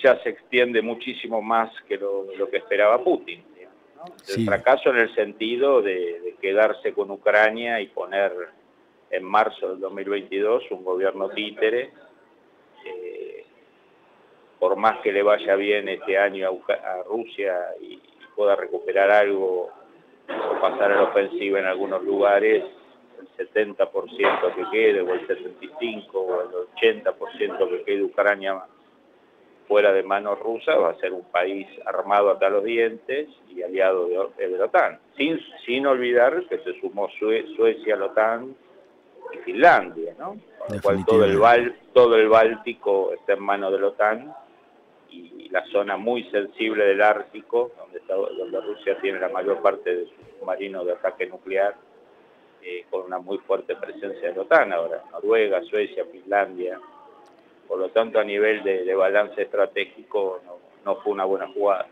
ya 0.00 0.22
se 0.22 0.28
extiende 0.28 0.80
muchísimo 0.80 1.42
más 1.42 1.72
que 1.88 1.96
lo, 1.96 2.26
que 2.50 2.58
esperaba 2.58 3.02
Putin. 3.02 3.42
El 4.36 4.44
fracaso 4.44 4.90
en 4.90 4.98
el 4.98 5.14
sentido 5.14 5.82
de, 5.82 6.36
quedarse 6.40 6.92
con 6.92 7.10
Ucrania 7.10 7.80
y 7.80 7.88
poner 7.88 8.32
en 9.10 9.24
marzo 9.24 9.70
del 9.70 9.80
2022 9.80 10.70
un 10.70 10.84
gobierno 10.84 11.30
títere 11.30 11.90
por 14.58 14.76
más 14.76 15.00
que 15.00 15.12
le 15.12 15.22
vaya 15.22 15.56
bien 15.56 15.88
este 15.88 16.18
año 16.18 16.48
a, 16.68 17.02
Rusia 17.08 17.54
y, 17.80 18.00
pueda 18.34 18.56
recuperar 18.56 19.12
algo 19.12 19.70
o 20.28 20.60
pasar 20.60 20.90
a 20.90 20.96
la 20.96 21.02
ofensiva 21.04 21.60
en 21.60 21.66
algunos 21.66 22.02
lugares, 22.02 22.64
el 23.38 23.48
70% 23.52 24.54
que 24.56 24.64
quede, 24.72 25.00
o 25.02 25.14
el 25.14 25.24
75% 25.28 26.08
o 26.14 26.42
el 26.42 26.48
80% 26.74 27.68
que 27.68 27.84
quede 27.84 28.02
Ucrania 28.02 28.60
fuera 29.68 29.92
de 29.92 30.02
manos 30.02 30.38
rusas, 30.40 30.76
va 30.78 30.90
a 30.90 30.98
ser 30.98 31.12
un 31.12 31.24
país 31.24 31.66
armado 31.86 32.30
hasta 32.30 32.48
los 32.50 32.64
dientes 32.64 33.28
y 33.48 33.62
aliado 33.62 34.08
de, 34.08 34.48
la 34.48 34.64
OTAN. 34.64 34.98
Sin, 35.16 35.40
sin 35.64 35.86
olvidar 35.86 36.44
que 36.48 36.58
se 36.58 36.78
sumó 36.80 37.08
Suecia 37.10 37.94
a 37.94 37.98
la 37.98 38.06
OTAN 38.06 38.54
y 39.32 39.38
Finlandia, 39.38 40.14
¿no? 40.18 40.36
Con 40.58 40.76
lo 40.76 40.82
cual 40.82 41.04
todo 41.06 41.24
el, 41.24 41.74
todo 41.92 42.16
el 42.16 42.28
Báltico 42.28 43.12
está 43.14 43.34
en 43.34 43.42
manos 43.42 43.72
de 43.72 43.78
la 43.78 43.86
OTAN 43.88 44.34
y 45.10 45.48
la 45.54 45.64
zona 45.66 45.96
muy 45.96 46.24
sensible 46.30 46.84
del 46.84 47.00
Ártico, 47.00 47.70
donde, 47.78 48.00
donde 48.08 48.60
Rusia 48.60 48.98
tiene 49.00 49.20
la 49.20 49.28
mayor 49.28 49.62
parte 49.62 49.94
de 49.94 50.06
su 50.06 50.38
submarino 50.38 50.84
de 50.84 50.92
ataque 50.92 51.26
nuclear, 51.26 51.76
eh, 52.60 52.86
con 52.90 53.04
una 53.04 53.18
muy 53.18 53.38
fuerte 53.38 53.76
presencia 53.76 54.30
de 54.30 54.34
la 54.34 54.42
OTAN 54.42 54.72
ahora, 54.72 55.04
Noruega, 55.12 55.62
Suecia, 55.62 56.04
Finlandia. 56.10 56.80
Por 57.68 57.78
lo 57.78 57.90
tanto, 57.90 58.18
a 58.18 58.24
nivel 58.24 58.64
de, 58.64 58.94
balance 58.94 59.42
estratégico 59.42 60.40
no, 60.84 60.96
fue 60.96 61.12
una 61.12 61.24
buena 61.24 61.46
jugada. 61.46 61.86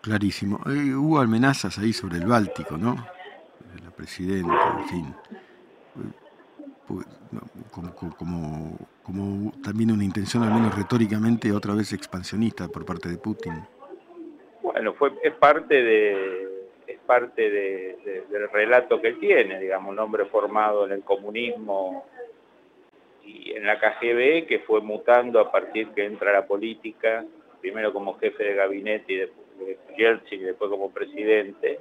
Clarísimo. 0.00 0.60
Eh, 0.66 0.94
hubo 0.94 1.18
amenazas 1.18 1.78
ahí 1.78 1.92
sobre 1.92 2.18
el 2.18 2.26
Báltico, 2.26 2.76
¿no? 2.76 2.94
La 3.82 3.90
presidenta, 3.90 4.76
en 4.78 4.88
fin. 4.88 5.14
Pues, 6.86 7.06
como, 7.72 8.14
como, 8.14 8.78
como, 9.08 9.52
también 9.64 9.90
una 9.90 10.04
intención, 10.04 10.42
al 10.42 10.52
menos 10.52 10.76
retóricamente, 10.76 11.50
otra 11.50 11.74
vez 11.74 11.94
expansionista 11.94 12.68
por 12.68 12.84
parte 12.84 13.08
de 13.08 13.16
Putin. 13.16 13.54
Bueno, 14.62 14.92
fue, 14.92 15.12
es 15.24 15.32
parte 15.34 15.82
de 15.82 16.48
es 16.86 16.98
parte 17.00 17.50
del 17.50 18.50
relato 18.50 19.00
que 19.00 19.12
tiene, 19.14 19.58
digamos, 19.60 19.92
un 19.92 19.98
hombre 19.98 20.26
formado 20.26 20.86
en 20.86 20.92
el 20.92 21.02
comunismo 21.02 22.06
y 23.24 23.52
en 23.52 23.66
la 23.66 23.78
KGB, 23.78 24.46
que 24.46 24.62
fue 24.66 24.80
mutando 24.82 25.40
a 25.40 25.50
partir 25.50 25.88
que 25.88 26.04
entra 26.04 26.32
la 26.32 26.46
política, 26.46 27.24
primero 27.60 27.92
como 27.92 28.18
jefe 28.18 28.42
de 28.42 28.54
gabinete 28.54 29.12
y 29.12 29.16
después, 29.16 29.46
y 30.30 30.36
después 30.38 30.70
como 30.70 30.90
presidente, 30.90 31.80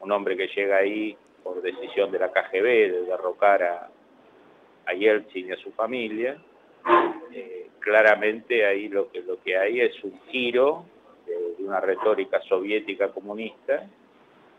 un 0.00 0.12
hombre 0.12 0.36
que 0.36 0.48
llega 0.48 0.78
ahí 0.78 1.16
por 1.42 1.62
decisión 1.62 2.10
de 2.10 2.18
la 2.18 2.32
KGB 2.32 2.62
de 2.62 3.02
derrocar 3.06 3.62
a, 3.62 3.88
a 4.86 4.92
Yeltsin 4.92 5.48
y 5.48 5.52
a 5.52 5.56
su 5.56 5.72
familia. 5.72 6.36
Eh, 7.32 7.70
claramente 7.80 8.66
ahí 8.66 8.88
lo 8.88 9.10
que, 9.10 9.22
lo 9.22 9.40
que 9.42 9.56
hay 9.56 9.80
es 9.80 10.02
un 10.04 10.18
giro 10.28 10.84
de, 11.26 11.64
una 11.64 11.80
retórica 11.80 12.40
soviética 12.42 13.08
comunista 13.08 13.86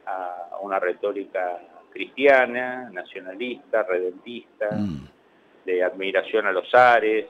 a 0.06 0.58
una 0.62 0.80
retórica 0.80 1.60
cristiana, 1.92 2.90
nacionalista, 2.92 3.84
redentista, 3.84 4.70
mm. 4.72 5.08
de 5.66 5.84
admiración 5.84 6.46
a 6.46 6.52
los 6.52 6.74
ares, 6.74 7.28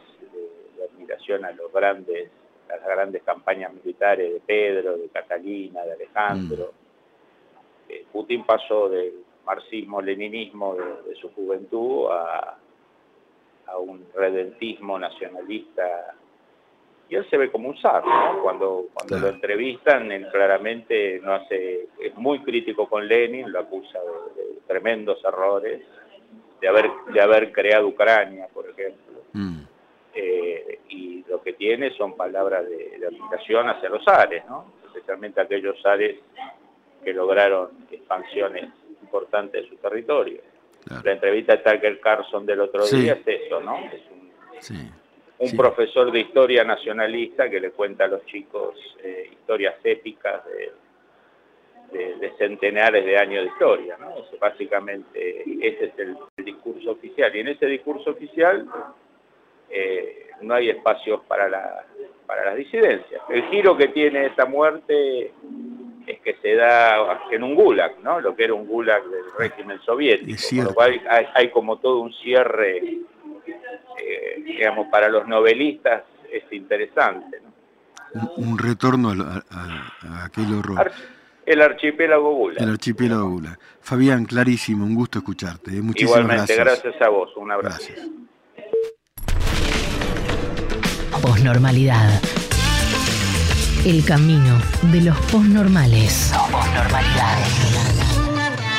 de, 0.75 0.83
admiración 0.83 1.45
a 1.45 1.51
los 1.51 1.71
grandes, 1.71 2.29
las 2.67 2.83
grandes 2.83 3.23
campañas 3.23 3.73
militares 3.73 4.33
de 4.33 4.39
Pedro, 4.41 4.97
de 4.97 5.09
Catalina, 5.09 5.83
de 5.83 5.93
Alejandro. 5.93 6.73
Mm. 6.73 7.91
Eh, 7.91 8.05
Putin 8.11 8.43
pasó 8.45 8.89
del 8.89 9.23
marxismo-leninismo 9.45 10.75
de, 10.75 11.15
su 11.15 11.31
juventud 11.33 12.07
a, 12.11 12.57
a 13.67 13.77
un 13.77 14.05
redentismo 14.13 14.97
nacionalista. 14.97 16.15
Y 17.09 17.15
él 17.15 17.29
se 17.29 17.37
ve 17.37 17.49
como 17.49 17.69
un 17.69 17.77
zar, 17.77 18.03
Cuando, 18.43 18.87
cuando 18.93 19.17
lo 19.17 19.29
entrevistan, 19.29 20.11
él 20.11 20.27
claramente 20.29 21.21
no 21.23 21.33
hace, 21.33 21.87
es 21.99 22.15
muy 22.15 22.39
crítico 22.39 22.87
con 22.89 23.07
Lenin, 23.07 23.51
lo 23.51 23.59
acusa 23.59 23.99
de, 24.35 24.59
tremendos 24.67 25.23
errores, 25.23 25.81
de 26.59 26.67
haber, 26.67 26.89
de 27.13 27.21
haber 27.21 27.51
creado 27.53 27.87
Ucrania, 27.87 28.47
por 28.53 28.69
ejemplo. 28.69 29.21
Mm. 29.31 29.59
Eh, 30.15 30.79
y 30.89 31.23
lo 31.29 31.41
que 31.41 31.53
tiene 31.53 31.91
son 31.91 32.17
palabras 32.17 32.67
de, 32.67 32.97
de 32.99 33.07
admiración 33.07 33.69
hacia 33.69 33.89
los 33.89 34.03
zares, 34.03 34.43
¿no? 34.45 34.65
especialmente 34.87 35.39
aquellos 35.39 35.79
zares 35.81 36.17
que 37.03 37.13
lograron 37.13 37.69
expansiones 37.89 38.69
importantes 39.01 39.63
de 39.63 39.69
su 39.69 39.75
territorio. 39.77 40.41
La 41.03 41.11
entrevista 41.11 41.55
de 41.55 41.63
Tucker 41.63 41.99
Carlson 41.99 42.45
del 42.45 42.61
otro 42.61 42.85
día 42.87 43.13
es 43.13 43.27
eso, 43.27 43.61
¿no? 43.61 43.77
Es 44.59 44.71
un, 45.51 45.55
profesor 45.55 46.11
de 46.11 46.21
historia 46.21 46.63
nacionalista 46.63 47.49
que 47.49 47.59
le 47.59 47.71
cuenta 47.71 48.05
a 48.05 48.07
los 48.07 48.25
chicos 48.25 48.75
eh, 49.03 49.29
historias 49.31 49.75
épicas 49.83 50.41
de, 50.45 50.71
centenares 52.37 53.05
de 53.05 53.17
años 53.17 53.43
de 53.43 53.49
historia, 53.49 53.97
¿no? 53.97 54.15
básicamente 54.39 55.43
ese 55.61 55.85
es 55.85 55.99
el, 55.99 56.17
discurso 56.43 56.91
oficial. 56.91 57.35
Y 57.35 57.39
en 57.39 57.47
ese 57.49 57.65
discurso 57.65 58.11
oficial 58.11 58.67
eh, 59.69 60.27
no 60.41 60.53
hay 60.53 60.69
espacios 60.69 61.21
para, 61.27 61.49
la, 61.49 61.85
para 62.25 62.45
las 62.45 62.55
disidencias. 62.57 63.21
El 63.29 63.43
giro 63.49 63.77
que 63.77 63.87
tiene 63.87 64.27
esta 64.27 64.45
muerte 64.45 65.31
es 66.07 66.21
que 66.21 66.37
se 66.41 66.55
da 66.55 67.19
en 67.31 67.43
un 67.43 67.53
gulag, 67.53 67.99
¿no? 68.01 68.21
Lo 68.21 68.35
que 68.35 68.45
era 68.45 68.53
un 68.53 68.65
gulag 68.65 69.03
del 69.03 69.25
régimen 69.37 69.79
soviético. 69.81 70.41
Por 70.55 70.63
lo 70.63 70.73
cual 70.73 71.01
hay, 71.33 71.51
como 71.51 71.77
todo 71.79 71.99
un 71.99 72.13
cierre, 72.13 72.77
eh, 72.77 74.43
digamos, 74.43 74.87
para 74.87 75.09
los 75.09 75.27
novelistas 75.27 76.03
es 76.31 76.43
interesante. 76.51 77.41
¿no? 78.13 78.31
Un, 78.37 78.57
retorno 78.57 79.11
a, 79.11 80.23
aquel 80.23 80.53
horror. 80.53 80.91
el 81.45 81.61
archipiélago 81.61 82.33
Gulag. 82.33 82.63
El 82.63 82.69
archipiélago 82.69 83.29
Gulag. 83.29 83.59
Fabián, 83.81 84.23
clarísimo, 84.25 84.85
un 84.85 84.95
gusto 84.95 85.19
escucharte. 85.19 85.71
¿eh? 85.71 85.81
Muchísimas 85.81 86.21
Igualmente, 86.21 86.55
gracias. 86.55 87.01
a 87.01 87.09
vos. 87.09 87.35
Un 87.35 87.51
abrazo. 87.51 87.77
Gracias. 87.77 88.07
Posnormalidad 91.21 92.21
el 93.85 94.03
camino 94.03 94.59
de 94.91 95.01
los 95.01 95.17
posnormales. 95.31 96.31
Posnormalidad. 96.51 97.37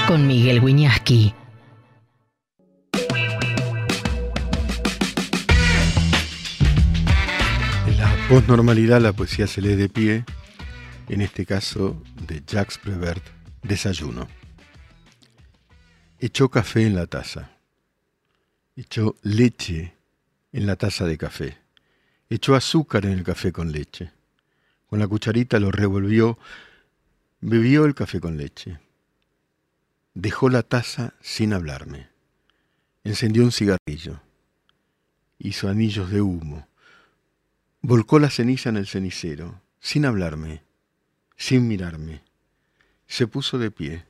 Con 0.06 0.26
Miguel 0.26 0.60
Wiñaski. 0.60 1.34
En 7.86 7.98
la 7.98 8.16
posnormalidad 8.28 9.00
la 9.00 9.12
poesía 9.12 9.46
se 9.46 9.62
lee 9.62 9.76
de 9.76 9.88
pie, 9.88 10.24
en 11.08 11.20
este 11.20 11.46
caso 11.46 12.02
de 12.26 12.42
Jacques 12.46 12.78
Prévert, 12.78 13.22
Desayuno. 13.62 14.28
Echó 16.18 16.48
café 16.50 16.86
en 16.86 16.94
la 16.94 17.06
taza. 17.06 17.50
Echó 18.76 19.16
leche 19.22 19.94
en 20.52 20.66
la 20.66 20.76
taza 20.76 21.04
de 21.04 21.16
café. 21.16 21.58
Echó 22.30 22.54
azúcar 22.54 23.06
en 23.06 23.12
el 23.12 23.24
café 23.24 23.52
con 23.52 23.72
leche 23.72 24.17
Con 24.88 24.98
la 24.98 25.06
cucharita 25.06 25.60
lo 25.60 25.70
revolvió, 25.70 26.38
bebió 27.40 27.84
el 27.84 27.94
café 27.94 28.20
con 28.20 28.36
leche. 28.36 28.78
Dejó 30.14 30.48
la 30.48 30.62
taza 30.62 31.14
sin 31.20 31.52
hablarme. 31.52 32.08
Encendió 33.04 33.44
un 33.44 33.52
cigarrillo. 33.52 34.20
Hizo 35.38 35.68
anillos 35.68 36.10
de 36.10 36.22
humo. 36.22 36.66
Volcó 37.82 38.18
la 38.18 38.30
ceniza 38.30 38.70
en 38.70 38.78
el 38.78 38.86
cenicero, 38.86 39.60
sin 39.78 40.04
hablarme, 40.04 40.62
sin 41.36 41.68
mirarme. 41.68 42.22
Se 43.06 43.26
puso 43.26 43.58
de 43.58 43.70
pie, 43.70 44.04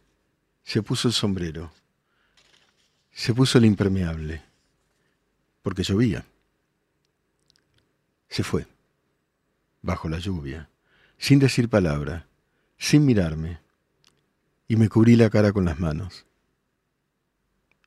se 0.62 0.82
puso 0.82 1.08
el 1.08 1.14
sombrero, 1.14 1.72
se 3.12 3.34
puso 3.34 3.58
el 3.58 3.66
impermeable, 3.66 4.42
porque 5.62 5.82
llovía. 5.82 6.24
Se 8.28 8.42
fue, 8.42 8.66
bajo 9.82 10.08
la 10.08 10.18
lluvia, 10.18 10.70
sin 11.18 11.38
decir 11.38 11.68
palabra, 11.68 12.26
sin 12.76 13.04
mirarme, 13.04 13.60
y 14.66 14.76
me 14.76 14.88
cubrí 14.88 15.16
la 15.16 15.30
cara 15.30 15.52
con 15.52 15.64
las 15.64 15.80
manos. 15.80 16.26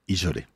Y 0.06 0.16
lloré. 0.16 0.48